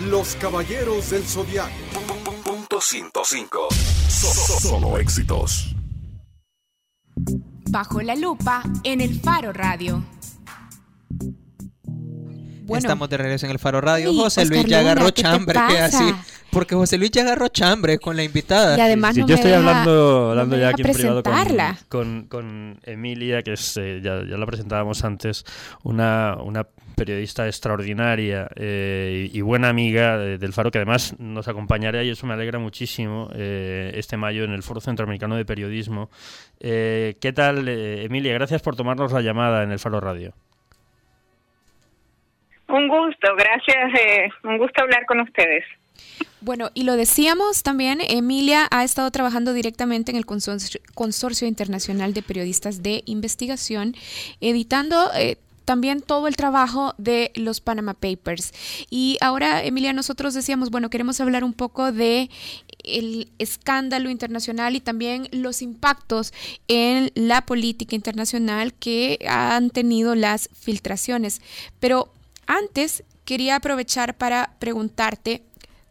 Los 0.07 0.35
Caballeros 0.35 1.09
del 1.09 1.23
Zodiaco. 1.23 1.71
Punto 2.43 2.79
105. 2.79 3.69
Solo 4.61 4.97
éxitos. 4.99 5.75
Bajo 7.69 8.01
la 8.01 8.15
lupa 8.15 8.61
en 8.83 9.01
el 9.01 9.19
Faro 9.19 9.51
Radio. 9.51 10.03
Estamos 12.69 13.09
de 13.09 13.17
regreso 13.17 13.45
en 13.47 13.53
el 13.53 13.59
Faro 13.59 13.81
Radio. 13.81 14.13
José 14.13 14.45
Luis 14.45 14.65
ya 14.65 14.81
agarró 14.81 15.09
chambre, 15.09 15.59
que 15.69 15.79
así. 15.79 16.13
Porque 16.51 16.75
José 16.75 16.97
Luis 16.97 17.11
ya 17.11 17.23
agarró 17.23 17.49
chambre 17.49 17.99
con 17.99 18.15
la 18.15 18.23
invitada. 18.23 18.77
Y 18.77 18.81
además 18.81 19.15
yo 19.15 19.25
estoy 19.35 19.51
hablando, 19.51 20.31
hablando 20.31 20.57
ya 20.57 20.69
aquí 20.69 20.81
en 20.81 20.93
privado 20.93 21.23
con, 21.89 22.27
con, 22.27 22.79
Emilia, 22.83 23.43
que 23.43 23.53
es, 23.53 23.77
eh, 23.77 23.99
ya, 24.01 24.23
ya, 24.23 24.37
la 24.37 24.45
presentábamos 24.45 25.03
antes, 25.03 25.43
una, 25.83 26.37
una 26.41 26.65
periodista 26.95 27.45
extraordinaria 27.45 28.49
eh, 28.55 29.29
y 29.31 29.41
buena 29.41 29.69
amiga 29.69 30.17
del 30.17 30.53
Faro, 30.53 30.71
que 30.71 30.79
además 30.79 31.15
nos 31.19 31.47
acompañará 31.47 32.03
y 32.03 32.09
eso 32.09 32.25
me 32.25 32.33
alegra 32.33 32.59
muchísimo 32.59 33.29
eh, 33.35 33.91
este 33.95 34.17
mayo 34.17 34.43
en 34.43 34.51
el 34.51 34.63
Foro 34.63 34.79
Centroamericano 34.79 35.35
de 35.35 35.45
Periodismo. 35.45 36.09
¿Qué 36.59 37.33
tal, 37.35 37.67
Emilia? 37.67 38.33
Gracias 38.33 38.61
por 38.61 38.75
tomarnos 38.75 39.11
la 39.11 39.21
llamada 39.21 39.63
en 39.63 39.71
el 39.71 39.79
Faro 39.79 39.99
Radio. 39.99 40.33
Un 42.69 42.87
gusto, 42.87 43.35
gracias. 43.35 44.33
un 44.43 44.57
gusto 44.57 44.81
hablar 44.81 45.05
con 45.05 45.21
ustedes. 45.21 45.63
Bueno, 46.39 46.69
y 46.73 46.83
lo 46.83 46.95
decíamos 46.95 47.63
también, 47.63 47.99
Emilia 48.01 48.67
ha 48.69 48.83
estado 48.83 49.09
trabajando 49.11 49.53
directamente 49.53 50.11
en 50.11 50.17
el 50.17 50.25
Consorcio, 50.25 51.47
Internacional 51.47 52.13
de 52.13 52.21
Periodistas 52.21 52.83
de 52.83 53.03
Investigación, 53.05 53.95
editando 54.39 55.11
eh, 55.15 55.37
también 55.67 56.01
todo 56.01 56.27
el 56.27 56.37
trabajo 56.37 56.95
de 56.97 57.31
los 57.35 57.59
Panama 57.59 57.93
Papers. 57.93 58.53
Y 58.89 59.17
ahora, 59.19 59.65
Emilia, 59.65 59.91
nosotros 59.91 60.33
decíamos, 60.33 60.69
bueno, 60.69 60.89
queremos 60.89 61.19
hablar 61.19 61.43
un 61.43 61.51
poco 61.51 61.91
de 61.91 62.29
el 62.85 63.29
escándalo 63.37 64.09
internacional 64.09 64.77
y 64.77 64.79
también 64.79 65.27
los 65.33 65.61
impactos 65.61 66.31
en 66.69 67.11
la 67.15 67.45
política 67.45 67.97
internacional 67.97 68.73
que 68.75 69.19
han 69.27 69.69
tenido 69.69 70.15
las 70.15 70.49
filtraciones. 70.53 71.41
Pero 71.81 72.13
antes 72.45 73.03
quería 73.25 73.57
aprovechar 73.57 74.15
para 74.15 74.55
preguntarte, 74.59 75.43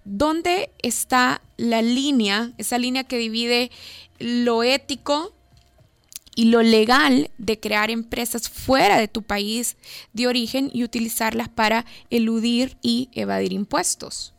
¿dónde 0.07 0.70
está 0.82 1.42
la 1.59 1.82
línea, 1.82 2.52
esa 2.57 2.78
línea 2.78 3.04
que 3.04 3.18
divide 3.18 3.70
lo 4.18 4.62
ético 4.62 5.34
y 6.36 6.50
lo 6.50 6.62
legal 6.62 7.28
de 7.38 7.59
crear 7.59 7.90
empresas 7.90 8.48
fuera 8.48 8.98
de 8.98 9.09
tu 9.09 9.22
país 9.22 9.76
de 10.12 10.28
origen 10.28 10.70
y 10.72 10.84
utilizarlas 10.84 11.48
para 11.48 11.84
eludir 12.11 12.76
y 12.82 13.09
evadir 13.14 13.52
impuestos. 13.52 14.34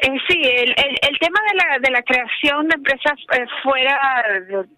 Eh, 0.00 0.16
sí, 0.28 0.40
el, 0.42 0.74
tema 1.18 1.40
de 1.50 1.56
la, 1.56 1.78
de 1.80 1.90
la 1.90 2.02
creación 2.02 2.68
de 2.68 2.74
empresas 2.76 3.14
eh, 3.32 3.44
fuera 3.64 3.98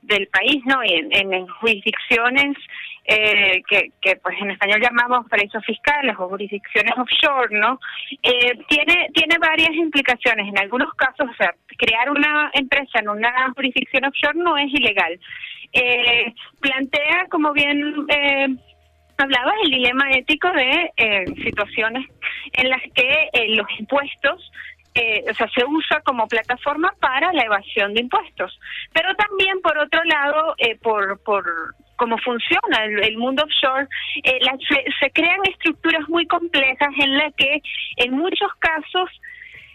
del 0.02 0.26
país, 0.28 0.62
¿no? 0.64 0.80
En, 0.82 1.32
en 1.32 1.46
jurisdicciones 1.46 2.56
eh, 3.04 3.62
que, 3.68 3.92
que 4.00 4.16
pues 4.16 4.36
en 4.40 4.50
español 4.50 4.80
llamamos 4.80 5.28
paraísos 5.28 5.64
fiscales 5.64 6.14
o 6.18 6.28
jurisdicciones 6.28 6.92
offshore, 6.96 7.58
¿no? 7.58 7.80
Eh, 8.22 8.58
tiene, 8.68 9.08
tiene 9.14 9.38
varias 9.38 9.70
implicaciones. 9.70 10.48
En 10.48 10.58
algunos 10.58 10.92
casos, 10.94 11.28
o 11.30 11.34
sea, 11.34 11.54
crear 11.76 12.10
una 12.10 12.50
empresa 12.54 13.00
en 13.00 13.08
una 13.08 13.52
jurisdicción 13.54 14.04
offshore 14.04 14.38
no 14.38 14.56
es 14.56 14.72
ilegal. 14.72 15.18
Eh, 15.72 16.32
plantea, 16.60 17.26
como 17.30 17.52
bien 17.52 18.06
eh, 18.08 18.48
hablabas, 19.18 19.54
el 19.64 19.70
dilema 19.70 20.10
ético 20.12 20.50
de 20.52 20.90
eh, 20.96 21.24
situaciones 21.44 22.06
en 22.52 22.70
las 22.70 22.82
que 22.94 23.28
eh, 23.32 23.54
los 23.54 23.66
impuestos 23.78 24.50
eh, 24.94 25.24
o 25.30 25.34
sea, 25.34 25.48
se 25.54 25.64
usa 25.64 26.00
como 26.00 26.26
plataforma 26.26 26.92
para 27.00 27.32
la 27.32 27.42
evasión 27.44 27.94
de 27.94 28.00
impuestos. 28.00 28.58
Pero 28.92 29.14
también, 29.14 29.60
por 29.62 29.78
otro 29.78 30.02
lado, 30.04 30.54
eh, 30.58 30.76
por, 30.82 31.22
por 31.22 31.44
cómo 32.00 32.16
funciona 32.16 32.84
el, 32.84 33.18
mundo 33.18 33.44
offshore, 33.44 33.86
eh, 34.24 34.40
se, 34.66 34.84
se 34.98 35.10
crean 35.12 35.38
estructuras 35.44 36.08
muy 36.08 36.26
complejas 36.26 36.88
en 36.98 37.18
las 37.18 37.34
que, 37.34 37.60
en 37.96 38.12
muchos 38.12 38.50
casos, 38.58 39.10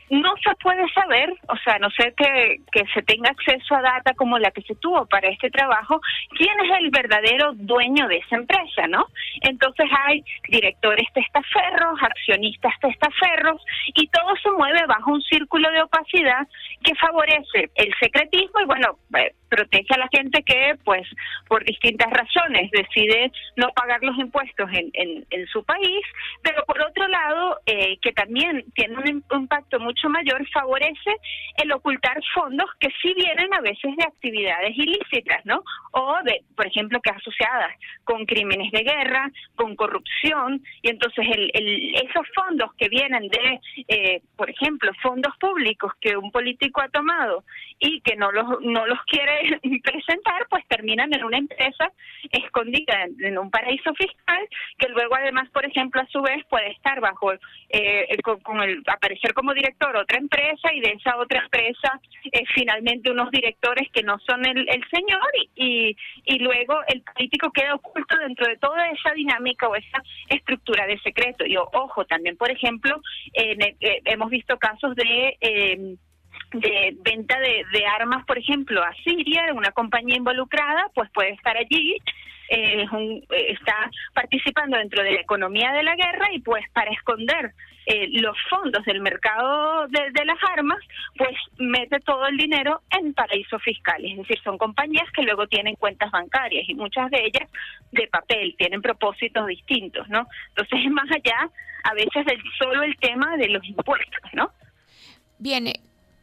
no 0.10 0.34
se 0.44 0.56
puede 0.56 0.88
saber, 0.94 1.34
o 1.48 1.58
sea, 1.64 1.80
no 1.80 1.90
sé 1.92 2.14
que, 2.16 2.58
que 2.72 2.84
se 2.94 3.02
tenga 3.04 3.30
acceso 3.30 3.76
a 3.76 3.82
data 3.82 4.14
como 4.14 4.38
la 4.38 4.52
que 4.52 4.62
se 4.62 4.76
tuvo 4.76 5.06
para 5.08 5.30
este 5.30 5.50
trabajo, 5.50 6.00
quién 6.38 6.54
es 6.64 6.80
el 6.80 6.90
verdadero 6.92 7.54
dueño 7.54 8.08
de 8.08 8.18
esa 8.18 8.36
empresa, 8.36 8.88
¿no? 8.88 9.08
Entonces 9.42 9.88
hay 10.06 10.24
directores 10.48 11.08
testaferros, 11.14 12.00
accionistas 12.02 12.74
testaferros, 12.82 13.62
y 13.96 14.08
todo 14.08 14.36
se 14.42 14.52
mueve 14.52 14.86
bajo 14.88 15.12
un 15.12 15.22
círculo 15.22 15.70
de 15.72 15.82
opacidad 15.82 16.48
que 16.84 16.96
favorece 16.96 17.72
el 17.76 17.94
secretismo 18.00 18.62
y, 18.62 18.66
bueno, 18.66 18.98
eh, 19.18 19.34
protege 19.50 19.94
a 19.94 20.00
la 20.00 20.10
gente 20.12 20.44
que, 20.44 20.76
pues, 20.84 21.08
por 21.48 21.64
distintas 21.64 22.12
razones 22.12 22.72
decide 22.72 23.32
no 23.56 23.70
pagar 23.70 24.02
los 24.04 24.18
impuestos 24.18 24.70
en, 24.72 24.90
en, 24.94 25.26
en 25.30 25.48
su 25.48 25.64
país, 25.64 26.02
pero 26.42 26.64
por 26.66 26.82
otro 26.82 27.08
lado, 27.08 27.60
eh, 27.66 27.98
que 28.02 28.12
también 28.14 28.64
tiene 28.74 28.98
un 28.98 29.24
impacto 29.32 29.80
mucho 29.80 30.10
mayor, 30.10 30.48
favorece 30.50 31.16
el 31.58 31.72
ocultar 31.72 32.20
fondos 32.34 32.70
que 32.80 32.90
sí 33.02 33.14
vienen 33.16 33.54
a 33.54 33.62
veces 33.62 33.96
de 33.96 34.04
actividades 34.04 34.78
ilícitas, 34.78 35.46
¿no? 35.46 35.64
O 35.92 36.16
de, 36.24 36.42
por 36.56 36.68
ejemplo, 36.68 37.00
que 37.02 37.12
asociadas 37.12 37.74
con 38.04 38.26
crímenes 38.26 38.72
de 38.72 38.84
guerra, 38.84 39.32
con 39.56 39.76
corrupción, 39.76 40.62
y 40.82 40.90
entonces 40.90 41.26
el, 41.32 41.52
el, 41.54 41.96
esos 41.96 42.28
fondos 42.34 42.74
que 42.78 42.90
vienen 42.90 43.28
de, 43.30 43.60
eh, 43.88 44.22
por 44.36 44.50
ejemplo, 44.50 44.92
fondos 45.02 45.36
públicos 45.40 45.92
que 46.02 46.18
un 46.18 46.32
político 46.32 46.82
ha 46.82 46.90
tomado 46.90 47.44
y 47.80 48.02
que 48.02 48.16
no 48.16 48.32
los, 48.32 48.62
no 48.62 48.86
los 48.86 49.00
quiere 49.06 49.35
presentar, 49.84 50.48
pues 50.50 50.66
terminan 50.68 51.14
en 51.14 51.24
una 51.24 51.38
empresa 51.38 51.92
escondida 52.32 53.06
en, 53.20 53.38
un 53.38 53.50
paraíso 53.52 53.94
fiscal, 53.94 54.48
que 54.78 54.90
luego 54.90 55.16
además, 55.16 55.50
por 55.52 55.66
ejemplo, 55.66 56.02
a 56.02 56.08
su 56.08 56.22
vez 56.22 56.44
puede 56.50 56.72
estar 56.72 57.00
bajo, 57.00 57.34
eh, 57.70 58.18
con, 58.24 58.62
el, 58.62 58.82
aparecer 58.88 59.34
como 59.34 59.54
director 59.54 59.96
otra 59.96 60.18
empresa 60.18 60.74
y 60.74 60.82
de 60.82 60.92
esa 60.92 61.18
otra 61.18 61.44
empresa 61.44 62.00
eh, 62.32 62.44
finalmente 62.54 63.12
unos 63.12 63.32
directores 63.32 63.90
que 63.92 64.04
no 64.04 64.18
son 64.20 64.46
el, 64.46 64.68
el 64.70 64.84
señor 64.90 65.30
y, 65.56 65.96
y, 66.26 66.40
luego 66.40 66.80
el 66.88 67.02
político 67.02 67.52
queda 67.52 67.76
oculto 67.76 68.18
dentro 68.18 68.48
de 68.48 68.58
toda 68.58 68.88
esa 68.90 69.12
dinámica 69.14 69.68
o 69.68 69.76
esa 69.76 70.04
estructura 70.30 70.86
de 70.86 71.00
secreto. 71.00 71.46
Y 71.46 71.58
ojo, 71.58 72.06
también, 72.06 72.38
por 72.38 72.52
ejemplo, 72.52 73.02
eh, 73.34 73.76
hemos 74.06 74.30
visto 74.30 74.58
casos 74.58 74.96
de... 74.96 75.98
Eh, 76.62 76.96
de 76.96 76.98
venta 77.04 77.40
de, 77.40 77.64
de, 77.72 77.86
armas, 77.86 78.26
por 78.26 78.38
ejemplo, 78.38 78.82
a 78.84 78.94
Siria, 79.04 79.54
una 79.54 79.72
compañía 79.72 80.18
involucrada, 80.18 80.90
pues 80.94 81.10
puede 81.12 81.32
estar 81.32 81.58
allí, 81.58 81.98
eh, 82.50 82.86
está 83.50 83.90
participando 84.14 84.78
dentro 84.78 85.04
de 85.04 85.14
la 85.14 85.22
economía 85.22 85.72
de 85.72 85.84
la 85.84 85.96
guerra 85.96 86.28
y 86.32 86.40
pues 86.40 86.64
para 86.74 86.92
esconder 86.92 87.54
eh, 87.88 88.08
los 88.22 88.38
fondos 88.50 88.86
del 88.86 89.02
mercado 89.02 89.88
de, 89.88 90.26
las 90.26 90.38
armas, 90.52 90.78
pues 91.18 91.36
mete 91.58 92.00
todo 92.02 92.28
el 92.28 92.38
dinero 92.38 92.82
en 92.92 93.14
paraísos 93.14 93.62
fiscales. 93.64 94.12
Es 94.12 94.18
decir, 94.18 94.40
son 94.44 94.58
compañías 94.58 95.10
que 95.12 95.24
luego 95.24 95.48
tienen 95.48 95.76
cuentas 95.76 96.12
bancarias 96.12 96.68
y 96.68 96.76
muchas 96.76 97.10
de 97.12 97.26
ellas 97.26 97.50
de 97.92 98.08
papel, 98.08 98.56
tienen 98.58 98.82
propósitos 98.82 99.48
distintos, 99.48 100.08
¿no? 100.10 100.28
Entonces 100.50 100.80
es 100.86 100.92
más 100.92 101.10
allá 101.12 101.50
a 101.84 101.94
veces 101.94 102.26
del 102.26 102.42
solo 102.58 102.84
el 102.84 102.96
tema 102.98 103.38
de 103.38 103.50
los 103.50 103.64
impuestos, 103.66 104.34
¿no? 104.34 104.52
Bien, 105.38 105.68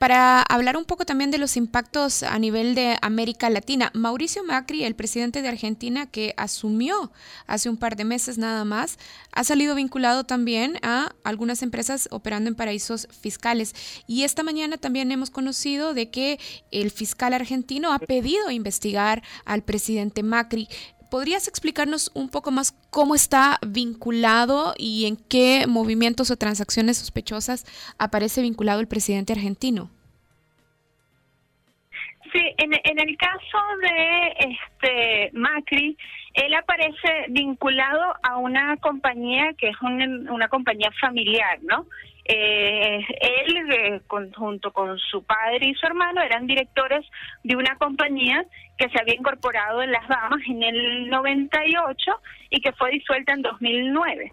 para 0.02 0.42
hablar 0.42 0.76
un 0.76 0.84
poco 0.84 1.04
también 1.04 1.30
de 1.30 1.38
los 1.38 1.56
impactos 1.56 2.24
a 2.24 2.36
nivel 2.40 2.74
de 2.74 2.98
América 3.02 3.48
Latina, 3.48 3.92
Mauricio 3.94 4.42
Macri, 4.42 4.82
el 4.82 4.96
presidente 4.96 5.42
de 5.42 5.48
Argentina 5.48 6.10
que 6.10 6.34
asumió 6.36 7.12
hace 7.46 7.70
un 7.70 7.76
par 7.76 7.94
de 7.94 8.02
meses 8.02 8.36
nada 8.36 8.64
más, 8.64 8.98
ha 9.30 9.44
salido 9.44 9.76
vinculado 9.76 10.24
también 10.24 10.76
a 10.82 11.14
algunas 11.22 11.62
empresas 11.62 12.08
operando 12.10 12.48
en 12.48 12.56
paraísos 12.56 13.06
fiscales. 13.12 13.76
Y 14.08 14.24
esta 14.24 14.42
mañana 14.42 14.76
también 14.76 15.12
hemos 15.12 15.30
conocido 15.30 15.94
de 15.94 16.10
que 16.10 16.40
el 16.72 16.90
fiscal 16.90 17.32
argentino 17.32 17.92
ha 17.92 18.00
pedido 18.00 18.50
investigar 18.50 19.22
al 19.44 19.62
presidente 19.62 20.24
Macri. 20.24 20.68
¿Podrías 21.12 21.46
explicarnos 21.46 22.10
un 22.14 22.28
poco 22.28 22.50
más 22.50 22.74
cómo 22.92 23.14
está 23.14 23.58
vinculado 23.66 24.74
y 24.76 25.06
en 25.06 25.16
qué 25.16 25.64
movimientos 25.66 26.30
o 26.30 26.36
transacciones 26.36 26.98
sospechosas 26.98 27.64
aparece 27.98 28.42
vinculado 28.42 28.80
el 28.80 28.86
presidente 28.86 29.32
argentino? 29.32 29.88
Sí, 32.32 32.40
en, 32.58 32.98
el 32.98 33.16
caso 33.16 33.58
de 33.80 34.50
este 34.50 35.30
Macri, 35.32 35.96
él 36.34 36.54
aparece 36.54 37.26
vinculado 37.30 38.14
a 38.22 38.36
una 38.36 38.76
compañía 38.76 39.54
que 39.56 39.70
es 39.70 39.76
una 39.80 40.48
compañía 40.48 40.90
familiar, 41.00 41.60
¿no? 41.62 41.86
Eh, 42.24 43.04
él, 43.20 43.72
eh, 43.72 44.00
junto 44.36 44.72
con 44.72 44.98
su 44.98 45.24
padre 45.24 45.66
y 45.66 45.74
su 45.74 45.86
hermano, 45.86 46.22
eran 46.22 46.46
directores 46.46 47.04
de 47.42 47.56
una 47.56 47.76
compañía 47.76 48.44
que 48.78 48.88
se 48.90 49.00
había 49.00 49.14
incorporado 49.14 49.82
en 49.82 49.92
las 49.92 50.06
Bahamas 50.06 50.40
en 50.46 50.62
el 50.62 51.10
98 51.10 52.12
y 52.50 52.60
que 52.60 52.72
fue 52.72 52.90
disuelta 52.90 53.32
en 53.32 53.42
2009 53.42 54.32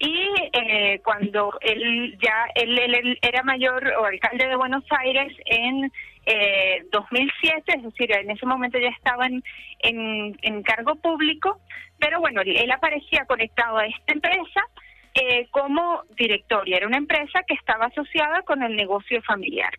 y 0.00 0.28
eh, 0.54 1.00
cuando 1.04 1.52
él 1.60 2.18
ya 2.22 2.46
él, 2.54 2.78
él, 2.78 3.18
era 3.20 3.42
mayor 3.42 3.86
o 4.00 4.06
alcalde 4.06 4.48
de 4.48 4.56
Buenos 4.56 4.82
Aires 4.98 5.30
en 5.44 5.92
eh, 6.24 6.84
2007, 6.90 7.62
es 7.66 7.82
decir, 7.82 8.12
en 8.12 8.30
ese 8.30 8.46
momento 8.46 8.78
ya 8.78 8.88
estaba 8.88 9.26
en, 9.26 9.44
en, 9.80 10.38
en 10.40 10.62
cargo 10.62 10.96
público, 10.96 11.60
pero 11.98 12.18
bueno, 12.18 12.40
él 12.40 12.70
aparecía 12.70 13.26
conectado 13.26 13.76
a 13.76 13.86
esta 13.86 14.14
empresa 14.14 14.62
eh, 15.14 15.48
como 15.50 16.02
director 16.16 16.68
y 16.68 16.74
era 16.74 16.86
una 16.86 16.98
empresa 16.98 17.40
que 17.46 17.54
estaba 17.54 17.86
asociada 17.86 18.42
con 18.42 18.62
el 18.62 18.76
negocio 18.76 19.20
familiar. 19.22 19.72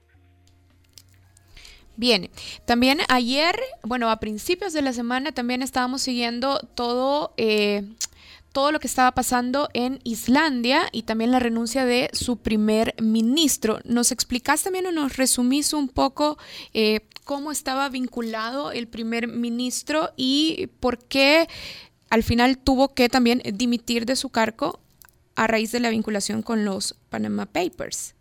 Bien, 1.96 2.30
también 2.66 3.00
ayer, 3.10 3.56
bueno, 3.84 4.10
a 4.10 4.20
principios 4.20 4.74
de 4.74 4.82
la 4.82 4.94
semana 4.94 5.32
también 5.32 5.62
estábamos 5.62 6.02
siguiendo 6.02 6.60
todo, 6.74 7.34
eh, 7.38 7.84
todo 8.54 8.72
lo 8.72 8.80
que 8.80 8.88
estaba 8.88 9.12
pasando 9.12 9.70
en 9.74 10.00
Islandia 10.04 10.88
y 10.92 11.04
también 11.04 11.32
la 11.32 11.40
renuncia 11.40 11.86
de 11.86 12.10
su 12.14 12.38
primer 12.38 12.96
ministro. 13.02 13.80
¿Nos 13.84 14.12
explicás 14.12 14.64
también 14.64 14.88
o 14.88 14.92
nos 14.92 15.18
resumís 15.18 15.74
un 15.74 15.90
poco 15.90 16.38
eh, 16.74 17.02
cómo 17.24 17.52
estaba 17.52 17.88
vinculado 17.90 18.72
el 18.72 18.88
primer 18.88 19.28
ministro 19.28 20.12
y 20.18 20.68
por 20.80 20.98
qué 20.98 21.48
al 22.10 22.24
final 22.24 22.58
tuvo 22.58 22.94
que 22.94 23.10
también 23.10 23.42
dimitir 23.54 24.06
de 24.06 24.16
su 24.16 24.30
cargo 24.30 24.80
a 25.42 25.48
raíz 25.48 25.72
de 25.72 25.80
la 25.80 25.90
vinculación 25.90 26.44
con 26.44 26.66
los 26.66 26.94
Panama 27.10 27.48
Papers. 27.48 28.16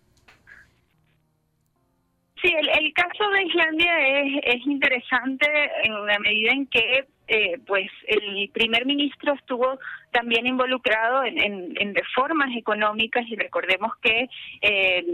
Sí, 2.41 2.49
el, 2.49 2.69
el 2.71 2.95
caso 2.95 3.29
de 3.29 3.43
Islandia 3.43 4.21
es, 4.23 4.41
es 4.45 4.67
interesante 4.67 5.47
en 5.83 6.07
la 6.07 6.19
medida 6.19 6.53
en 6.53 6.67
que 6.67 7.07
eh, 7.29 7.59
pues 7.67 7.91
el 8.07 8.49
primer 8.55 8.87
ministro 8.87 9.35
estuvo 9.35 9.79
también 10.13 10.47
involucrado 10.47 11.23
en, 11.25 11.95
reformas 11.95 12.57
económicas 12.57 13.25
y 13.29 13.37
recordemos 13.37 13.93
que 14.03 14.27
eh, 14.63 15.05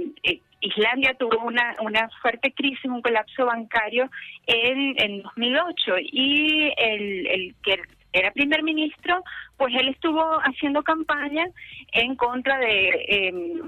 Islandia 0.60 1.14
tuvo 1.18 1.44
una, 1.44 1.74
una 1.80 2.08
fuerte 2.22 2.52
crisis, 2.52 2.84
un 2.84 3.02
colapso 3.02 3.46
bancario 3.46 4.08
en, 4.46 4.94
en 4.96 5.22
2008 5.22 5.94
y 6.00 6.72
el, 6.76 7.26
el 7.26 7.54
que 7.64 7.80
era 8.18 8.30
primer 8.30 8.62
ministro, 8.62 9.22
pues 9.56 9.74
él 9.74 9.88
estuvo 9.88 10.22
haciendo 10.40 10.82
campaña 10.82 11.46
en 11.92 12.16
contra 12.16 12.58
de... 12.58 12.88
Eh, 13.08 13.62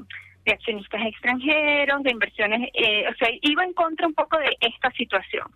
de 0.45 0.55
accionistas 0.55 1.03
extranjeros, 1.05 2.03
de 2.05 2.11
inversiones, 2.11 2.71
eh, 2.73 3.05
o 3.07 3.15
sea, 3.17 3.29
iba 3.43 3.63
en 3.65 3.75
contra 3.75 4.07
un 4.07 4.15
poco 4.15 4.39
de 4.39 4.57
esta 4.61 4.91
situación. 4.93 5.47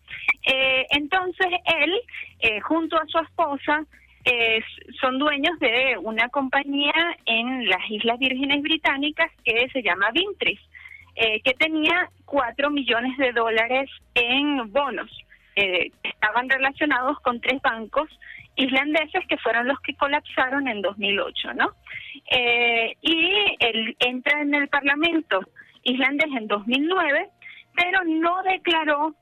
Eh, 0.44 0.84
entonces, 0.90 1.46
él, 1.80 1.98
eh, 2.40 2.60
junto 2.60 2.96
a 2.96 3.06
su 3.06 3.18
esposa, 3.20 3.86
son 5.00 5.18
dueños 5.18 5.58
de 5.60 5.96
una 5.98 6.28
compañía 6.28 6.92
en 7.24 7.68
las 7.68 7.90
Islas 7.90 8.18
Vírgenes 8.18 8.60
Británicas 8.60 9.30
que 9.44 9.66
se 9.72 9.82
llama 9.82 10.10
Vintris, 10.12 10.60
eh, 11.14 11.40
que 11.42 11.54
tenía 11.54 12.08
cuatro 12.24 12.70
millones 12.70 13.16
de 13.18 13.32
dólares 13.32 13.90
en 14.14 14.72
bonos. 14.72 15.10
Eh, 15.56 15.90
estaban 16.02 16.48
relacionados 16.48 17.18
con 17.20 17.40
tres 17.40 17.60
bancos 17.60 18.08
islandeses 18.56 19.26
que 19.26 19.38
fueron 19.38 19.68
los 19.68 19.80
que 19.80 19.94
colapsaron 19.94 20.68
en 20.68 20.82
2008, 20.82 21.54
¿no? 21.54 21.72
Eh, 22.30 22.96
y 23.00 23.56
él 23.58 23.96
entra 23.98 24.40
en 24.40 24.54
el 24.54 24.68
Parlamento 24.68 25.40
islandés 25.84 26.30
en 26.36 26.46
2009, 26.46 27.28
pero 27.74 28.04
no 28.04 28.42
declaró 28.42 29.14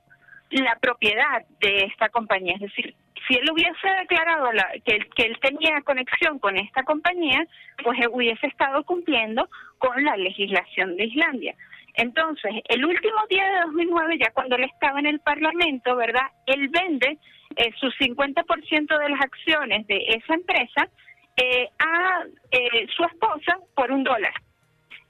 la 0.51 0.77
propiedad 0.81 1.45
de 1.61 1.85
esta 1.85 2.09
compañía, 2.09 2.55
es 2.55 2.63
decir, 2.63 2.95
si 3.29 3.35
él 3.35 3.49
hubiese 3.51 3.89
declarado 4.01 4.51
la, 4.53 4.69
que, 4.85 4.99
que 5.15 5.23
él 5.23 5.39
tenía 5.41 5.81
conexión 5.83 6.39
con 6.39 6.57
esta 6.57 6.83
compañía, 6.83 7.47
pues 7.85 7.99
hubiese 8.11 8.47
estado 8.47 8.83
cumpliendo 8.85 9.49
con 9.79 10.03
la 10.03 10.17
legislación 10.17 10.97
de 10.97 11.05
Islandia. 11.05 11.55
Entonces, 11.95 12.53
el 12.69 12.85
último 12.85 13.19
día 13.29 13.45
de 13.45 13.61
2009, 13.67 14.19
ya 14.19 14.31
cuando 14.33 14.57
él 14.57 14.65
estaba 14.65 14.99
en 15.01 15.07
el 15.07 15.21
Parlamento, 15.21 15.97
¿verdad? 15.97 16.27
Él 16.47 16.69
vende 16.69 17.19
eh, 17.57 17.73
su 17.79 17.89
50% 17.89 18.99
de 18.99 19.09
las 19.09 19.21
acciones 19.21 19.87
de 19.87 19.99
esa 20.09 20.35
empresa 20.35 20.89
eh, 21.37 21.69
a 21.79 22.25
eh, 22.51 22.87
su 22.97 23.05
esposa 23.05 23.59
por 23.75 23.91
un 23.91 24.05
dólar. 24.05 24.35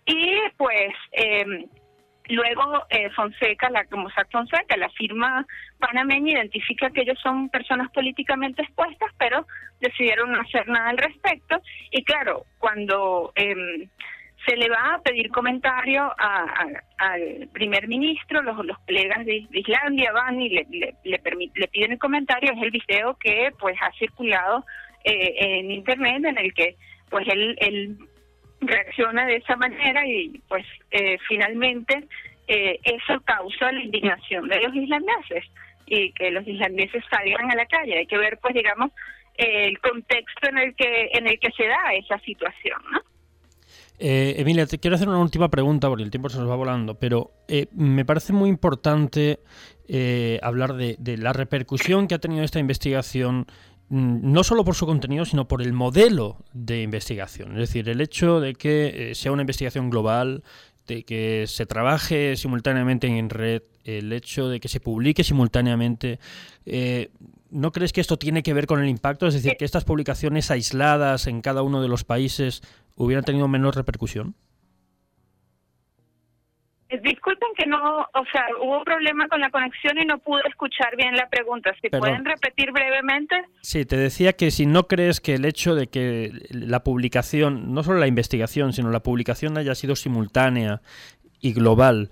Y 0.07 0.41
pues 0.57 0.93
eh, 1.13 1.67
luego 2.29 2.85
eh, 2.91 3.11
Fonseca, 3.11 3.71
la 3.71 3.87
Mossack 3.91 4.31
Fonseca, 4.31 4.77
la 4.77 4.89
firma 4.91 5.47
panameña 5.79 6.33
identifica 6.33 6.91
que 6.91 7.03
ellos 7.03 7.19
son 7.23 7.49
personas 7.49 7.91
políticamente 7.93 8.63
expuestas, 8.63 9.13
pero 9.19 9.47
decidieron 9.81 10.33
no 10.33 10.41
hacer 10.41 10.69
nada 10.69 10.91
al 10.91 10.99
respecto. 10.99 11.61
Y 11.91 12.03
claro, 12.05 12.45
cuando 12.59 13.33
eh, 13.37 13.89
se 14.47 14.57
le 14.57 14.69
va 14.69 14.95
a 14.95 15.03
pedir 15.03 15.31
comentario 15.31 16.03
a, 16.19 16.67
al 16.99 17.49
primer 17.53 17.89
ministro, 17.89 18.43
los, 18.43 18.65
los 18.65 18.79
plegas 18.81 19.25
de, 19.27 19.47
Islandia 19.53 20.13
van 20.13 20.41
y 20.41 20.49
le, 20.49 20.67
le, 20.71 20.95
le, 21.05 21.21
le 21.55 21.69
piden 21.69 21.93
el 21.93 21.99
comentario, 21.99 22.53
es 22.53 22.63
el 22.63 22.71
video 22.71 23.17
que 23.19 23.53
pues 23.59 23.77
ha 23.81 23.93
circulado 23.99 24.65
eh, 25.05 25.35
en 25.37 25.71
internet 25.71 26.25
en 26.25 26.39
el 26.39 26.55
que 26.55 26.77
pues 27.11 27.27
él, 27.29 27.57
él 27.61 27.99
reacciona 28.61 29.27
de 29.27 29.37
esa 29.37 29.57
manera 29.57 30.07
y 30.07 30.41
pues 30.49 30.65
eh, 30.91 31.19
finalmente 31.29 32.05
eh, 32.49 32.79
eso 32.85 33.21
causa 33.23 33.73
la 33.73 33.83
indignación 33.83 34.49
de 34.49 34.61
los 34.61 34.75
islandeses 34.75 35.45
y 35.87 36.13
que 36.13 36.31
los 36.31 36.47
islandeses 36.47 37.03
salgan 37.11 37.51
a 37.51 37.57
la 37.57 37.67
calle. 37.67 37.99
Hay 37.99 38.07
que 38.07 38.19
ver 38.19 38.39
pues 38.41 38.55
digamos 38.55 38.91
el 39.37 39.79
contexto 39.81 40.49
en 40.49 40.59
el 40.59 40.75
que 40.75 41.11
en 41.13 41.27
el 41.27 41.39
que 41.39 41.51
se 41.53 41.67
da 41.67 41.95
esa 41.95 42.19
situación, 42.21 42.81
¿no? 42.93 43.01
Eh, 44.03 44.37
Emilia, 44.39 44.65
te 44.67 44.79
quiero 44.79 44.97
hacer 44.97 45.11
una 45.11 45.19
última 45.19 45.51
pregunta 45.51 45.87
porque 45.89 46.03
el 46.03 46.11
tiempo 46.11 46.31
se 46.31 46.39
nos 46.39 46.49
va 46.49 46.57
volando, 46.57 46.95
pero 46.99 47.33
eh, 47.49 47.67
me 47.73 48.07
parece 48.07 48.33
muy 48.33 48.49
importante 48.49 49.41
eh, 49.87 50.41
hablar 50.43 50.75
de, 50.75 50.97
de 50.99 51.19
la 51.19 51.35
repercusión 51.35 52.09
que 52.09 52.15
ha 52.15 52.19
tenido 52.19 52.43
esta 52.43 52.59
investigación, 52.59 53.47
mm, 53.91 54.33
no 54.33 54.43
solo 54.43 54.65
por 54.65 54.75
su 54.75 54.87
contenido, 54.87 55.27
sino 55.27 55.47
por 55.47 55.61
el 55.61 55.75
modelo 55.75 56.39
de 56.55 56.81
investigación. 56.81 57.53
Es 57.53 57.69
decir, 57.69 57.91
el 57.91 58.01
hecho 58.01 58.41
de 58.41 58.55
que 58.55 59.11
eh, 59.11 59.15
sea 59.15 59.33
una 59.33 59.43
investigación 59.43 59.91
global, 59.91 60.45
de 60.87 61.05
que 61.05 61.45
se 61.47 61.67
trabaje 61.67 62.37
simultáneamente 62.37 63.07
en 63.07 63.29
red, 63.29 63.63
el 63.85 64.13
hecho 64.15 64.49
de 64.49 64.61
que 64.61 64.69
se 64.69 64.81
publique 64.81 65.25
simultáneamente. 65.25 66.19
eh, 66.65 67.11
¿No 67.51 67.73
crees 67.73 67.93
que 67.93 68.01
esto 68.01 68.17
tiene 68.17 68.45
que 68.45 68.55
ver 68.55 68.67
con 68.67 68.81
el 68.81 68.89
impacto? 68.89 69.27
Es 69.27 69.35
decir, 69.35 69.57
que 69.59 69.65
estas 69.65 69.85
publicaciones 69.85 70.53
aisladas 70.53 71.27
en 71.27 71.41
cada 71.41 71.63
uno 71.63 71.83
de 71.83 71.89
los 71.89 72.05
países 72.05 72.63
hubieran 73.01 73.25
tenido 73.25 73.49
menos 73.49 73.75
repercusión. 73.75 74.35
Eh, 76.91 77.01
Disculpen 77.03 77.49
que 77.57 77.67
no, 77.67 77.79
o 78.01 78.25
sea, 78.31 78.45
hubo 78.63 78.79
un 78.79 78.85
problema 78.85 79.27
con 79.29 79.41
la 79.41 79.51
conexión 79.51 79.97
y 79.99 80.05
no 80.05 80.19
pude 80.19 80.43
escuchar 80.49 80.97
bien 80.97 81.17
la 81.17 81.29
pregunta. 81.29 81.73
Si 81.81 81.89
Perdón. 81.89 82.01
pueden 82.01 82.25
repetir 82.25 82.73
brevemente. 82.73 83.37
Sí, 83.63 83.87
te 83.87 83.97
decía 83.97 84.35
que 84.35 84.51
si 84.51 84.67
no 84.67 84.87
crees 84.87 85.21
que 85.21 85.35
el 85.35 85.45
hecho 85.45 85.75
de 85.75 85.87
que 85.87 86.31
la 86.51 86.85
publicación, 86.85 87.73
no 87.73 87.83
solo 87.83 87.99
la 87.99 88.07
investigación, 88.07 88.73
sino 88.73 88.91
la 88.91 89.03
publicación 89.03 89.57
haya 89.57 89.75
sido 89.75 89.97
simultánea 89.97 90.83
y 91.41 91.55
global, 91.55 92.11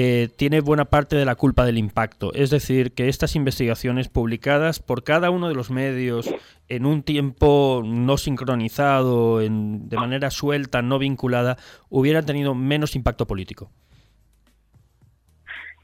eh, 0.00 0.28
tiene 0.36 0.60
buena 0.60 0.84
parte 0.84 1.16
de 1.16 1.24
la 1.24 1.34
culpa 1.34 1.64
del 1.64 1.76
impacto. 1.76 2.32
Es 2.32 2.50
decir, 2.50 2.92
que 2.92 3.08
estas 3.08 3.34
investigaciones 3.34 4.08
publicadas 4.08 4.78
por 4.78 5.02
cada 5.02 5.30
uno 5.30 5.48
de 5.48 5.56
los 5.56 5.72
medios 5.72 6.32
en 6.68 6.86
un 6.86 7.02
tiempo 7.02 7.82
no 7.84 8.16
sincronizado, 8.16 9.40
en- 9.40 9.88
de 9.88 9.96
manera 9.96 10.30
suelta, 10.30 10.82
no 10.82 11.00
vinculada, 11.00 11.56
hubieran 11.88 12.24
tenido 12.24 12.54
menos 12.54 12.94
impacto 12.94 13.26
político. 13.26 13.72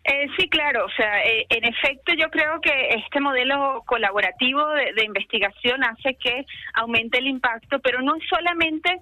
Eh, 0.05 0.27
sí, 0.39 0.49
claro, 0.49 0.85
o 0.85 0.91
sea, 0.91 1.25
eh, 1.25 1.47
en 1.49 1.65
efecto 1.65 2.12
yo 2.12 2.29
creo 2.29 2.61
que 2.61 2.71
este 2.91 3.21
modelo 3.21 3.83
colaborativo 3.87 4.61
de, 4.69 5.03
investigación 5.03 5.83
hace 5.83 6.15
que 6.17 6.45
aumente 6.75 7.19
el 7.19 7.27
impacto, 7.27 7.79
pero 7.81 8.03
no 8.03 8.12
solamente 8.29 9.01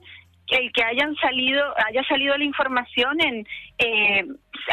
el 0.53 0.72
que 0.72 0.84
hayan 0.84 1.14
salido, 1.16 1.64
haya 1.86 2.05
salido 2.05 2.36
la 2.36 2.44
información 2.44 3.20
en 3.20 3.46
eh, 3.78 4.24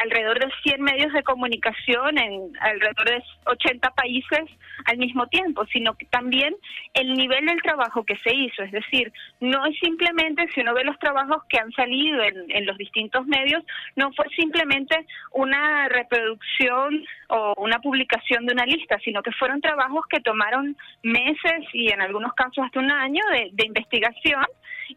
alrededor 0.03 0.39
de 0.39 0.51
100 0.63 0.81
medios 0.81 1.13
de 1.13 1.23
comunicación 1.23 2.17
en 2.17 2.51
alrededor 2.59 3.05
de 3.05 3.23
80 3.45 3.89
países 3.91 4.41
al 4.85 4.97
mismo 4.97 5.27
tiempo, 5.27 5.65
sino 5.71 5.95
que 5.95 6.05
también 6.05 6.55
el 6.93 7.13
nivel 7.13 7.45
del 7.45 7.61
trabajo 7.61 8.03
que 8.03 8.17
se 8.17 8.35
hizo, 8.35 8.63
es 8.63 8.71
decir, 8.71 9.11
no 9.39 9.65
es 9.65 9.77
simplemente, 9.79 10.47
si 10.53 10.61
uno 10.61 10.73
ve 10.73 10.83
los 10.83 10.99
trabajos 10.99 11.43
que 11.49 11.57
han 11.57 11.71
salido 11.71 12.21
en, 12.23 12.45
en 12.49 12.65
los 12.65 12.77
distintos 12.77 13.25
medios, 13.25 13.63
no 13.95 14.11
fue 14.13 14.25
simplemente 14.35 15.05
una 15.31 15.87
reproducción 15.89 17.05
o 17.29 17.53
una 17.57 17.79
publicación 17.79 18.45
de 18.45 18.53
una 18.53 18.65
lista, 18.65 18.99
sino 19.03 19.21
que 19.21 19.31
fueron 19.31 19.61
trabajos 19.61 20.05
que 20.09 20.19
tomaron 20.19 20.75
meses 21.03 21.65
y 21.73 21.91
en 21.91 22.01
algunos 22.01 22.33
casos 22.33 22.65
hasta 22.65 22.79
un 22.79 22.91
año 22.91 23.23
de, 23.31 23.49
de 23.53 23.65
investigación 23.65 24.45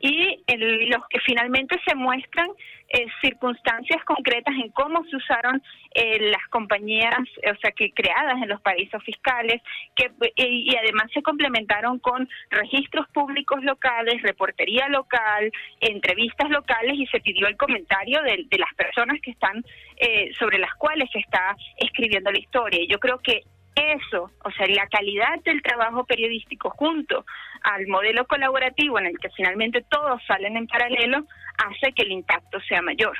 y 0.01 0.43
el- 0.47 0.88
los 0.88 1.07
que 1.09 1.20
finalmente 1.20 1.80
se 1.86 1.95
muestran 1.95 2.49
eh, 2.95 3.07
circunstancias 3.22 4.05
concretas 4.05 4.55
en 4.62 4.70
cómo 4.72 5.03
se 5.05 5.16
usaron 5.16 5.62
eh, 5.95 6.30
las 6.30 6.47
compañías, 6.51 7.14
o 7.51 7.57
sea, 7.61 7.70
que 7.72 7.90
creadas 7.93 8.34
en 8.43 8.49
los 8.51 8.61
paraísos 8.61 9.03
fiscales, 9.03 9.62
que 9.97 10.11
eh, 10.36 10.49
y 10.49 10.76
además 10.76 11.11
se 11.14 11.22
complementaron 11.22 11.99
con 12.01 12.28
registros 12.51 13.09
públicos 13.14 13.62
locales, 13.64 14.20
reportería 14.22 14.88
local, 14.88 15.51
entrevistas 15.80 16.51
locales 16.51 16.95
y 16.99 17.07
se 17.07 17.20
pidió 17.20 17.47
el 17.47 17.57
comentario 17.57 18.20
de, 18.22 18.45
de 18.49 18.59
las 18.59 18.74
personas 18.74 19.18
que 19.22 19.30
están 19.30 19.64
eh, 19.97 20.30
sobre 20.38 20.59
las 20.59 20.74
cuales 20.74 21.09
se 21.12 21.18
está 21.20 21.57
escribiendo 21.78 22.30
la 22.30 22.38
historia. 22.38 22.80
Y 22.82 22.88
yo 22.88 22.99
creo 22.99 23.18
que 23.20 23.43
eso, 23.74 24.30
o 24.44 24.50
sea, 24.50 24.66
la 24.66 24.86
calidad 24.88 25.40
del 25.44 25.62
trabajo 25.62 26.04
periodístico 26.04 26.70
junto 26.70 27.24
al 27.62 27.86
modelo 27.86 28.26
colaborativo 28.26 28.98
en 28.98 29.06
el 29.06 29.18
que 29.18 29.30
finalmente 29.30 29.84
todos 29.88 30.20
salen 30.26 30.56
en 30.56 30.66
paralelo, 30.66 31.26
hace 31.58 31.92
que 31.94 32.02
el 32.02 32.12
impacto 32.12 32.58
sea 32.68 32.82
mayor. 32.82 33.16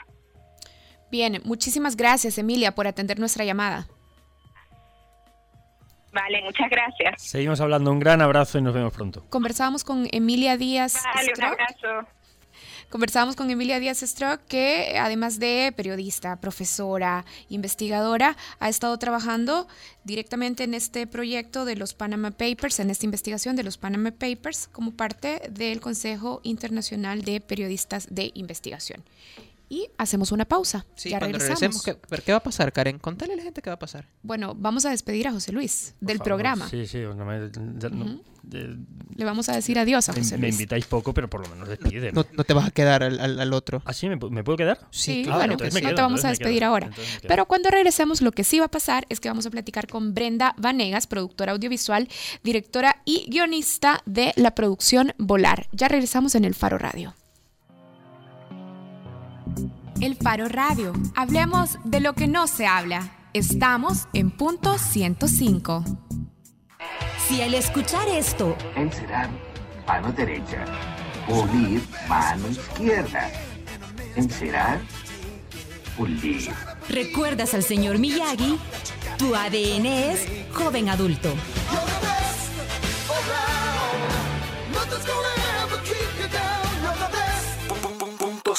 Bien, 1.11 1.41
muchísimas 1.45 1.97
gracias 1.97 2.39
Emilia 2.39 2.75
por 2.75 2.87
atender 2.87 3.19
nuestra 3.19 3.45
llamada. 3.45 3.87
Vale, 6.13 6.43
muchas 6.43 6.69
gracias. 6.69 7.23
Seguimos 7.23 7.61
hablando, 7.61 7.91
un 7.91 7.99
gran 7.99 8.21
abrazo 8.21 8.59
y 8.59 8.63
nos 8.63 8.75
vemos 8.75 8.93
pronto. 8.93 9.25
Conversábamos 9.31 9.83
con 9.83 10.07
Emilia 10.13 10.59
Díaz 10.59 11.03
Vale, 11.15 11.33
un 11.37 11.45
abrazo. 11.45 12.09
Conversábamos 12.93 13.37
con 13.37 13.51
Emilia 13.51 13.81
Díaz 13.81 14.03
Strock, 14.03 14.43
que 14.49 14.99
además 14.99 15.39
de 15.39 15.73
periodista, 15.75 16.37
profesora, 16.37 17.25
investigadora, 17.49 18.37
ha 18.59 18.69
estado 18.69 18.99
trabajando 18.99 19.67
directamente 20.05 20.65
en 20.65 20.75
este 20.75 21.07
proyecto 21.07 21.65
de 21.65 21.77
los 21.77 21.95
Panama 21.95 22.33
Papers, 22.33 22.81
en 22.81 22.91
esta 22.91 23.07
investigación 23.07 23.57
de 23.57 23.63
los 23.63 23.79
Panama 23.79 24.11
Papers, 24.11 24.69
como 24.71 24.91
parte 24.91 25.41
del 25.51 25.81
Consejo 25.81 26.43
Internacional 26.43 27.23
de 27.23 27.41
Periodistas 27.41 28.09
de 28.11 28.31
Investigación 28.35 29.03
y 29.73 29.89
hacemos 29.97 30.33
una 30.33 30.45
pausa. 30.45 30.85
Sí, 30.97 31.09
ya 31.09 31.19
cuando 31.19 31.39
regresamos. 31.39 31.83
regresemos, 31.83 32.07
¿qué, 32.11 32.23
¿qué 32.23 32.33
va 32.33 32.39
a 32.39 32.43
pasar, 32.43 32.75
Karen? 32.75 32.99
Contale 32.99 33.33
a 33.33 33.37
la 33.37 33.43
gente 33.43 33.63
qué 33.63 33.71
va 33.71 33.75
a 33.77 33.79
pasar. 33.79 34.07
Bueno, 34.23 34.55
vamos 34.55 34.85
a 34.85 34.91
despedir 34.91 35.27
a 35.29 35.33
José 35.33 35.51
Luis 35.51 35.95
del 36.01 36.19
favor, 36.19 36.27
programa. 36.27 36.69
Sí, 36.69 36.87
sí. 36.87 36.99
no 36.99 37.25
me, 37.25 37.51
Le 39.15 39.25
vamos 39.25 39.49
a 39.49 39.55
decir 39.55 39.79
adiós 39.79 40.09
a 40.09 40.13
me, 40.13 40.19
José 40.19 40.37
me 40.37 40.43
Luis. 40.43 40.55
invitáis 40.57 40.85
poco, 40.85 41.15
pero 41.15 41.31
por 41.31 41.41
lo 41.41 41.49
menos 41.49 41.69
despídeme. 41.71 42.13
No, 42.13 42.27
no 42.33 42.45
te 42.45 42.53
vas 42.53 42.67
a 42.69 42.71
quedar 42.71 43.03
al, 43.03 43.19
al- 43.19 43.41
al 43.41 43.53
otro. 43.55 43.81
¿Ah, 43.87 43.95
sí? 43.95 44.09
¿Me, 44.11 44.17
me 44.17 44.45
puedo 44.45 44.59
quedar? 44.59 44.87
Sí, 44.91 45.23
claro 45.23 45.39
bueno, 45.39 45.53
entonces 45.55 45.75
me 45.75 45.81
no 45.89 45.95
te 45.95 46.03
vamos 46.03 46.21
a 46.25 46.29
me 46.29 46.33
despedir 46.33 46.59
quedo, 46.61 46.69
ahora. 46.71 46.89
me. 46.89 46.95
Pero 47.29 47.47
cuando 47.47 47.71
regresemos, 47.71 48.21
lo 48.21 48.33
que 48.33 48.45
sí 48.45 48.59
va 48.59 48.67
a 48.67 48.71
pasar 48.71 49.07
es 49.09 49.21
que 49.21 49.29
vamos 49.29 49.47
a 49.47 49.51
platicar 49.51 49.87
con 49.87 50.13
Brenda 50.13 50.55
Vanegas, 50.59 51.07
productora 51.07 51.53
audiovisual, 51.53 52.09
directora 52.45 53.01
y 53.07 53.25
guionista 53.31 54.03
de 54.05 54.33
la 54.37 54.55
producción 54.55 55.15
Volar. 55.19 55.69
Ya 55.73 55.89
regresamos 55.89 56.35
en 56.35 56.45
el 56.45 56.55
Faro 56.55 56.77
Radio. 56.79 57.15
El 60.03 60.17
Faro 60.17 60.49
Radio. 60.49 60.93
Hablemos 61.15 61.79
de 61.85 62.01
lo 62.01 62.15
que 62.15 62.27
no 62.27 62.49
se 62.49 62.67
habla. 62.67 63.13
Estamos 63.35 64.09
en 64.13 64.33
punto 64.33 64.77
105. 64.77 65.85
Si 67.29 67.41
al 67.41 67.55
escuchar 67.55 68.09
esto 68.09 68.57
Encerar, 68.75 69.31
mano 69.87 70.11
derecha. 70.11 70.65
Pulir, 71.29 71.81
mano 72.09 72.49
izquierda. 72.49 73.31
Encerar, 74.17 74.81
pulir. 75.97 76.51
recuerdas 76.89 77.55
al 77.55 77.63
señor 77.63 77.99
Miyagi, 77.99 78.59
tu 79.19 79.37
ADN 79.37 79.87
es 79.87 80.27
joven 80.53 80.89
adulto. 80.89 81.33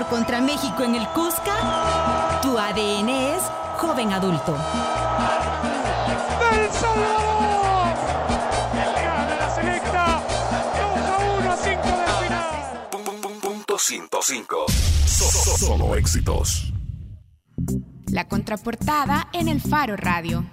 Salvador 0.00 0.06
contra 0.08 0.40
México 0.40 0.82
en 0.82 0.94
el 0.94 1.06
Cusca, 1.08 2.40
tu 2.42 2.58
ADN 2.58 3.08
es 3.08 3.42
joven 3.76 4.12
adulto. 4.12 4.52
¡Del 6.40 6.70
Salvador! 6.72 7.94
¡El 8.72 8.94
gana 9.04 9.36
la 9.36 9.54
selecta! 9.54 10.22
2 10.78 11.06
a 11.06 11.18
1 11.38 11.52
a 11.52 11.56
5 11.56 11.82
del 11.82 12.08
final. 12.24 13.40
Punto 13.40 13.78
105. 13.78 14.66
Solo 15.58 15.94
éxitos. 15.96 16.72
La 18.06 18.26
contraportada 18.26 19.28
en 19.32 19.48
el 19.48 19.60
Faro 19.60 19.96
Radio. 19.96 20.44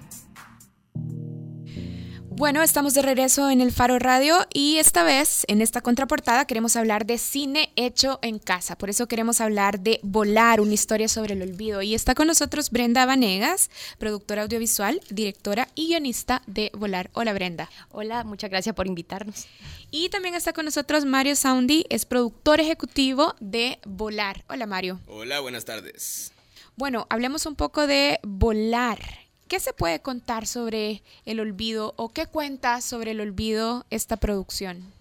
Bueno, 2.38 2.62
estamos 2.62 2.94
de 2.94 3.02
regreso 3.02 3.50
en 3.50 3.60
el 3.60 3.72
Faro 3.72 3.98
Radio 3.98 4.46
y 4.54 4.76
esta 4.76 5.02
vez, 5.02 5.44
en 5.48 5.60
esta 5.60 5.80
contraportada, 5.80 6.44
queremos 6.44 6.76
hablar 6.76 7.04
de 7.04 7.18
cine 7.18 7.72
hecho 7.74 8.20
en 8.22 8.38
casa. 8.38 8.78
Por 8.78 8.90
eso 8.90 9.08
queremos 9.08 9.40
hablar 9.40 9.80
de 9.80 9.98
Volar, 10.04 10.60
una 10.60 10.72
historia 10.72 11.08
sobre 11.08 11.34
el 11.34 11.42
olvido. 11.42 11.82
Y 11.82 11.96
está 11.96 12.14
con 12.14 12.28
nosotros 12.28 12.70
Brenda 12.70 13.06
Vanegas, 13.06 13.70
productora 13.98 14.42
audiovisual, 14.42 15.00
directora 15.10 15.66
y 15.74 15.88
guionista 15.88 16.42
de 16.46 16.70
Volar. 16.74 17.10
Hola 17.12 17.32
Brenda. 17.32 17.68
Hola, 17.90 18.22
muchas 18.22 18.50
gracias 18.50 18.72
por 18.72 18.86
invitarnos. 18.86 19.46
Y 19.90 20.08
también 20.10 20.36
está 20.36 20.52
con 20.52 20.64
nosotros 20.64 21.04
Mario 21.06 21.34
Saundi, 21.34 21.86
es 21.90 22.06
productor 22.06 22.60
ejecutivo 22.60 23.34
de 23.40 23.80
Volar. 23.84 24.44
Hola 24.48 24.66
Mario. 24.66 25.00
Hola, 25.08 25.40
buenas 25.40 25.64
tardes. 25.64 26.30
Bueno, 26.76 27.08
hablemos 27.10 27.46
un 27.46 27.56
poco 27.56 27.88
de 27.88 28.20
Volar. 28.22 29.27
¿Qué 29.48 29.60
se 29.60 29.72
puede 29.72 30.00
contar 30.00 30.46
sobre 30.46 31.02
el 31.24 31.40
olvido 31.40 31.94
o 31.96 32.10
qué 32.10 32.26
cuenta 32.26 32.82
sobre 32.82 33.12
el 33.12 33.20
olvido 33.22 33.86
esta 33.88 34.18
producción? 34.18 34.92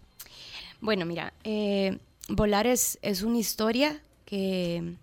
Bueno, 0.79 1.05
mira, 1.05 1.33
eh, 1.43 1.99
Volar 2.29 2.65
es, 2.65 2.97
es 3.01 3.23
una 3.23 3.39
historia 3.39 4.01
que, 4.23 4.95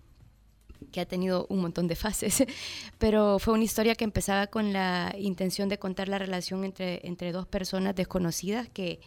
que 0.91 1.01
ha 1.01 1.05
tenido 1.05 1.45
un 1.49 1.61
montón 1.61 1.87
de 1.87 1.95
fases, 1.95 2.43
pero 2.97 3.37
fue 3.37 3.53
una 3.53 3.63
historia 3.63 3.93
que 3.93 4.03
empezaba 4.03 4.47
con 4.47 4.73
la 4.73 5.13
intención 5.15 5.69
de 5.69 5.77
contar 5.77 6.07
la 6.07 6.17
relación 6.17 6.63
entre, 6.63 7.07
entre 7.07 7.31
dos 7.31 7.45
personas 7.45 7.95
desconocidas 7.95 8.67
que 8.69 8.99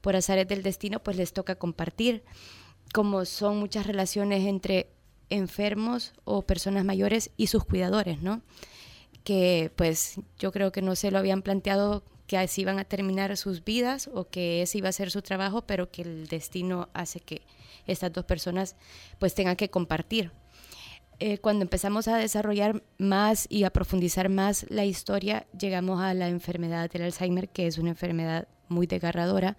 por 0.00 0.16
azares 0.16 0.48
del 0.48 0.62
destino 0.62 1.00
pues 1.00 1.18
les 1.18 1.34
toca 1.34 1.56
compartir, 1.56 2.24
como 2.94 3.26
son 3.26 3.58
muchas 3.58 3.86
relaciones 3.86 4.46
entre 4.46 4.88
enfermos 5.28 6.14
o 6.24 6.40
personas 6.40 6.86
mayores 6.86 7.30
y 7.36 7.48
sus 7.48 7.64
cuidadores, 7.64 8.22
¿no? 8.22 8.40
Que 9.24 9.72
pues 9.74 10.20
yo 10.38 10.52
creo 10.52 10.70
que 10.70 10.82
no 10.82 10.94
se 10.94 11.10
lo 11.10 11.18
habían 11.18 11.42
planteado 11.42 12.04
que 12.26 12.38
así 12.38 12.62
iban 12.62 12.78
a 12.78 12.84
terminar 12.84 13.36
sus 13.36 13.64
vidas 13.64 14.08
o 14.12 14.28
que 14.28 14.62
ese 14.62 14.78
iba 14.78 14.88
a 14.88 14.92
ser 14.92 15.10
su 15.10 15.22
trabajo, 15.22 15.62
pero 15.62 15.90
que 15.90 16.02
el 16.02 16.26
destino 16.28 16.88
hace 16.94 17.20
que 17.20 17.42
estas 17.86 18.12
dos 18.12 18.24
personas 18.24 18.76
pues 19.18 19.34
tengan 19.34 19.56
que 19.56 19.70
compartir. 19.70 20.30
Eh, 21.20 21.38
cuando 21.38 21.62
empezamos 21.62 22.08
a 22.08 22.16
desarrollar 22.16 22.82
más 22.98 23.46
y 23.48 23.64
a 23.64 23.70
profundizar 23.70 24.28
más 24.28 24.66
la 24.68 24.84
historia, 24.84 25.46
llegamos 25.58 26.00
a 26.00 26.12
la 26.12 26.28
enfermedad 26.28 26.90
del 26.90 27.02
Alzheimer, 27.02 27.48
que 27.48 27.66
es 27.66 27.78
una 27.78 27.90
enfermedad 27.90 28.48
muy 28.68 28.86
desgarradora, 28.86 29.56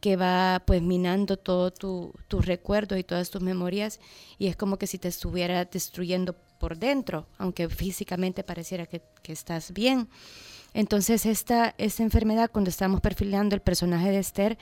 que 0.00 0.16
va 0.16 0.62
pues 0.66 0.82
minando 0.82 1.36
todo 1.36 1.70
tu, 1.70 2.12
tus 2.26 2.44
recuerdos 2.44 2.98
y 2.98 3.04
todas 3.04 3.30
tus 3.30 3.42
memorias 3.42 4.00
y 4.38 4.48
es 4.48 4.56
como 4.56 4.78
que 4.78 4.86
si 4.86 4.98
te 4.98 5.08
estuviera 5.08 5.64
destruyendo 5.66 6.34
por 6.60 6.78
dentro, 6.78 7.26
aunque 7.38 7.68
físicamente 7.68 8.44
pareciera 8.44 8.86
que, 8.86 9.02
estás 9.24 9.72
bien. 9.72 10.08
Entonces 10.74 11.24
esta, 11.24 11.74
esta 11.78 12.02
enfermedad, 12.02 12.50
cuando 12.52 12.68
estábamos 12.68 13.00
perfilando 13.00 13.54
el 13.54 13.62
personaje 13.62 14.10
de 14.10 14.18
Esther, 14.18 14.58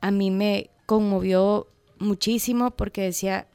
a 0.00 0.10
mí 0.10 0.30
me 0.30 0.70
conmovió 0.86 1.68
muchísimo 1.98 2.72
porque 2.72 3.02
decía, 3.02 3.46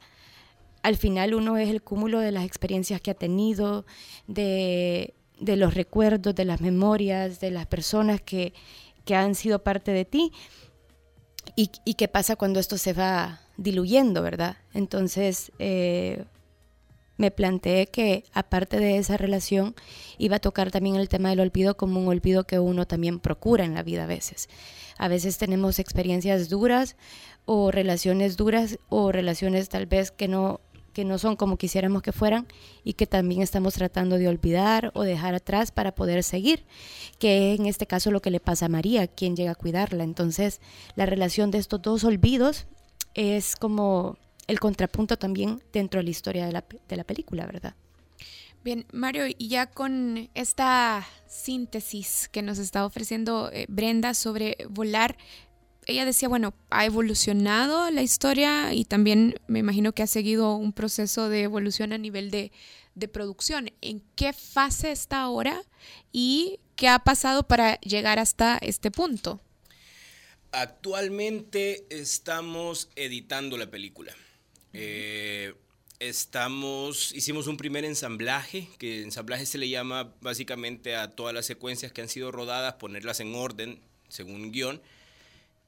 al 0.82 0.96
final 0.96 1.34
uno 1.34 1.58
es 1.58 1.68
el 1.68 1.82
cúmulo 1.82 2.20
de 2.20 2.32
las 2.32 2.44
experiencias 2.44 3.00
que 3.00 3.10
ha 3.10 3.14
tenido, 3.14 3.84
de, 4.26 5.14
de 5.38 5.56
los 5.56 5.74
recuerdos, 5.74 6.34
de 6.34 6.46
las 6.46 6.60
memorias, 6.60 7.38
de 7.38 7.50
las 7.50 7.66
personas 7.66 8.20
que, 8.20 8.54
que 9.04 9.14
han 9.14 9.34
sido 9.34 9.62
parte 9.62 9.92
de 9.92 10.04
ti. 10.04 10.32
Y, 11.54 11.70
y, 11.84 11.94
qué 11.94 12.08
pasa 12.08 12.34
cuando 12.34 12.58
esto 12.58 12.76
se 12.76 12.92
va 12.92 13.40
diluyendo, 13.56 14.20
¿verdad? 14.22 14.56
Entonces, 14.74 15.52
eh, 15.58 16.24
me 17.16 17.30
planteé 17.30 17.86
que 17.86 18.24
aparte 18.32 18.78
de 18.78 18.98
esa 18.98 19.16
relación 19.16 19.74
iba 20.18 20.36
a 20.36 20.40
tocar 20.40 20.70
también 20.70 20.96
el 20.96 21.08
tema 21.08 21.30
del 21.30 21.40
olvido 21.40 21.76
como 21.76 22.00
un 22.00 22.08
olvido 22.08 22.44
que 22.44 22.58
uno 22.58 22.86
también 22.86 23.20
procura 23.20 23.64
en 23.64 23.74
la 23.74 23.82
vida 23.82 24.04
a 24.04 24.06
veces. 24.06 24.48
A 24.98 25.08
veces 25.08 25.38
tenemos 25.38 25.78
experiencias 25.78 26.48
duras 26.48 26.96
o 27.44 27.70
relaciones 27.70 28.36
duras 28.36 28.78
o 28.88 29.12
relaciones 29.12 29.68
tal 29.68 29.86
vez 29.86 30.10
que 30.10 30.28
no 30.28 30.60
que 30.96 31.04
no 31.04 31.18
son 31.18 31.36
como 31.36 31.58
quisiéramos 31.58 32.00
que 32.00 32.10
fueran 32.10 32.46
y 32.82 32.94
que 32.94 33.06
también 33.06 33.42
estamos 33.42 33.74
tratando 33.74 34.16
de 34.16 34.28
olvidar 34.28 34.92
o 34.94 35.02
dejar 35.02 35.34
atrás 35.34 35.70
para 35.70 35.94
poder 35.94 36.22
seguir, 36.22 36.64
que 37.18 37.52
es 37.52 37.60
en 37.60 37.66
este 37.66 37.86
caso 37.86 38.10
lo 38.10 38.22
que 38.22 38.30
le 38.30 38.40
pasa 38.40 38.64
a 38.64 38.70
María, 38.70 39.06
quien 39.06 39.36
llega 39.36 39.50
a 39.50 39.56
cuidarla. 39.56 40.04
Entonces, 40.04 40.62
la 40.94 41.04
relación 41.04 41.50
de 41.50 41.58
estos 41.58 41.82
dos 41.82 42.02
olvidos 42.02 42.66
es 43.12 43.56
como 43.56 44.16
el 44.46 44.60
contrapunto 44.60 45.16
también 45.18 45.62
dentro 45.72 45.98
de 45.98 46.04
la 46.04 46.10
historia 46.10 46.46
de 46.46 46.52
la, 46.52 46.64
de 46.88 46.96
la 46.96 47.04
película, 47.04 47.46
¿verdad? 47.46 47.74
Bien, 48.66 48.84
Mario, 48.92 49.26
y 49.28 49.48
ya 49.48 49.70
con 49.70 50.28
esta 50.34 51.06
síntesis 51.28 52.28
que 52.32 52.42
nos 52.42 52.58
está 52.58 52.84
ofreciendo 52.84 53.48
eh, 53.52 53.66
Brenda 53.68 54.12
sobre 54.12 54.56
volar, 54.68 55.16
ella 55.86 56.04
decía, 56.04 56.28
bueno, 56.28 56.52
ha 56.70 56.84
evolucionado 56.84 57.90
la 57.92 58.02
historia 58.02 58.74
y 58.74 58.84
también 58.84 59.36
me 59.46 59.60
imagino 59.60 59.92
que 59.92 60.02
ha 60.02 60.08
seguido 60.08 60.56
un 60.56 60.72
proceso 60.72 61.28
de 61.28 61.42
evolución 61.42 61.92
a 61.92 61.98
nivel 61.98 62.32
de, 62.32 62.50
de 62.96 63.06
producción. 63.06 63.70
¿En 63.80 64.02
qué 64.16 64.32
fase 64.32 64.90
está 64.90 65.20
ahora 65.20 65.62
y 66.10 66.58
qué 66.74 66.88
ha 66.88 66.98
pasado 66.98 67.46
para 67.46 67.78
llegar 67.82 68.18
hasta 68.18 68.58
este 68.58 68.90
punto? 68.90 69.40
Actualmente 70.50 71.86
estamos 71.90 72.88
editando 72.96 73.56
la 73.56 73.70
película. 73.70 74.12
Eh, 74.78 75.54
estamos, 76.00 77.12
hicimos 77.14 77.46
un 77.46 77.56
primer 77.56 77.86
ensamblaje, 77.86 78.68
que 78.78 79.02
ensamblaje 79.02 79.46
se 79.46 79.56
le 79.56 79.70
llama 79.70 80.12
básicamente 80.20 80.96
a 80.96 81.12
todas 81.12 81.34
las 81.34 81.46
secuencias 81.46 81.92
que 81.92 82.02
han 82.02 82.10
sido 82.10 82.30
rodadas, 82.30 82.74
ponerlas 82.74 83.20
en 83.20 83.34
orden 83.34 83.80
según 84.08 84.52
guion. 84.52 84.82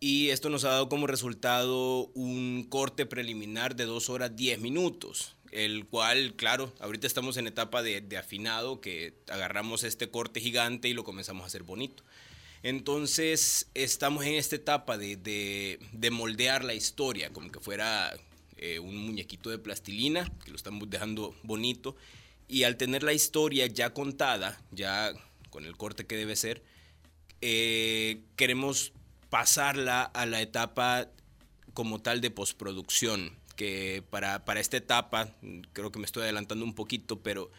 Y 0.01 0.29
esto 0.29 0.51
nos 0.51 0.65
ha 0.65 0.69
dado 0.69 0.89
como 0.91 1.07
resultado 1.07 2.07
un 2.15 2.67
corte 2.69 3.07
preliminar 3.07 3.77
de 3.77 3.85
2 3.85 4.11
horas 4.11 4.37
10 4.37 4.61
minutos, 4.61 5.35
el 5.53 5.87
cual, 5.87 6.35
claro, 6.37 6.73
ahorita 6.79 7.07
estamos 7.07 7.39
en 7.39 7.47
etapa 7.47 7.83
de, 7.83 8.17
afinado, 8.19 8.83
que 8.83 9.15
agarramos 9.29 9.85
este 9.85 10.11
corte 10.11 10.41
gigante 10.41 10.89
y 10.89 10.93
lo 10.93 11.03
comenzamos 11.03 11.45
a 11.45 11.47
hacer 11.47 11.63
bonito. 11.63 12.05
Entonces 12.63 13.69
estamos 13.75 14.25
en 14.27 14.35
esta 14.35 14.57
etapa 14.57 14.99
de 14.99 15.79
moldear 16.13 16.63
la 16.63 16.75
historia, 16.75 17.33
como 17.33 17.51
que 17.51 17.61
fuera 17.61 18.15
eh, 18.59 18.79
un 18.79 18.97
muñequito 18.97 19.51
de 19.51 19.59
plastilina, 19.59 20.31
que 20.45 20.51
lo 20.51 20.57
estamos 20.57 20.89
dejando 20.91 21.35
bonito. 21.43 21.97
Y 22.47 22.65
al 22.65 22.77
tener 22.77 23.03
la 23.03 23.13
historia 23.13 23.67
ya 23.67 23.93
contada, 23.93 24.61
ya 24.71 25.13
con 25.51 25.65
el 25.65 25.77
corte 25.77 26.07
que 26.07 26.17
debe 26.17 26.37
ser, 26.37 26.63
eh, 27.41 28.23
queremos 28.37 28.93
pasarla 29.31 30.03
a 30.03 30.27
la 30.27 30.41
etapa 30.41 31.09
como 31.75 32.01
tal 32.01 32.21
de 32.21 32.31
postproducción, 32.31 33.37
que 33.57 34.03
para, 34.11 34.45
para 34.45 34.61
esta 34.61 34.77
etapa, 34.77 35.35
creo 35.73 35.93
que 35.93 35.99
me 35.99 36.07
estoy 36.07 36.25
adelantando 36.25 36.65
un 36.65 36.75
poquito, 36.75 37.21
pero 37.23 37.51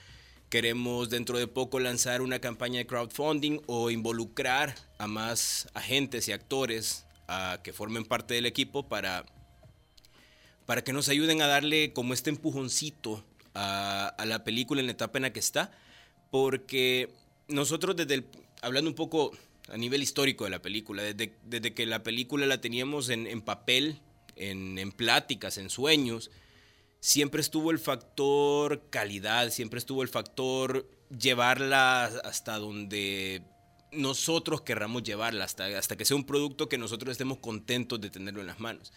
Queremos 0.49 1.11
dentro 1.11 1.37
de 1.37 1.45
poco 1.45 1.79
lanzar 1.79 2.23
una 2.23 2.39
campaña 2.39 2.79
de 2.79 2.87
crowdfunding 2.87 3.61
o 3.67 3.91
involucrar 3.91 4.73
a 4.97 5.05
más 5.05 5.69
agentes 5.75 6.27
y 6.27 6.31
actores 6.31 7.05
a 7.27 7.59
que 7.63 7.71
formen 7.71 8.03
parte 8.03 8.33
del 8.33 8.47
equipo 8.47 8.89
para, 8.89 9.25
para 10.69 10.83
que 10.83 10.93
nos 10.93 11.09
ayuden 11.09 11.41
a 11.41 11.47
darle 11.47 11.93
como 11.93 12.13
este 12.13 12.29
empujoncito 12.29 13.25
a, 13.55 14.13
la 14.23 14.43
película 14.43 14.81
en 14.81 14.85
la 14.85 14.91
etapa 14.91 15.17
en 15.17 15.23
la 15.23 15.33
que 15.33 15.39
está. 15.39 15.71
Porque 16.29 17.09
nosotros 17.47 17.95
desde 17.95 18.13
el, 18.13 18.25
hablando 18.61 18.87
un 18.87 18.95
poco 18.95 19.31
a 19.69 19.77
nivel 19.77 20.03
histórico 20.03 20.43
de 20.43 20.51
la 20.51 20.61
película, 20.61 21.01
desde, 21.01 21.33
desde 21.43 21.73
que 21.73 21.87
la 21.87 22.03
película 22.03 22.45
la 22.45 22.61
teníamos 22.61 23.09
en, 23.09 23.41
papel, 23.41 23.99
en, 24.35 24.77
en 24.77 24.91
pláticas, 24.91 25.57
en 25.57 25.71
sueños, 25.71 26.29
siempre 26.99 27.41
estuvo 27.41 27.71
el 27.71 27.79
factor 27.79 28.83
calidad, 28.91 29.49
siempre 29.49 29.79
estuvo 29.79 30.03
el 30.03 30.07
factor 30.07 30.87
llevarla 31.09 32.03
hasta 32.23 32.59
donde 32.59 33.41
nosotros 33.91 34.61
querramos 34.61 35.01
llevarla, 35.01 35.45
hasta, 35.45 35.65
hasta 35.79 35.97
que 35.97 36.05
sea 36.05 36.15
un 36.15 36.25
producto 36.25 36.69
que 36.69 36.77
nosotros 36.77 37.13
estemos 37.13 37.39
contentos 37.39 37.99
de 37.99 38.11
tenerlo 38.11 38.41
en 38.41 38.45
las 38.45 38.59
manos. 38.59 38.93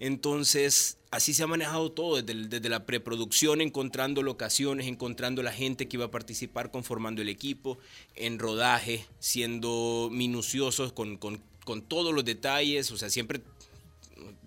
Entonces, 0.00 0.98
así 1.10 1.34
se 1.34 1.42
ha 1.42 1.46
manejado 1.46 1.92
todo, 1.92 2.20
desde, 2.20 2.48
desde, 2.48 2.68
la 2.68 2.84
preproducción, 2.84 3.60
encontrando 3.60 4.22
locaciones, 4.22 4.86
encontrando 4.86 5.42
la 5.42 5.52
gente 5.52 5.88
que 5.88 5.96
iba 5.96 6.06
a 6.06 6.10
participar, 6.10 6.70
conformando 6.70 7.22
el 7.22 7.28
equipo, 7.28 7.78
en 8.14 8.38
rodaje, 8.38 9.06
siendo 9.20 10.08
minuciosos 10.10 10.92
con, 10.92 11.16
con, 11.16 11.40
con 11.64 11.82
todos 11.82 12.12
los 12.12 12.24
detalles, 12.24 12.90
o 12.90 12.96
sea, 12.96 13.10
siempre 13.10 13.42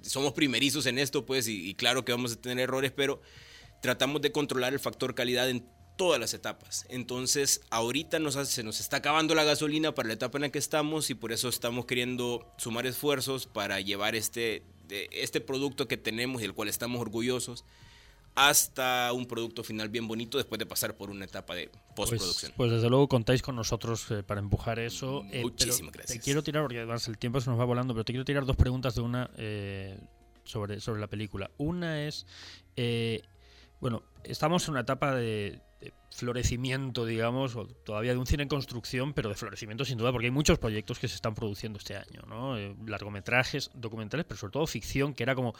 somos 0.01 0.33
primerizos 0.33 0.85
en 0.85 0.97
esto, 0.99 1.25
pues, 1.25 1.47
y, 1.47 1.73
claro 1.75 2.05
que 2.05 2.11
vamos 2.11 2.33
a 2.33 2.35
tener 2.41 2.59
errores, 2.59 2.91
pero 2.91 3.21
tratamos 3.81 4.21
de 4.21 4.31
controlar 4.31 4.73
el 4.73 4.79
factor 4.79 5.15
calidad 5.15 5.49
en 5.49 5.65
todas 5.97 6.19
las 6.19 6.33
etapas. 6.33 6.85
Entonces, 6.89 7.61
ahorita 7.69 8.19
nos, 8.19 8.35
se 8.47 8.63
nos 8.63 8.79
está 8.79 8.97
acabando 8.97 9.35
la 9.35 9.43
gasolina 9.43 9.95
para 9.95 10.07
la 10.07 10.13
etapa 10.13 10.37
en 10.37 10.43
la 10.43 10.49
que 10.49 10.59
estamos 10.59 11.09
y 11.09 11.15
por 11.15 11.31
eso 11.31 11.49
estamos 11.49 11.85
queriendo 11.85 12.53
sumar 12.57 12.85
esfuerzos 12.85 13.47
para 13.47 13.81
llevar 13.81 14.15
este, 14.15 14.63
este 14.89 15.41
producto 15.41 15.87
que 15.87 15.97
tenemos 15.97 16.41
y 16.41 16.43
del 16.43 16.53
cual 16.53 16.69
estamos 16.69 17.01
orgullosos 17.01 17.65
hasta 18.37 19.11
un 19.13 19.25
producto 19.25 19.63
final 19.63 19.89
bien 19.89 20.07
bonito 20.07 20.37
después 20.37 20.59
de 20.59 20.67
pasar 20.67 20.95
por 20.95 21.09
una 21.09 21.25
etapa 21.25 21.55
de 21.55 21.71
postproducción. 21.95 22.51
Pues, 22.55 22.69
pues 22.69 22.71
desde 22.71 22.87
luego 22.87 23.07
contáis 23.07 23.41
con 23.41 23.55
nosotros 23.55 24.11
eh, 24.11 24.21
para 24.21 24.39
empujar 24.39 24.77
eso. 24.77 25.23
Eh, 25.31 25.41
Muchísimas 25.41 25.91
gracias. 25.91 26.19
Te 26.19 26.23
quiero 26.23 26.43
tirar, 26.43 26.61
porque 26.61 26.77
además 26.77 27.07
el 27.07 27.17
tiempo 27.17 27.41
se 27.41 27.49
nos 27.49 27.59
va 27.59 27.65
volando, 27.65 27.95
pero 27.95 28.05
te 28.05 28.13
quiero 28.13 28.25
tirar 28.25 28.45
dos 28.45 28.55
preguntas 28.55 28.93
de 28.93 29.01
una 29.01 29.31
eh, 29.37 29.99
sobre, 30.43 30.79
sobre 30.79 31.01
la 31.01 31.07
película. 31.07 31.49
Una 31.57 32.03
es, 32.03 32.27
bueno, 33.79 34.03
estamos 34.23 34.67
en 34.67 34.73
una 34.73 34.81
etapa 34.81 35.15
de, 35.15 35.59
de 35.79 35.93
florecimiento, 36.09 37.05
digamos, 37.05 37.55
o 37.55 37.67
todavía 37.67 38.13
de 38.13 38.17
un 38.17 38.25
cine 38.25 38.43
en 38.43 38.49
construcción, 38.49 39.13
pero 39.13 39.29
de 39.29 39.35
florecimiento 39.35 39.85
sin 39.85 39.97
duda, 39.97 40.11
porque 40.11 40.27
hay 40.27 40.31
muchos 40.31 40.57
proyectos 40.57 40.97
que 40.97 41.07
se 41.07 41.15
están 41.15 41.35
produciendo 41.35 41.77
este 41.77 41.95
año, 41.95 42.23
¿no? 42.27 42.57
Eh, 42.57 42.75
largometrajes, 42.87 43.69
documentales, 43.75 44.25
pero 44.25 44.39
sobre 44.39 44.53
todo 44.53 44.65
ficción, 44.65 45.13
que 45.13 45.23
era 45.23 45.35
como, 45.35 45.53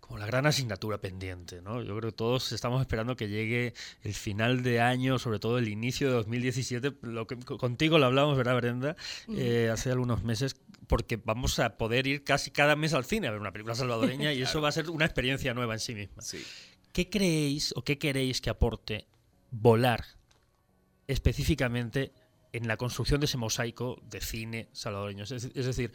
como 0.00 0.18
la 0.18 0.26
gran 0.26 0.46
asignatura 0.46 0.98
pendiente, 0.98 1.60
¿no? 1.62 1.82
Yo 1.82 1.96
creo 1.96 2.12
que 2.12 2.16
todos 2.16 2.52
estamos 2.52 2.80
esperando 2.80 3.16
que 3.16 3.28
llegue 3.28 3.74
el 4.02 4.14
final 4.14 4.62
de 4.62 4.80
año, 4.80 5.18
sobre 5.18 5.40
todo 5.40 5.58
el 5.58 5.68
inicio 5.68 6.08
de 6.08 6.14
2017, 6.14 6.94
lo 7.02 7.26
que 7.26 7.36
contigo 7.36 7.98
lo 7.98 8.06
hablamos, 8.06 8.36
¿verdad, 8.36 8.56
Brenda? 8.56 8.96
Eh, 9.28 9.70
hace 9.72 9.90
algunos 9.90 10.22
meses, 10.22 10.54
porque 10.86 11.16
vamos 11.16 11.58
a 11.58 11.76
poder 11.76 12.06
ir 12.06 12.22
casi 12.22 12.52
cada 12.52 12.76
mes 12.76 12.94
al 12.94 13.04
cine 13.04 13.26
a 13.26 13.32
ver 13.32 13.40
una 13.40 13.52
película 13.52 13.74
salvadoreña 13.74 14.32
y 14.32 14.42
eso 14.42 14.60
va 14.60 14.68
a 14.68 14.72
ser 14.72 14.90
una 14.90 15.06
experiencia 15.06 15.54
nueva 15.54 15.74
en 15.74 15.80
sí 15.80 15.94
misma. 15.94 16.22
Sí. 16.22 16.44
¿Qué 16.92 17.10
creéis 17.10 17.72
o 17.74 17.82
qué 17.82 17.98
queréis 17.98 18.40
que 18.40 18.50
aporte 18.50 19.08
volar 19.60 20.04
específicamente 21.06 22.12
en 22.52 22.68
la 22.68 22.76
construcción 22.76 23.20
de 23.20 23.26
ese 23.26 23.36
mosaico 23.36 24.00
de 24.04 24.20
cine 24.20 24.68
salvadoreño. 24.72 25.24
Es, 25.24 25.52
decir, 25.52 25.92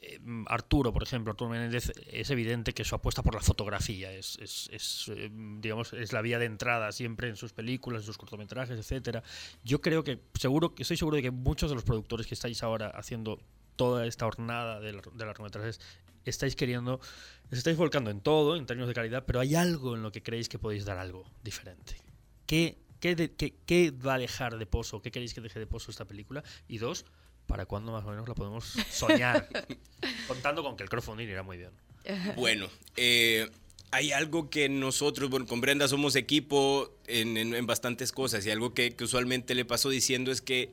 eh, 0.00 0.18
Arturo, 0.46 0.92
por 0.92 1.02
ejemplo, 1.02 1.30
Arturo 1.30 1.50
Menéndez, 1.50 1.92
es 2.06 2.30
evidente 2.30 2.72
que 2.72 2.84
su 2.84 2.94
apuesta 2.94 3.22
por 3.22 3.34
la 3.34 3.40
fotografía 3.40 4.12
es, 4.12 4.38
es, 4.40 5.10
eh, 5.14 5.30
digamos, 5.32 5.92
es 5.92 6.12
la 6.12 6.20
vía 6.20 6.38
de 6.38 6.46
entrada 6.46 6.92
siempre 6.92 7.28
en 7.28 7.36
sus 7.36 7.52
películas, 7.52 8.02
en 8.02 8.06
sus 8.06 8.18
cortometrajes, 8.18 8.78
etcétera. 8.78 9.22
Yo 9.64 9.80
creo 9.80 10.02
que, 10.02 10.20
seguro, 10.34 10.74
estoy 10.78 10.96
seguro 10.96 11.16
de 11.16 11.22
que 11.22 11.30
muchos 11.30 11.70
de 11.70 11.76
los 11.76 11.84
productores 11.84 12.26
que 12.26 12.34
estáis 12.34 12.62
ahora 12.62 12.88
haciendo 12.88 13.40
toda 13.76 14.06
esta 14.06 14.26
hornada 14.26 14.80
de, 14.80 14.92
de 14.92 15.24
largometrajes 15.24 15.80
estáis 16.24 16.54
queriendo, 16.54 17.00
os 17.50 17.58
estáis 17.58 17.76
volcando 17.76 18.10
en 18.10 18.20
todo, 18.20 18.56
en 18.56 18.66
términos 18.66 18.88
de 18.88 18.94
calidad, 18.94 19.24
pero 19.26 19.40
hay 19.40 19.54
algo 19.54 19.94
en 19.94 20.02
lo 20.02 20.12
que 20.12 20.22
creéis 20.22 20.48
que 20.48 20.58
podéis 20.58 20.84
dar 20.84 20.98
algo 20.98 21.24
diferente. 21.42 21.96
¿Qué 22.46 22.89
¿Qué, 23.00 23.16
de, 23.16 23.32
qué, 23.32 23.54
¿Qué, 23.66 23.90
va 23.90 24.14
a 24.14 24.18
dejar 24.18 24.58
de 24.58 24.66
pozo? 24.66 25.00
¿Qué 25.00 25.10
queréis 25.10 25.34
que 25.34 25.40
deje 25.40 25.58
de 25.58 25.66
pozo 25.66 25.90
esta 25.90 26.04
película? 26.04 26.44
Y 26.68 26.78
dos, 26.78 27.06
¿para 27.46 27.66
cuándo 27.66 27.92
más 27.92 28.04
o 28.04 28.10
menos 28.10 28.28
la 28.28 28.34
podemos 28.34 28.64
soñar? 28.90 29.48
Contando 30.28 30.62
con 30.62 30.76
que 30.76 30.82
el 30.82 30.90
crowdfunding 30.90 31.26
irá 31.26 31.42
muy 31.42 31.56
bien. 31.56 31.70
Bueno, 32.36 32.68
eh, 32.96 33.50
hay 33.90 34.12
algo 34.12 34.48
que 34.48 34.68
nosotros, 34.68 35.28
bueno, 35.30 35.46
con 35.46 35.60
Brenda 35.60 35.88
somos 35.88 36.16
equipo 36.16 36.94
en, 37.06 37.36
en, 37.36 37.54
en 37.54 37.66
bastantes 37.66 38.12
cosas 38.12 38.46
y 38.46 38.50
algo 38.50 38.72
que, 38.72 38.92
que, 38.92 39.04
usualmente 39.04 39.54
le 39.54 39.64
paso 39.64 39.90
diciendo 39.90 40.32
es 40.32 40.40
que 40.40 40.72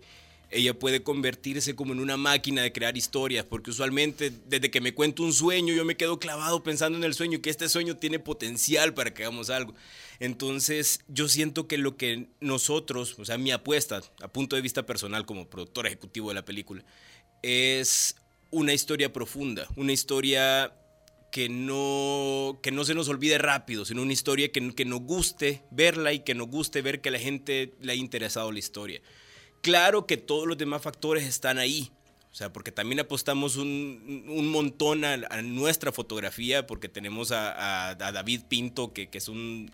ella 0.50 0.78
puede 0.78 1.04
convertirse 1.04 1.76
como 1.76 1.94
en 1.94 2.00
una 2.00 2.16
máquina 2.16 2.62
de 2.62 2.72
crear 2.72 2.96
historias, 2.96 3.44
porque 3.46 3.72
usualmente 3.72 4.32
desde 4.48 4.72
que 4.72 4.80
me 4.80 4.94
cuento 4.94 5.24
un 5.24 5.34
sueño 5.34 5.74
yo 5.74 5.84
me 5.84 5.98
quedo 5.98 6.20
clavado 6.20 6.64
pensando 6.64 6.98
en 6.98 7.04
el 7.04 7.14
sueño, 7.14 7.42
que 7.42 7.50
este 7.50 7.68
sueño 7.68 7.98
tiene 7.98 8.20
potencial 8.20 8.94
para 8.94 9.14
que 9.14 9.24
hagamos 9.24 9.50
algo. 9.50 9.74
Entonces, 10.20 11.02
yo 11.08 11.28
siento 11.28 11.68
que 11.68 11.78
lo 11.78 11.98
que 11.98 12.30
nosotros, 12.40 13.16
o 13.20 13.26
sea, 13.26 13.38
mi 13.38 13.52
apuesta, 13.52 14.02
a 14.22 14.28
punto 14.28 14.56
de 14.56 14.62
vista 14.62 14.86
personal 14.86 15.26
como 15.26 15.50
productor 15.50 15.88
ejecutivo 15.88 16.30
de 16.30 16.36
la 16.36 16.46
película, 16.46 16.84
es 17.44 18.16
una 18.50 18.74
historia 18.74 19.14
profunda, 19.14 19.68
una 19.76 19.92
historia 19.92 20.74
que 21.32 21.50
no, 21.50 22.60
que 22.64 22.72
no 22.72 22.84
se 22.84 22.96
nos 22.96 23.10
olvide 23.10 23.38
rápido, 23.38 23.86
sino 23.86 24.02
una 24.02 24.14
historia 24.14 24.52
que, 24.52 24.74
que 24.74 24.86
nos 24.86 25.02
guste 25.02 25.64
verla 25.72 26.14
y 26.14 26.20
que 26.20 26.34
nos 26.34 26.48
guste 26.48 26.82
ver 26.82 27.02
que 27.02 27.12
la 27.12 27.20
gente 27.20 27.74
le 27.82 27.92
ha 27.92 27.96
interesado 27.96 28.52
la 28.52 28.60
historia. 28.60 29.02
Claro 29.62 30.08
que 30.08 30.18
todos 30.18 30.48
los 30.48 30.58
demás 30.58 30.82
factores 30.82 31.26
están 31.26 31.58
ahí, 31.58 31.92
o 32.32 32.36
sea, 32.36 32.54
porque 32.54 32.72
también 32.72 33.00
apostamos 33.00 33.56
un, 33.58 34.26
un 34.30 34.48
montón 34.50 35.04
a, 35.04 35.14
a, 35.30 35.42
nuestra 35.42 35.92
fotografía, 35.92 36.66
porque 36.66 36.88
tenemos 36.88 37.32
a, 37.32 37.52
a, 37.52 37.90
a 37.90 38.12
David 38.12 38.44
Pinto, 38.48 38.94
que, 38.94 39.10
que 39.10 39.18
es 39.18 39.28
un, 39.28 39.72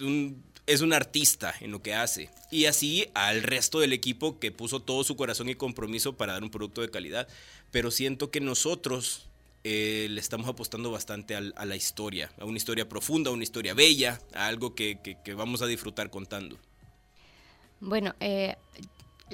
un, 0.00 0.42
es 0.66 0.80
un 0.80 0.92
artista 0.92 1.54
en 1.60 1.70
lo 1.70 1.82
que 1.82 1.94
hace. 1.94 2.30
Y 2.50 2.66
así 2.66 3.08
al 3.14 3.42
resto 3.42 3.80
del 3.80 3.92
equipo 3.92 4.38
que 4.38 4.52
puso 4.52 4.80
todo 4.80 5.04
su 5.04 5.16
corazón 5.16 5.48
y 5.48 5.54
compromiso 5.54 6.16
para 6.16 6.34
dar 6.34 6.42
un 6.42 6.50
producto 6.50 6.80
de 6.80 6.90
calidad. 6.90 7.28
Pero 7.70 7.90
siento 7.90 8.30
que 8.30 8.40
nosotros 8.40 9.26
eh, 9.64 10.08
le 10.10 10.20
estamos 10.20 10.48
apostando 10.48 10.90
bastante 10.90 11.34
a, 11.34 11.40
la 11.40 11.76
historia, 11.76 12.30
a 12.38 12.44
una 12.44 12.56
historia 12.56 12.88
profunda, 12.88 13.30
a 13.30 13.32
una 13.32 13.44
historia 13.44 13.74
bella, 13.74 14.20
a 14.34 14.46
algo 14.46 14.74
que, 14.74 14.98
que, 15.02 15.16
que 15.24 15.34
vamos 15.34 15.62
a 15.62 15.66
disfrutar 15.66 16.10
contando. 16.10 16.58
Bueno, 17.80 18.14
eh, 18.20 18.56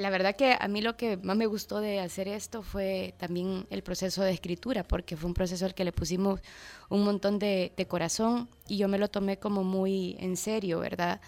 la 0.00 0.08
verdad 0.08 0.34
que 0.34 0.56
a 0.58 0.66
mí 0.66 0.80
lo 0.80 0.96
que 0.96 1.18
más 1.18 1.36
me 1.36 1.44
gustó 1.44 1.78
de 1.80 2.00
hacer 2.00 2.26
esto 2.26 2.62
fue 2.62 3.14
también 3.18 3.66
el 3.68 3.82
proceso 3.82 4.22
de 4.22 4.32
escritura, 4.32 4.82
porque 4.82 5.14
fue 5.14 5.28
un 5.28 5.34
proceso 5.34 5.66
al 5.66 5.74
que 5.74 5.84
le 5.84 5.92
pusimos 5.92 6.40
un 6.88 7.04
montón 7.04 7.38
de, 7.38 7.72
corazón 7.86 8.48
y 8.66 8.78
yo 8.78 8.88
me 8.88 8.96
lo 8.96 9.08
tomé 9.08 9.38
como 9.38 9.62
muy 9.62 10.16
en 10.18 10.38
serio, 10.38 10.80
¿verdad? 10.80 11.20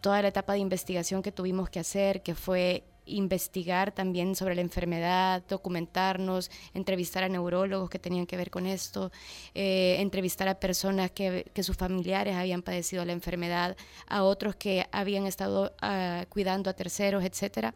toda 0.00 0.22
la 0.22 0.28
etapa 0.28 0.54
de 0.54 0.60
investigación 0.60 1.22
que 1.22 1.32
tuvimos 1.32 1.68
que 1.68 1.80
hacer, 1.80 2.22
que 2.22 2.34
fue 2.34 2.84
investigar 3.08 3.92
también 3.92 4.34
sobre 4.34 4.54
la 4.54 4.60
enfermedad, 4.60 5.42
documentarnos, 5.48 6.50
entrevistar 6.74 7.24
a 7.24 7.28
neurólogos 7.28 7.90
que 7.90 7.98
tenían 7.98 8.26
que 8.26 8.36
ver 8.36 8.50
con 8.50 8.66
esto, 8.66 9.10
eh, 9.54 9.96
entrevistar 9.98 10.48
a 10.48 10.60
personas 10.60 11.10
que, 11.10 11.50
que, 11.52 11.62
sus 11.62 11.76
familiares 11.76 12.34
habían 12.34 12.62
padecido 12.62 13.04
la 13.04 13.12
enfermedad, 13.12 13.76
a 14.06 14.22
otros 14.22 14.56
que 14.56 14.86
habían 14.92 15.26
estado 15.26 15.72
uh, 15.82 16.24
cuidando 16.28 16.70
a 16.70 16.74
terceros, 16.74 17.24
etcétera. 17.24 17.74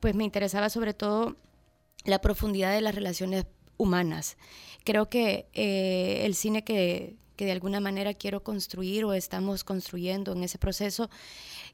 Pues 0.00 0.14
me 0.14 0.24
interesaba 0.24 0.68
sobre 0.68 0.94
todo 0.94 1.36
la 2.04 2.20
profundidad 2.20 2.72
de 2.72 2.80
las 2.80 2.94
relaciones 2.94 3.46
humanas. 3.76 4.36
Creo 4.84 5.08
que 5.08 5.48
eh, 5.52 6.22
el 6.24 6.34
cine 6.34 6.64
que, 6.64 7.16
que 7.36 7.44
de 7.44 7.52
alguna 7.52 7.80
manera 7.80 8.14
quiero 8.14 8.42
construir 8.42 9.04
o 9.04 9.12
estamos 9.12 9.62
construyendo 9.62 10.32
en 10.32 10.42
ese 10.42 10.58
proceso, 10.58 11.10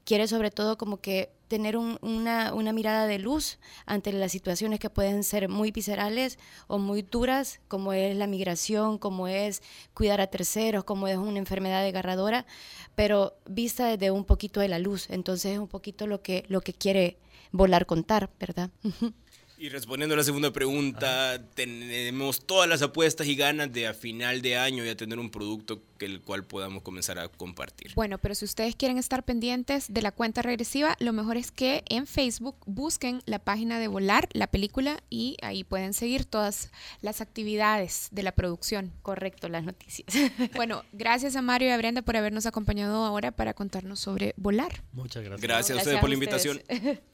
quiere 0.05 0.29
sobre 0.29 0.51
todo 0.51 0.77
como 0.77 1.01
que 1.01 1.31
tener 1.49 1.77
un, 1.77 1.99
una, 2.03 2.55
una, 2.55 2.73
mirada 2.73 3.07
de 3.07 3.19
luz 3.19 3.59
ante 3.85 4.13
las 4.13 4.33
situaciones 4.33 4.81
que 4.81 4.91
pueden 4.91 5.23
ser 5.23 5.49
muy 5.49 5.71
viscerales 5.71 6.39
o 6.67 6.79
muy 6.79 7.03
duras, 7.03 7.61
como 7.69 7.93
es 7.93 8.17
la 8.17 8.27
migración, 8.27 8.99
como 8.99 9.29
es 9.29 9.63
cuidar 9.95 10.21
a 10.21 10.29
terceros, 10.29 10.85
como 10.85 11.09
es 11.09 11.17
una 11.17 11.39
enfermedad 11.39 11.83
desgarradora, 11.83 12.47
pero 12.95 13.35
vista 13.47 13.87
desde 13.87 14.11
un 14.11 14.25
poquito 14.25 14.61
de 14.61 14.69
la 14.69 14.79
luz. 14.79 15.11
Entonces 15.11 15.53
es 15.53 15.59
un 15.59 15.69
poquito 15.69 16.07
lo 16.07 16.23
que, 16.23 16.45
lo 16.49 16.63
que 16.63 16.73
quiere 16.73 17.19
volar 17.51 17.87
contar, 17.87 18.31
¿verdad? 18.41 18.71
Y 19.63 19.69
respondiendo 19.69 20.15
a 20.15 20.17
la 20.17 20.25
segunda 20.25 20.53
pregunta, 20.53 21.41
tenemos 21.55 22.47
todas 22.47 22.69
las 22.69 22.83
apuestas 22.83 23.29
y 23.29 23.37
ganas 23.37 23.73
de 23.73 23.87
a 23.87 23.95
final 23.95 24.43
de 24.43 24.57
año 24.57 24.85
ya 24.85 24.97
tener 24.97 25.21
un 25.21 25.31
producto 25.31 25.81
que 25.99 26.07
el 26.07 26.21
cual 26.21 26.43
podamos 26.43 26.83
comenzar 26.83 27.21
a 27.21 27.29
compartir. 27.29 27.93
Bueno, 27.95 28.19
pero 28.19 28.35
si 28.35 28.45
ustedes 28.45 28.75
quieren 28.75 28.99
estar 28.99 29.25
pendientes 29.25 29.87
de 29.95 30.03
la 30.03 30.11
cuenta 30.11 30.43
regresiva, 30.43 30.97
lo 30.99 31.13
mejor 31.13 31.37
es 31.37 31.53
que 31.53 31.85
en 31.89 32.09
Facebook 32.09 32.57
busquen 32.67 33.23
la 33.25 33.39
página 33.39 33.79
de 33.79 33.87
Volar, 33.87 34.29
la 34.33 34.49
película, 34.49 35.01
y 35.11 35.37
ahí 35.43 35.63
pueden 35.63 35.95
seguir 35.95 36.25
todas 36.25 36.73
las 37.01 37.21
actividades 37.21 38.09
de 38.11 38.25
la 38.25 38.33
producción. 38.33 38.93
Correcto, 39.03 39.49
las 39.49 39.63
noticias. 39.63 40.09
Bueno, 40.57 40.83
gracias 40.93 41.37
a 41.37 41.43
Mario 41.43 41.69
y 41.69 41.71
a 41.71 41.77
Brenda 41.77 42.03
por 42.03 42.17
habernos 42.17 42.47
acompañado 42.47 43.05
ahora 43.05 43.31
para 43.31 43.55
contarnos 43.55 44.01
sobre 44.01 44.35
Volar. 44.37 44.83
Muchas 44.93 45.23
gracias. 45.23 45.41
Gracias, 45.41 45.71
no, 45.71 45.77
gracias 45.77 45.79
a 45.79 45.81
ustedes 45.81 46.01
por 46.01 46.09
la 46.09 46.15
invitación. 46.15 46.63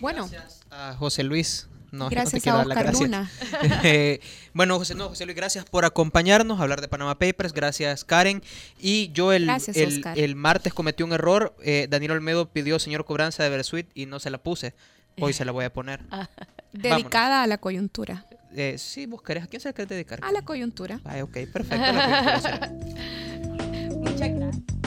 Bueno, 0.00 0.28
gracias 0.28 0.60
a 0.70 0.94
José 0.94 1.22
Luis. 1.22 1.68
No, 1.90 2.10
gracias 2.10 2.44
no 2.44 2.52
a 2.52 2.62
Oscar 2.62 2.92
Luna. 2.92 3.30
eh, 3.82 4.20
bueno, 4.52 4.78
José, 4.78 4.94
no, 4.94 5.08
José 5.08 5.24
Luis, 5.24 5.36
gracias 5.36 5.64
por 5.64 5.86
acompañarnos, 5.86 6.60
a 6.60 6.62
hablar 6.62 6.82
de 6.82 6.88
Panama 6.88 7.18
Papers. 7.18 7.52
Gracias, 7.52 8.04
Karen. 8.04 8.42
Y 8.78 9.10
yo 9.12 9.32
el, 9.32 9.46
gracias, 9.46 9.76
el, 9.76 10.04
el, 10.14 10.36
martes 10.36 10.74
cometí 10.74 11.02
un 11.02 11.12
error. 11.12 11.56
Eh, 11.62 11.86
Daniel 11.88 12.12
Olmedo 12.12 12.50
pidió 12.50 12.78
señor 12.78 13.04
cobranza 13.04 13.42
de 13.42 13.48
Versuit 13.48 13.88
y 13.94 14.06
no 14.06 14.20
se 14.20 14.30
la 14.30 14.38
puse. 14.38 14.74
Hoy 15.20 15.32
se 15.32 15.44
la 15.44 15.52
voy 15.52 15.64
a 15.64 15.72
poner. 15.72 16.00
Dedicada 16.72 17.28
Vámonos. 17.28 17.44
a 17.44 17.46
la 17.46 17.58
coyuntura. 17.58 18.26
Eh, 18.54 18.76
sí, 18.78 19.06
vos 19.06 19.22
querés. 19.22 19.44
¿A 19.44 19.46
quién 19.46 19.60
se 19.60 19.68
la 19.68 19.72
querés 19.72 19.88
dedicar? 19.88 20.20
A 20.22 20.32
la 20.32 20.42
coyuntura. 20.42 21.00
Ah, 21.04 21.22
ok, 21.22 21.38
perfecto. 21.52 21.76
Muchas 23.98 24.34
gracias. 24.34 24.77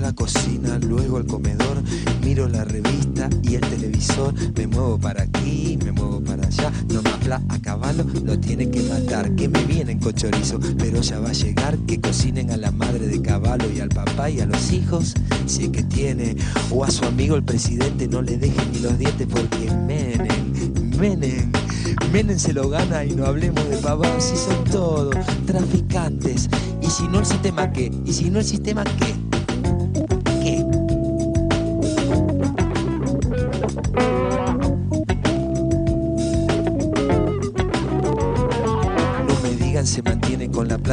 La 0.00 0.14
cocina, 0.14 0.78
luego 0.78 1.18
al 1.18 1.26
comedor, 1.26 1.82
miro 2.24 2.48
la 2.48 2.64
revista 2.64 3.28
y 3.42 3.56
el 3.56 3.60
televisor, 3.60 4.32
me 4.56 4.66
muevo 4.66 4.98
para 4.98 5.24
aquí, 5.24 5.78
me 5.84 5.92
muevo 5.92 6.20
para 6.22 6.46
allá, 6.46 6.72
no 6.88 7.02
me 7.02 7.10
habla 7.10 7.42
a 7.50 7.58
caballo, 7.58 8.06
lo 8.24 8.40
tiene 8.40 8.70
que 8.70 8.82
matar, 8.82 9.34
que 9.36 9.46
me 9.48 9.62
vienen 9.64 9.98
con 9.98 10.14
chorizo, 10.14 10.58
pero 10.78 11.02
ya 11.02 11.20
va 11.20 11.28
a 11.28 11.32
llegar, 11.32 11.76
que 11.86 12.00
cocinen 12.00 12.50
a 12.50 12.56
la 12.56 12.70
madre 12.70 13.08
de 13.08 13.20
caballo 13.20 13.70
y 13.70 13.80
al 13.80 13.90
papá 13.90 14.30
y 14.30 14.40
a 14.40 14.46
los 14.46 14.72
hijos, 14.72 15.14
si 15.44 15.64
es 15.64 15.68
que 15.68 15.82
tiene, 15.82 16.34
o 16.70 16.82
a 16.82 16.90
su 16.90 17.04
amigo 17.04 17.36
el 17.36 17.44
presidente, 17.44 18.08
no 18.08 18.22
le 18.22 18.38
dejen 18.38 18.72
ni 18.72 18.78
los 18.80 18.98
dientes 18.98 19.28
porque 19.30 19.70
menen, 19.86 20.98
menen. 20.98 21.52
Menem 22.10 22.38
se 22.38 22.52
lo 22.54 22.68
gana 22.68 23.04
y 23.04 23.14
no 23.14 23.26
hablemos 23.26 23.68
de 23.68 23.76
pavados 23.76 24.24
si 24.24 24.36
son 24.36 24.64
todos 24.64 25.14
traficantes. 25.46 26.48
Y 26.82 26.86
si 26.86 27.06
no 27.06 27.20
el 27.20 27.26
sistema 27.26 27.70
qué? 27.70 27.92
Y 28.04 28.12
si 28.12 28.30
no 28.30 28.38
el 28.38 28.44
sistema? 28.44 28.82
¿Qué? 28.84 29.29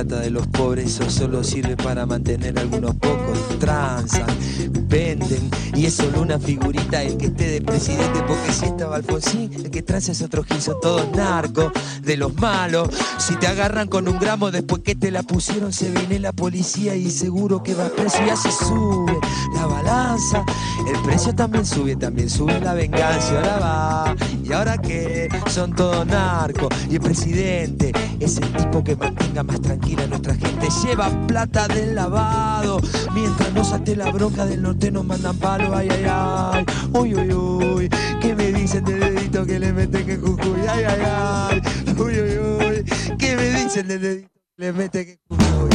Plata 0.04 0.20
de 0.22 0.30
los 0.30 0.46
pobres, 0.46 0.86
eso 0.86 1.10
solo 1.10 1.44
sirve 1.44 1.76
para 1.76 2.06
mantener 2.06 2.60
algunos 2.60 2.94
pocos. 2.98 3.58
Transan, 3.58 4.28
venden, 4.72 5.50
y 5.76 5.86
es 5.86 5.96
solo 5.96 6.22
una 6.22 6.40
figurita 6.40 7.04
el 7.04 7.18
que 7.18 7.28
esté 7.28 7.48
de 7.50 7.62
presidente, 7.62 8.22
porque 8.28 8.52
si 8.52 8.66
estaba 8.66 8.96
Alfonsín, 8.96 9.52
el 9.54 9.70
que 9.70 9.82
transa 9.82 10.12
es 10.12 10.22
otro 10.22 10.44
gil, 10.44 10.62
son 10.62 10.80
todos 10.82 11.10
narcos, 11.16 11.72
de 12.04 12.18
los 12.18 12.34
malos. 12.36 12.90
Si 13.18 13.36
te 13.36 13.48
agarran 13.48 13.88
con 13.88 14.08
un 14.08 14.18
gramo 14.20 14.52
después 14.52 14.82
que 14.82 14.96
te 14.96 15.12
la 15.12 15.24
pusieron, 15.24 15.74
se 15.74 15.90
viene 15.92 16.20
la 16.20 16.32
policía 16.32 16.96
y 16.96 17.10
seguro 17.12 17.64
que 17.64 17.74
va 17.74 17.90
preso 17.90 18.18
y 18.26 18.30
así 18.30 18.50
sube 18.52 19.18
la 19.54 19.66
balanza. 19.66 20.44
El 20.88 21.02
precio 21.04 21.36
también 21.36 21.66
sube, 21.66 21.96
también 21.96 22.30
sube 22.30 22.60
la 22.60 22.74
venganza. 22.74 23.36
Ahora 23.36 23.60
va, 23.60 24.16
y 24.44 24.54
ahora 24.54 24.78
qué, 24.78 25.28
son 25.50 25.76
todos 25.76 26.06
narcos. 26.06 26.70
Y 26.90 26.96
el 26.96 27.02
presidente 27.02 27.92
es 28.20 28.38
el 28.38 28.52
tipo 28.54 28.84
que 28.84 28.96
mantenga 28.96 29.44
más 29.44 29.62
tranquila 29.62 30.04
a 30.04 30.08
nuestra 30.08 30.36
gente. 30.36 30.68
Lleva 30.84 31.10
plata 31.28 31.68
del 31.68 31.96
lavado, 31.96 32.80
mientras 33.14 33.54
no 33.54 33.64
salte 33.64 33.96
la 33.96 34.12
bronca 34.12 34.46
del 34.58 34.64
norte 34.64 34.92
nos 34.92 35.06
mandan 35.06 35.38
palo. 35.38 35.76
Ay, 35.76 35.88
ay, 35.92 36.06
ay, 36.08 36.66
uy, 36.94 37.16
uy, 37.16 37.34
uy. 37.34 37.90
¿Qué 38.22 38.36
me 38.36 38.52
dicen 38.52 38.84
del 38.84 39.00
dedito 39.00 39.46
que 39.46 39.60
le 39.60 39.72
meten 39.72 40.06
que 40.06 40.18
Jujuy? 40.18 40.60
Ay, 40.68 40.84
ay, 40.84 41.02
ay, 41.06 41.62
uy, 41.98 42.20
uy, 42.20 42.38
uy. 42.40 43.18
¿Qué 43.18 43.36
me 43.36 43.50
dicen 43.52 43.88
del 43.88 44.02
dedito 44.02 44.30
que 44.30 44.64
le 44.64 44.74
meten 44.74 45.06
que 45.06 45.20
Jujuy? 45.30 45.70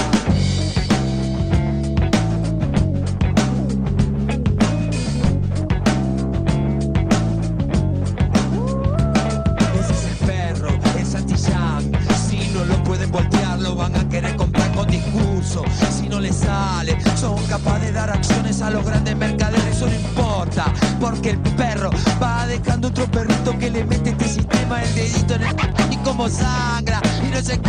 Lo 13.60 13.76
van 13.76 13.94
a 13.94 14.08
querer 14.08 14.34
comprar 14.34 14.72
con 14.74 14.88
discurso. 14.88 15.62
No 16.22 16.28
les 16.28 16.36
sale, 16.36 16.96
son 17.16 17.36
capaces 17.46 17.86
de 17.86 17.92
dar 17.94 18.08
acciones 18.08 18.62
a 18.62 18.70
los 18.70 18.86
grandes 18.86 19.16
mercaderes. 19.16 19.76
Eso 19.76 19.86
no 19.86 19.92
importa, 19.92 20.72
porque 21.00 21.30
el 21.30 21.38
perro 21.38 21.90
va 22.22 22.46
dejando 22.46 22.86
otro 22.86 23.10
perrito 23.10 23.58
que 23.58 23.68
le 23.68 23.84
mete 23.84 24.10
este 24.10 24.28
sistema 24.28 24.80
el 24.84 24.94
dedito 24.94 25.34
en 25.34 25.42
el 25.42 25.56
y 25.90 25.96
como 25.96 26.28
sangra. 26.28 27.00
Y 27.26 27.28
no 27.28 27.42
sé 27.42 27.60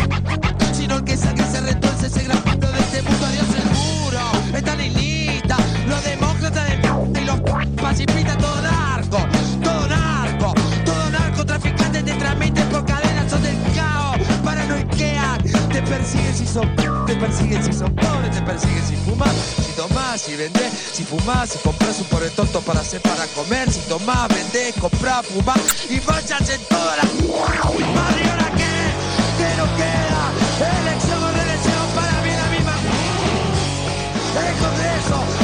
sino 0.72 0.98
el 0.98 1.04
que 1.04 1.16
sangra 1.16 1.50
se 1.50 1.62
retuerce 1.62 2.06
ese 2.06 2.22
gran 2.22 2.38
pueblo 2.42 2.70
de 2.70 2.78
este 2.78 3.02
mundo. 3.02 3.26
Adiós 3.26 3.46
seguro, 3.48 4.20
están 4.56 4.80
en 4.80 4.94
lista. 4.94 5.56
Los 5.88 6.04
demócratas 6.04 6.68
de 6.68 7.20
y 7.20 7.24
los 7.24 7.40
pacifistas, 7.82 8.38
todo 8.38 8.62
narco, 8.62 9.18
todo 9.64 9.88
narco, 9.88 10.54
todo 10.84 11.10
narcotraficante 11.10 12.04
te 12.04 12.12
transmiten 12.12 12.68
por 12.68 12.86
cadenas, 12.86 13.28
son 13.28 13.42
del 13.42 13.58
caos, 13.74 14.16
paranoiquean, 14.44 15.42
te 15.72 15.82
persiguen 15.82 16.34
si 16.36 16.46
son, 16.46 16.83
te 17.14 17.20
persiguen 17.20 17.64
si 17.64 17.72
son 17.72 17.94
pobres, 17.94 18.30
te 18.32 18.42
persiguen 18.42 18.86
si 18.86 18.96
fumas, 18.96 19.32
si 19.64 19.72
tomás, 19.72 20.20
si 20.20 20.36
vendés, 20.36 20.72
si 20.92 21.04
fumás, 21.04 21.50
si 21.50 21.58
compras 21.58 21.98
un 22.00 22.06
pobre 22.06 22.30
tonto 22.30 22.60
para 22.60 22.80
hacer 22.80 23.00
para 23.02 23.26
comer, 23.28 23.70
si 23.70 23.80
tomás, 23.88 24.28
vendés, 24.28 24.74
comprás, 24.80 25.24
fumás 25.26 25.60
y 25.88 26.00
vayas 26.00 26.50
en 26.50 26.60
toda 26.64 26.96
la... 26.96 27.04
Madre, 27.94 28.22
¿y 28.24 28.28
ahora 28.28 28.50
qué? 28.56 28.74
¿Qué 29.38 29.56
nos 29.56 29.70
queda? 29.78 30.22
Elección 30.80 31.22
o 31.22 31.30
reelección 31.30 31.86
para 31.94 32.22
mí 32.22 32.30
la 32.30 32.46
misma. 32.50 32.74
El 34.48 34.54
Congreso, 34.58 35.16
con 35.38 35.43